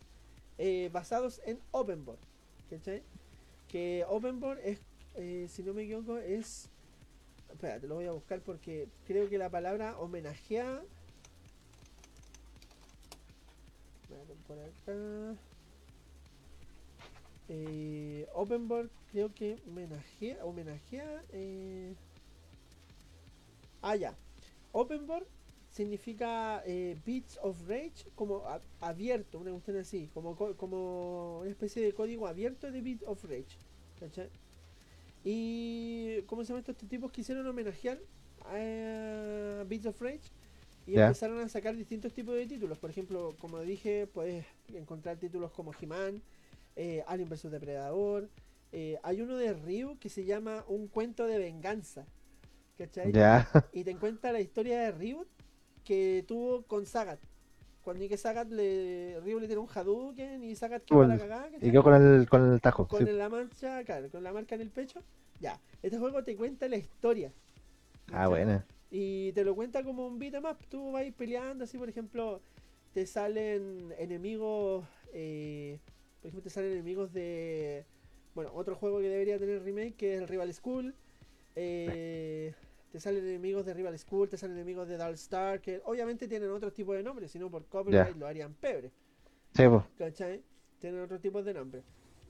[0.58, 2.22] eh, basados en Open World.
[2.70, 3.02] ¿Cachai?
[3.68, 4.80] Que Open World es,
[5.14, 6.68] eh, si no me equivoco, es...
[7.50, 10.82] Espera, te lo voy a buscar porque creo que la palabra homenajea...
[14.02, 15.36] Espérate, por acá...
[17.48, 20.44] Eh, Open World creo que homenajea...
[20.44, 21.94] homenajea eh...
[23.82, 24.14] Ah, ya.
[24.72, 25.26] Open World
[25.70, 28.42] significa eh, Beats of Rage como
[28.80, 33.24] abierto, una cuestión así, como, co- como una especie de código abierto de Beats of
[33.24, 33.56] Rage.
[34.00, 34.30] ¿cachai?
[35.24, 36.72] Y ¿cómo se llama esto?
[36.72, 37.98] Estos tipos quisieron homenajear
[38.46, 40.30] a Beats of Rage
[40.86, 42.78] y empezaron a sacar distintos tipos de títulos.
[42.78, 46.22] Por ejemplo, como dije, puedes encontrar títulos como He-Man,
[46.76, 48.28] eh, Alien vs Depredador.
[48.72, 52.06] eh, hay uno de Ryu que se llama Un cuento de venganza.
[52.78, 53.12] ¿Cachai?
[53.72, 55.26] Y te cuenta la historia de Ryu
[55.84, 57.18] que tuvo con Sagat.
[57.88, 59.18] Cuando que Sagat le.
[59.20, 61.48] Ryu le tiró un Hadouken y Sagat Bueno, la cagada.
[61.58, 62.86] Y quedó con el, con el tajo.
[62.86, 63.06] con sí.
[63.06, 65.02] la mancha, claro, con la marca en el pecho.
[65.40, 67.32] Ya, este juego te cuenta la historia.
[68.12, 68.28] Ah, ¿cachai?
[68.28, 68.66] buena.
[68.90, 70.58] Y te lo cuenta como un beat 'em up.
[70.68, 72.42] Tú vas peleando, así por ejemplo,
[72.92, 74.86] te salen enemigos.
[75.14, 75.80] eh,
[76.20, 77.86] por ejemplo, te salen enemigos de.
[78.34, 80.94] Bueno, otro juego que debería tener remake que es el Rival School.
[81.56, 82.54] eh,
[82.90, 86.50] te salen enemigos de Rival School, te salen enemigos de Dark Star, que obviamente tienen
[86.50, 88.90] otro tipo de nombres, sino por copyright lo harían pebre.
[89.54, 89.84] Sí, pues.
[89.96, 90.42] ¿cachai?
[90.78, 91.82] Tienen otro tipo de nombre.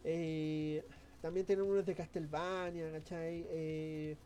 [0.04, 0.84] Eh,
[1.20, 3.46] también tienen unos de Castlevania, ¿cachai?
[3.50, 4.16] Eh,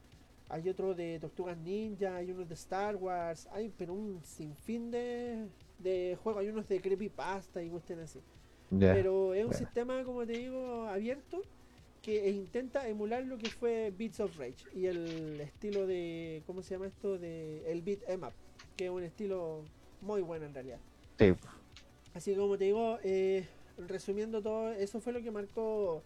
[0.49, 5.49] hay otro de Tortugas Ninja, hay unos de Star Wars, hay pero un sinfín de,
[5.79, 8.21] de juegos, hay unos de Creepypasta y cuestiones así.
[8.71, 9.59] Pero es un bueno.
[9.59, 11.43] sistema, como te digo, abierto
[12.03, 16.75] que intenta emular lo que fue Beats of Rage y el estilo de, ¿cómo se
[16.75, 17.17] llama esto?
[17.17, 18.33] De el beat em up,
[18.77, 19.63] que es un estilo
[20.01, 20.81] muy bueno en realidad.
[21.19, 21.33] Sí.
[22.13, 23.47] Así que como te digo, eh,
[23.79, 26.03] resumiendo todo, eso fue lo que marcó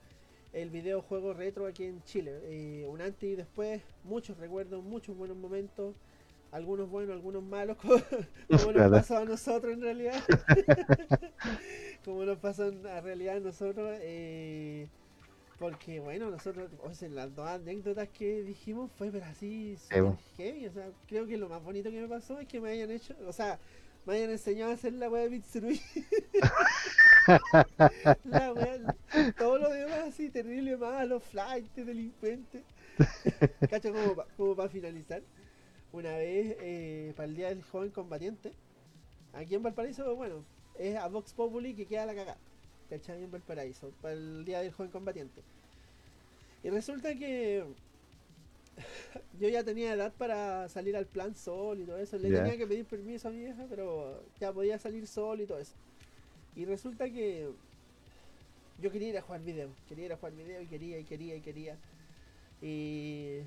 [0.53, 2.41] el videojuego retro aquí en Chile.
[2.45, 5.95] Eh, un antes y después, muchos recuerdos, muchos buenos momentos,
[6.53, 7.97] algunos buenos, algunos malos, como,
[8.51, 10.23] como nos pasó a nosotros en realidad.
[12.05, 13.99] como nos pasó en realidad a nosotros.
[14.03, 14.89] eh,
[15.59, 20.19] porque bueno, nosotros, o sea, las dos anécdotas que dijimos fue pero así súper bo.
[20.37, 20.67] heavy.
[20.67, 23.15] O sea, creo que lo más bonito que me pasó es que me hayan hecho,
[23.27, 23.59] o sea,
[24.05, 25.81] me hayan enseñado a hacer la wea de Mitsurui.
[28.25, 28.97] la wea,
[29.39, 32.63] todo lo demás así, terrible malo, flight, delincuente.
[33.71, 35.23] Cacho, como para como pa finalizar.
[35.93, 38.53] Una vez, eh, para el Día del Joven Combatiente,
[39.33, 40.45] aquí en Valparaíso, bueno,
[40.79, 42.39] es a Vox Populi que queda la cagada.
[42.89, 43.23] ¿Cachai?
[43.23, 45.43] En Valparaíso, para el Día del Joven Combatiente.
[46.63, 47.65] Y resulta que
[49.41, 52.19] yo ya tenía edad para salir al plan sol y todo eso.
[52.19, 55.59] Le tenía que pedir permiso a mi vieja, pero ya podía salir sol y todo
[55.59, 55.75] eso.
[56.55, 57.51] Y resulta que
[58.81, 59.71] yo quería ir a jugar video.
[59.89, 61.77] Quería ir a jugar video y quería y quería y quería.
[62.63, 63.41] Y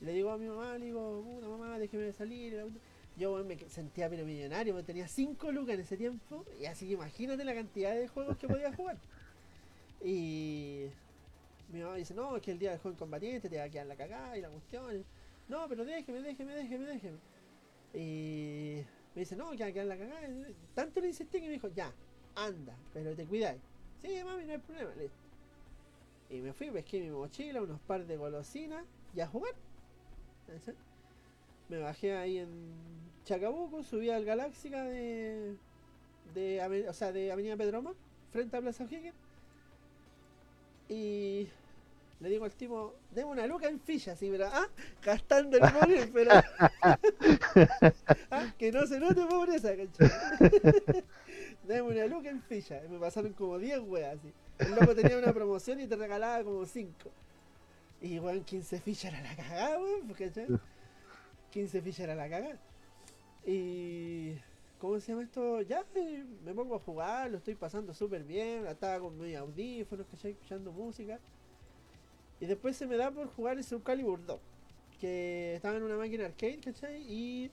[0.00, 2.64] le digo a mi mamá, le digo, puta mamá, déjeme salir.
[3.16, 3.32] Y la puta".
[3.32, 6.44] Yo weón, me sentía pero millonario, porque tenía 5 lucas en ese tiempo.
[6.60, 8.98] Y así que imagínate la cantidad de juegos que podía jugar.
[10.04, 10.86] Y
[11.72, 13.86] mi mamá dice, no, es que el día del joven combatiente te va a quedar
[13.86, 15.04] la cagada y la cuestión.
[15.48, 17.18] No, pero déjeme, déjeme, déjeme, déjeme.
[17.94, 18.84] Y
[19.14, 20.28] me dice, no, que va a quedar la cagada.
[20.74, 21.92] Tanto le insistí que me dijo, ya,
[22.34, 23.60] anda, pero te cuidáis.
[24.02, 25.16] Sí, mami, no hay problema, listo.
[26.30, 28.84] Y me fui, pesqué mi mochila, unos par de golosinas
[29.14, 29.54] y a jugar.
[30.46, 30.74] ¿Cachai?
[31.72, 32.50] Me bajé ahí en
[33.24, 35.56] Chacabuco, subí al Galáxica de,
[36.34, 37.94] de, o sea, de Avenida Pedroma,
[38.30, 39.14] frente a Plaza O'Higgins.
[40.90, 41.48] Y
[42.20, 44.68] le digo al tipo, deme una luca en ficha, así, pero, ah,
[45.02, 46.32] gastando el móvil, pero,
[48.30, 50.10] ah, que no se note pobreza, ¿cachai?
[51.66, 52.84] deme una luca en ficha.
[52.84, 54.30] Y me pasaron como 10 weas, así.
[54.58, 56.92] El loco tenía una promoción y te regalaba como 5.
[58.02, 60.48] Y weón, 15 fichas era la cagada, weón, ¿cachai?
[61.52, 62.58] 15 fichas era la cagada.
[63.46, 64.32] Y.
[64.80, 65.60] ¿Cómo se llama esto?
[65.62, 68.66] Ya eh, me pongo a jugar, lo estoy pasando súper bien.
[68.66, 70.32] Estaba con mis audífonos, ¿cachai?
[70.32, 71.20] Escuchando música.
[72.40, 74.40] Y después se me da por jugar el Soul Calibur 2.
[75.00, 77.04] Que estaba en una máquina arcade, ¿cachai?
[77.08, 77.50] Y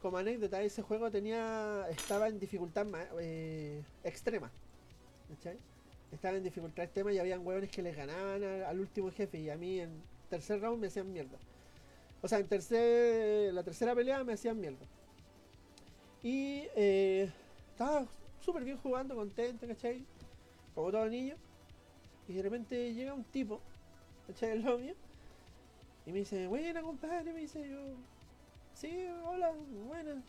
[0.00, 1.86] como anécdota, ese juego tenía.
[1.90, 2.86] estaba en dificultad
[3.20, 4.50] eh, extrema.
[5.28, 5.58] ¿Cachai?
[6.12, 9.38] Estaba en dificultad extrema y habían hueones que les ganaban al último jefe.
[9.38, 9.90] Y a mí en
[10.30, 11.36] tercer round me hacían mierda.
[12.22, 14.86] O sea, en tercer, la tercera pelea me hacían mierda.
[16.22, 17.32] Y eh,
[17.70, 18.06] estaba
[18.40, 20.04] súper bien jugando, contento, ¿cachai?
[20.74, 21.36] Como todo niño.
[22.28, 23.60] Y de repente llega un tipo,
[24.26, 24.50] ¿cachai?
[24.50, 24.94] El mío.
[26.06, 27.78] Y me dice, buena compadre, me dice yo.
[28.74, 29.52] Sí, hola,
[29.86, 30.22] buena.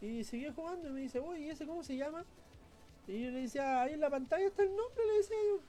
[0.00, 2.24] Y seguía jugando y me dice, uy, ¿y ese cómo se llama?
[3.06, 5.60] Y yo le decía, ahí en la pantalla está el nombre, le decía yo.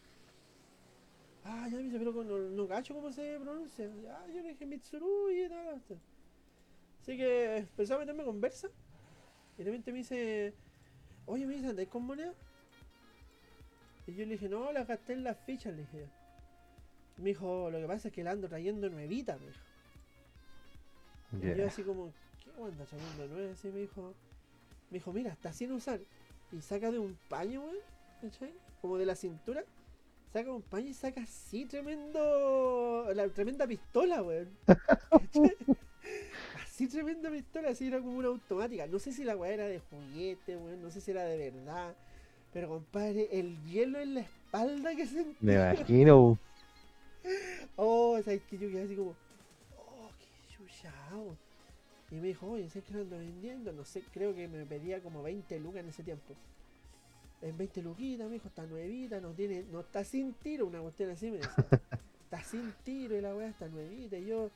[1.44, 3.90] Ah, ya me dice, pero no, no cacho cómo se pronuncia.
[4.04, 5.82] Ya, yo le dije Mitsuru y tal.
[7.02, 8.70] Así que empezó a meterme conversa.
[9.58, 10.54] Y de repente me dice,
[11.26, 12.34] oye, me dice, ¿andáis con moneda?
[14.08, 16.08] Y yo le dije, no, la gasté en las fichas, le dije.
[17.18, 19.60] Me dijo, lo que pasa es que la ando trayendo nuevita, me dijo.
[21.42, 22.12] Y yo así como,
[22.44, 23.52] ¿qué onda trayendo nueva?
[23.52, 24.14] Así me dijo,
[24.90, 26.00] me dijo, mira, está sin usar.
[26.52, 27.76] Y saca de un paño, weón,
[28.22, 28.54] ¿cachai?
[28.82, 29.64] Como de la cintura.
[30.32, 33.08] Saca un paño y saca así tremendo.
[33.16, 34.50] La tremenda pistola, weón.
[36.64, 38.86] así tremenda pistola, así era como una automática.
[38.86, 40.84] No sé si la weá era de juguete, weón.
[40.84, 41.96] No sé si era de verdad.
[42.54, 46.38] Pero compadre, el hielo en la espalda que se Me imagino.
[47.76, 49.16] Oh, sabes que yo quedé así como.
[49.78, 51.36] Oh, qué chuchao.
[52.12, 53.72] Y me dijo, oye, ¿sabes que lo ando vendiendo?
[53.72, 56.36] No sé, creo que me pedía como 20 lucas en ese tiempo.
[57.42, 61.10] En 20 luquitas, me dijo, está nuevita, no tiene, no está sin tiro, una cuestión
[61.12, 61.54] así me decía.
[62.24, 64.18] está sin tiro y la weá está nuevita.
[64.18, 64.52] Y yo,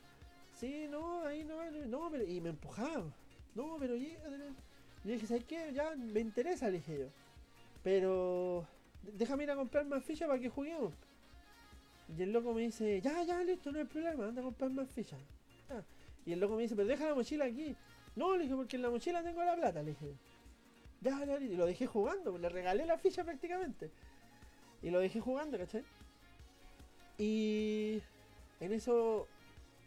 [0.60, 3.06] sí, no, ahí no, no, pero, y me empujaba.
[3.56, 3.96] No, pero.
[3.96, 4.18] Y
[5.04, 5.72] le dije, ¿sabes qué?
[5.74, 7.06] Ya me interesa, le dije yo.
[7.84, 8.66] Pero
[9.02, 10.94] déjame ir a comprar más fichas para que juguemos.
[12.18, 14.90] Y el loco me dice, ya, ya, listo, no hay problema, anda a comprar más
[14.90, 15.20] fichas.
[15.70, 15.82] Ah.
[16.26, 17.76] Y el loco me dice, pero deja la mochila aquí.
[18.16, 20.14] No, le dije, porque en la mochila tengo la plata, le dije.
[21.04, 23.92] Ya, ya, y lo dejé jugando, le regalé la ficha prácticamente.
[24.82, 25.84] Y lo dejé jugando, ¿cachai?
[27.18, 28.02] Y
[28.60, 29.28] en eso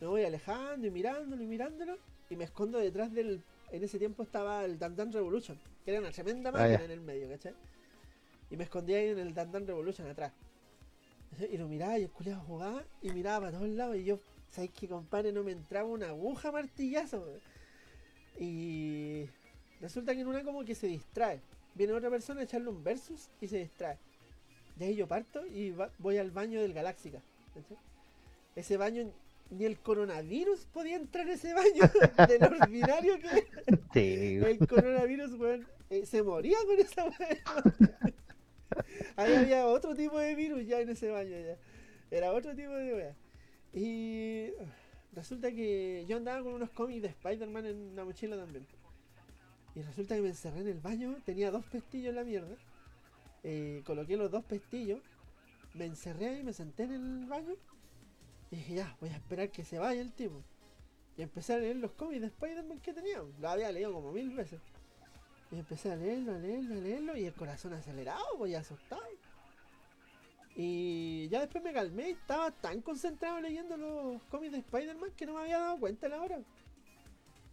[0.00, 1.98] me voy alejando y mirándolo y mirándolo.
[2.28, 3.42] Y me escondo detrás del.
[3.72, 7.28] En ese tiempo estaba el Dan Revolution, que era una tremenda máquina en el medio,
[7.28, 7.54] ¿cachai?
[8.50, 10.32] Y me escondí ahí en el Dan Revolution atrás.
[11.50, 13.96] Y lo miraba y el culiado jugaba y miraba para todos lados.
[13.96, 14.20] Y yo,
[14.50, 15.32] ¿sabes qué, compadre?
[15.32, 17.26] No me entraba una aguja martillazo.
[18.38, 19.26] Y
[19.80, 21.40] resulta que en una como que se distrae.
[21.74, 23.98] Viene otra persona a echarle un versus y se distrae.
[24.78, 27.20] Y ahí yo parto y voy al baño del Galáxica.
[28.54, 29.10] Ese baño,
[29.50, 31.82] ni el coronavirus podía entrar en ese baño.
[32.28, 33.46] del ordinario que
[33.92, 34.36] Sí.
[34.44, 38.14] El coronavirus, weón, eh, se moría con esa weón.
[39.16, 41.56] Ahí había otro tipo de virus ya en ese baño ya.
[42.10, 43.14] Era otro tipo de wea.
[43.72, 44.52] Y
[45.12, 48.66] resulta que yo andaba con unos cómics de Spider-Man en la mochila también.
[49.76, 52.56] Y resulta que me encerré en el baño, tenía dos pestillos en la mierda.
[53.84, 55.00] Coloqué los dos pestillos,
[55.74, 57.54] me encerré ahí, me senté en el baño.
[58.50, 60.42] Y dije, ya, voy a esperar que se vaya el tipo.
[61.18, 63.22] Y empecé a leer los cómics de Spider-Man que tenía.
[63.38, 64.60] Lo había leído como mil veces.
[65.52, 67.16] Y empecé a leerlo, a leerlo, a leerlo.
[67.16, 69.02] Y el corazón acelerado, ya asustado.
[70.54, 75.34] Y ya después me calmé estaba tan concentrado leyendo los cómics de Spider-Man que no
[75.34, 76.38] me había dado cuenta la hora.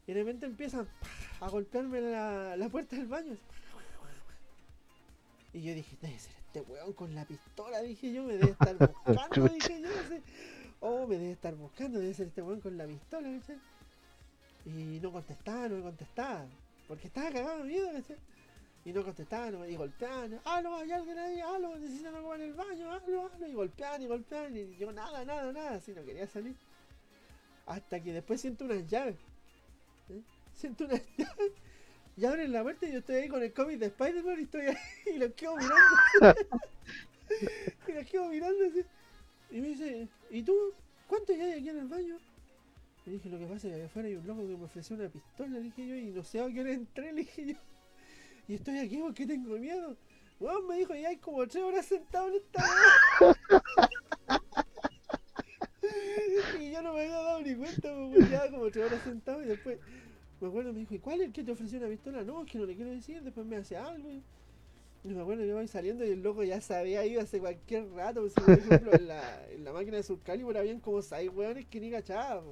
[0.07, 0.87] Y de repente empiezan
[1.41, 3.37] a golpearme la, la puerta del baño.
[5.53, 8.75] Y yo dije, debe ser este weón con la pistola, dije yo, me debe estar
[8.75, 10.21] buscando, dije yo, no sé.
[10.79, 13.29] Oh, me debe estar buscando, debe ser este weón con la pistola.
[14.65, 16.45] Y no contestaba, no me contestaba.
[16.87, 17.89] Porque estaba cagado de miedo.
[18.85, 20.75] Y no contestaban, y golpeaban, ¡Halo!
[20.75, 21.39] ¿Hay alguien ahí?
[21.39, 21.77] ¡Halo!
[21.77, 23.31] Necesitan algo en el baño, ¡Halo!
[23.33, 23.47] ¡Halo!
[23.47, 26.55] Y golpeaban y golpeaban, y yo nada, nada, nada, así no quería salir.
[27.65, 29.15] Hasta que después siento unas llaves.
[30.53, 31.51] Siento llaves.
[32.15, 34.61] Y abren la puerta y yo estoy ahí con el cómic de Spider-Man y estoy
[34.67, 34.77] ahí
[35.15, 36.39] y los quedo mirando.
[37.87, 38.85] y los quedo mirando así.
[39.49, 40.55] Y me dice, ¿y tú?
[41.07, 42.17] ¿Cuánto hay aquí en el baño?
[43.05, 44.95] Y dije, lo que pasa es que allá afuera hay un loco que me ofreció
[44.95, 47.55] una pistola, le dije yo, y no sé a qué hora entré, le dije yo.
[48.47, 49.97] Y estoy aquí porque tengo miedo.
[50.39, 52.63] Weón me dijo, ya hay como tres horas sentado en esta
[56.59, 59.47] Y yo no me había dado ni cuenta, pues ya como tres horas sentado y
[59.47, 59.79] después
[60.43, 62.23] me acuerdo me dijo, ¿y cuál es el que te ofreció una pistola?
[62.23, 64.09] No, es que no le quiero decir, después me hace algo.
[64.11, 67.89] Y me acuerdo que voy saliendo y el loco ya se había ido hace cualquier
[67.91, 68.21] rato.
[68.21, 71.89] Pues, por ejemplo, en la, la máquina de Surcalibur habían como seis weones que ni
[71.91, 72.43] cachaban.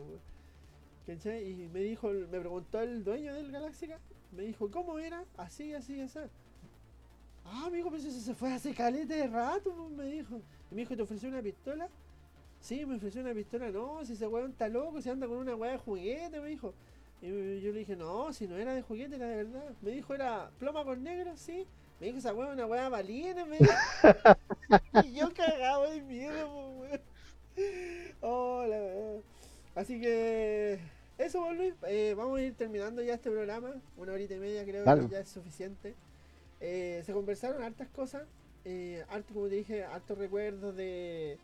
[1.05, 1.49] ¿Cachai?
[1.49, 3.99] Y me dijo, me preguntó el dueño del Galáxica,
[4.31, 5.25] me dijo, ¿cómo era?
[5.35, 6.19] Así, así, así.
[7.43, 10.41] Ah, dijo, pues eso se fue hace calete de rato, pues, me dijo.
[10.71, 11.89] Y me dijo, ¿te ofreció una pistola?
[12.61, 13.69] Sí, me ofreció una pistola.
[13.69, 16.73] No, si ese weón está loco, si anda con una weá de juguete, me dijo.
[17.21, 19.73] Y yo le dije, no, si no era de juguete, era de verdad.
[19.81, 21.37] Me dijo, ¿era ploma con negro?
[21.37, 21.67] Sí.
[21.99, 23.73] Me dijo, esa weá es una weá balina, me dijo.
[25.03, 27.01] y yo cagado de miedo, weón.
[28.21, 29.21] Oh, la.
[29.79, 30.79] Así que
[31.17, 33.79] eso, Luis, eh, vamos a ir terminando ya este programa.
[33.97, 35.93] Una horita y media creo que ya es suficiente.
[36.59, 38.23] Eh, se conversaron hartas cosas.
[38.65, 41.37] Eh, harto, como te dije, hartos recuerdos de,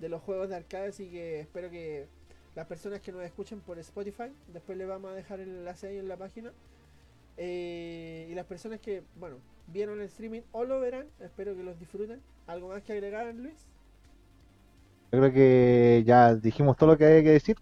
[0.00, 0.88] de los juegos de arcade.
[0.88, 2.08] Así que espero que
[2.54, 5.98] las personas que nos escuchen por Spotify, después les vamos a dejar el enlace ahí
[5.98, 6.52] en la página.
[7.36, 9.36] Eh, y las personas que, bueno,
[9.68, 12.20] vieron el streaming o lo verán, espero que los disfruten.
[12.46, 13.68] ¿Algo más que agregar, Luis?
[15.12, 17.56] Yo creo que ya dijimos todo lo que hay que decir.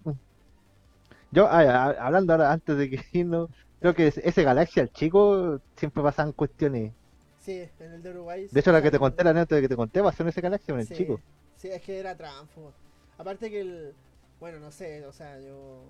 [1.33, 3.51] Yo, ah, ah, hablando ahora, antes de que irnos,
[3.81, 6.93] creo que ese Galaxia, el chico, siempre pasaban cuestiones.
[7.39, 8.49] Sí, en el de Uruguay.
[8.51, 10.75] De hecho, la que te conté, la anécdota que te conté, pasó en ese Galaxia
[10.75, 11.21] con el Sí, chico.
[11.57, 12.73] Sí, es que era tránsfugo.
[13.19, 13.95] Aparte que el.
[14.41, 15.85] Bueno, no sé, o sea, yo.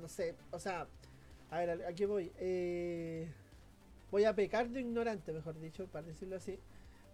[0.00, 0.86] No sé, o sea.
[1.50, 2.32] A ver, ¿a qué voy?
[2.38, 3.28] Eh,
[4.10, 6.58] voy a pecar de ignorante, mejor dicho, para decirlo así.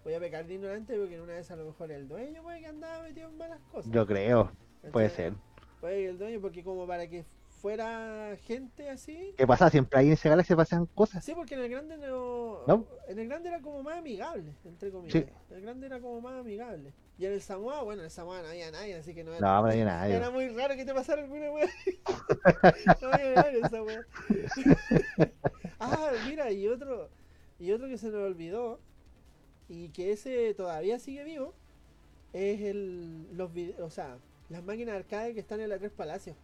[0.02, 2.60] Voy a pecar de ignorante porque en una vez a lo mejor el dueño puede
[2.60, 3.93] que andaba metido en malas cosas.
[3.93, 4.51] Yo creo,
[4.93, 5.35] puede ser.
[5.81, 7.27] Puede que el dueño, porque como para que
[7.60, 9.34] fuera gente así.
[9.36, 9.68] ¿Qué pasa?
[9.70, 11.24] Siempre ahí en ese Galaxia pasan cosas.
[11.24, 12.66] Sí, porque en el grande no.
[12.66, 12.86] ¿No?
[13.06, 15.24] En el grande era como más amigable, entre comillas.
[15.24, 15.54] Sí.
[15.54, 16.92] El grande era como más amigable.
[17.18, 19.40] Y en el Samoa, bueno, en el Samoa no había nadie, así que no era.
[19.40, 20.14] No, pero hay nadie.
[20.14, 21.68] Era muy raro que te pasara alguna wea.
[23.02, 25.30] no había nadie en esa
[25.80, 27.10] ah, mira, y otro.
[27.58, 28.80] Y otro que se nos olvidó.
[29.68, 31.54] Y que ese todavía sigue vivo.
[32.32, 33.28] Es el.
[33.36, 34.16] Los vide- o sea,
[34.48, 36.36] las máquinas arcade que están en la Tres Palacios.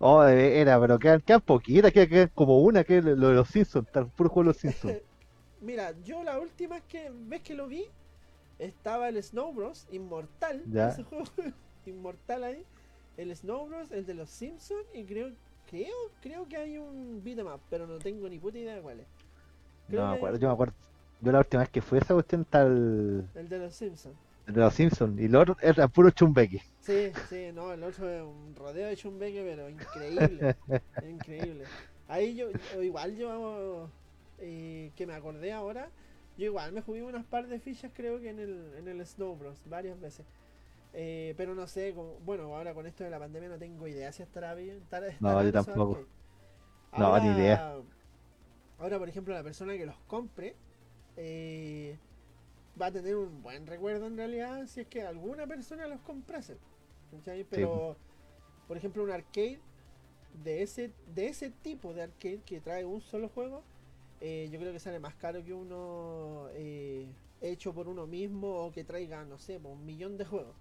[0.00, 3.34] Oh, de- era, pero quedan, quedan poquitas, quedan, quedan como una que es lo de
[3.34, 4.96] los Simpsons, tal puro juego de los Simpsons.
[5.60, 7.84] Mira, yo la última que vez que lo vi
[8.58, 9.86] estaba el Snow Bros.
[9.90, 10.62] Inmortal.
[10.70, 10.88] Ya.
[10.88, 11.24] Ese juego
[11.86, 12.64] inmortal ahí.
[13.16, 13.92] El Snow Bros.
[13.92, 14.86] El de los Simpsons.
[14.94, 15.30] Y creo,
[15.68, 19.06] creo, creo que hay un beatmap, pero no tengo ni puta idea de cuál es.
[19.88, 20.74] Creo No me acuerdo, hay yo me acuerdo.
[21.20, 24.16] Yo la última vez que fui a esa cuestión el, El de los Simpsons.
[24.52, 26.60] De los Simpsons y el otro era puro chumbeque.
[26.80, 30.56] Sí, sí, no, el otro es un rodeo de chumbeque, pero increíble.
[31.08, 31.64] increíble.
[32.08, 33.90] Ahí yo, yo igual yo,
[34.38, 35.90] eh, que me acordé ahora,
[36.36, 39.36] yo igual me jugué unas par de fichas creo que en el, en el Snow
[39.36, 39.60] Bros.
[39.66, 40.26] varias veces.
[40.92, 44.10] Eh, pero no sé, como- bueno, ahora con esto de la pandemia no tengo idea
[44.10, 44.78] si estará bien.
[44.78, 46.04] estará- No, estará yo en esos tampoco.
[46.98, 47.76] No, ni idea.
[48.78, 50.56] Ahora, por ejemplo, la persona que los compre
[51.16, 51.98] eh,
[52.80, 56.58] va a tener un buen recuerdo en realidad si es que alguna persona los comprase.
[57.10, 57.44] ¿cachai?
[57.44, 57.96] Pero,
[58.68, 59.60] por ejemplo, un arcade
[60.44, 63.62] de ese, de ese tipo de arcade que trae un solo juego,
[64.20, 67.08] eh, yo creo que sale más caro que uno eh,
[67.40, 70.54] hecho por uno mismo o que traiga, no sé, un millón de juegos.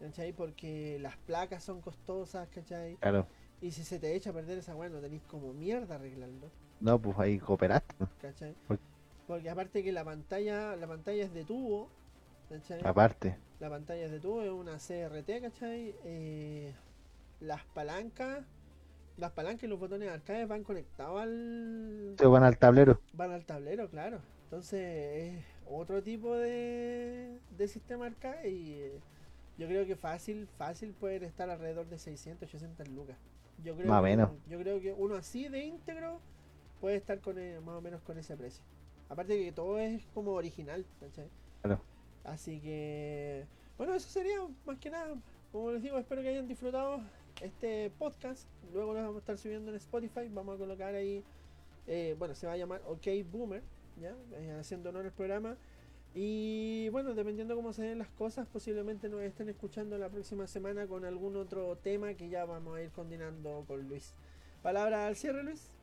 [0.00, 0.32] ¿Cachai?
[0.32, 2.96] Porque las placas son costosas, ¿cachai?
[2.96, 3.26] Claro.
[3.60, 6.50] Y si se te echa a perder esa weá, no tenéis como mierda arreglarlo.
[6.80, 7.94] No, pues ahí cooperaste.
[8.20, 8.54] ¿cachai?
[9.28, 11.90] Porque aparte que la pantalla, la pantalla es de tubo,
[12.48, 12.80] ¿cachai?
[12.84, 13.36] Aparte.
[13.60, 15.94] La pantalla es de tubo, es una CRT, ¿cachai?
[16.04, 16.74] Eh,
[17.40, 18.44] las palancas,
[19.18, 23.00] las palancas y los botones arcade van conectados al, Se van al tablero.
[23.12, 24.20] van al tablero, claro.
[24.44, 24.80] Entonces
[25.36, 29.00] es otro tipo de, de sistema arcade y eh,
[29.58, 33.18] yo creo que fácil, fácil pueden estar alrededor de 600, 800 lucas.
[33.62, 34.30] Yo creo Más que, menos.
[34.48, 36.20] Yo creo que uno así de íntegro
[36.80, 38.64] puede estar con e- más o menos con ese precio.
[39.08, 41.28] Aparte que todo es como original, ¿cachai?
[41.62, 41.80] Claro.
[42.24, 45.16] Así que, bueno, eso sería más que nada.
[45.50, 47.00] Como les digo, espero que hayan disfrutado
[47.40, 48.46] este podcast.
[48.72, 50.28] Luego lo vamos a estar subiendo en Spotify.
[50.30, 51.24] Vamos a colocar ahí,
[51.86, 53.62] eh, bueno, se va a llamar OK Boomer,
[54.00, 54.14] ¿ya?
[54.32, 55.56] Eh, haciendo honor al programa.
[56.14, 60.86] Y bueno, dependiendo cómo se den las cosas, posiblemente nos estén escuchando la próxima semana
[60.86, 64.14] con algún otro tema que ya vamos a ir coordinando con Luis.
[64.62, 65.77] Palabra al cierre, Luis.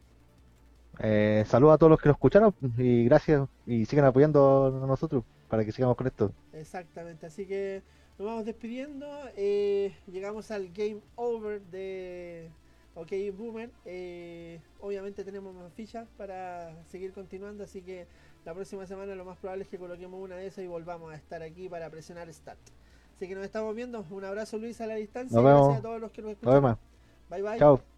[0.99, 5.23] Eh, saludos a todos los que nos escucharon y gracias y sigan apoyando a nosotros
[5.49, 6.31] para que sigamos con esto.
[6.53, 7.81] Exactamente, así que
[8.17, 9.05] nos vamos despidiendo.
[9.35, 12.49] eh, llegamos al game over de
[12.95, 13.69] OK Boomer.
[13.85, 18.07] eh, obviamente tenemos más fichas para seguir continuando, así que
[18.45, 21.15] la próxima semana lo más probable es que coloquemos una de esas y volvamos a
[21.15, 22.59] estar aquí para presionar Start.
[23.15, 24.05] Así que nos estamos viendo.
[24.11, 25.35] Un abrazo Luis a la distancia.
[25.35, 25.79] Nos Gracias vemos.
[25.79, 26.53] a todos los que nos Nos escuchan.
[26.63, 26.77] vemos.
[27.29, 27.59] Bye bye.
[27.59, 27.94] Chao.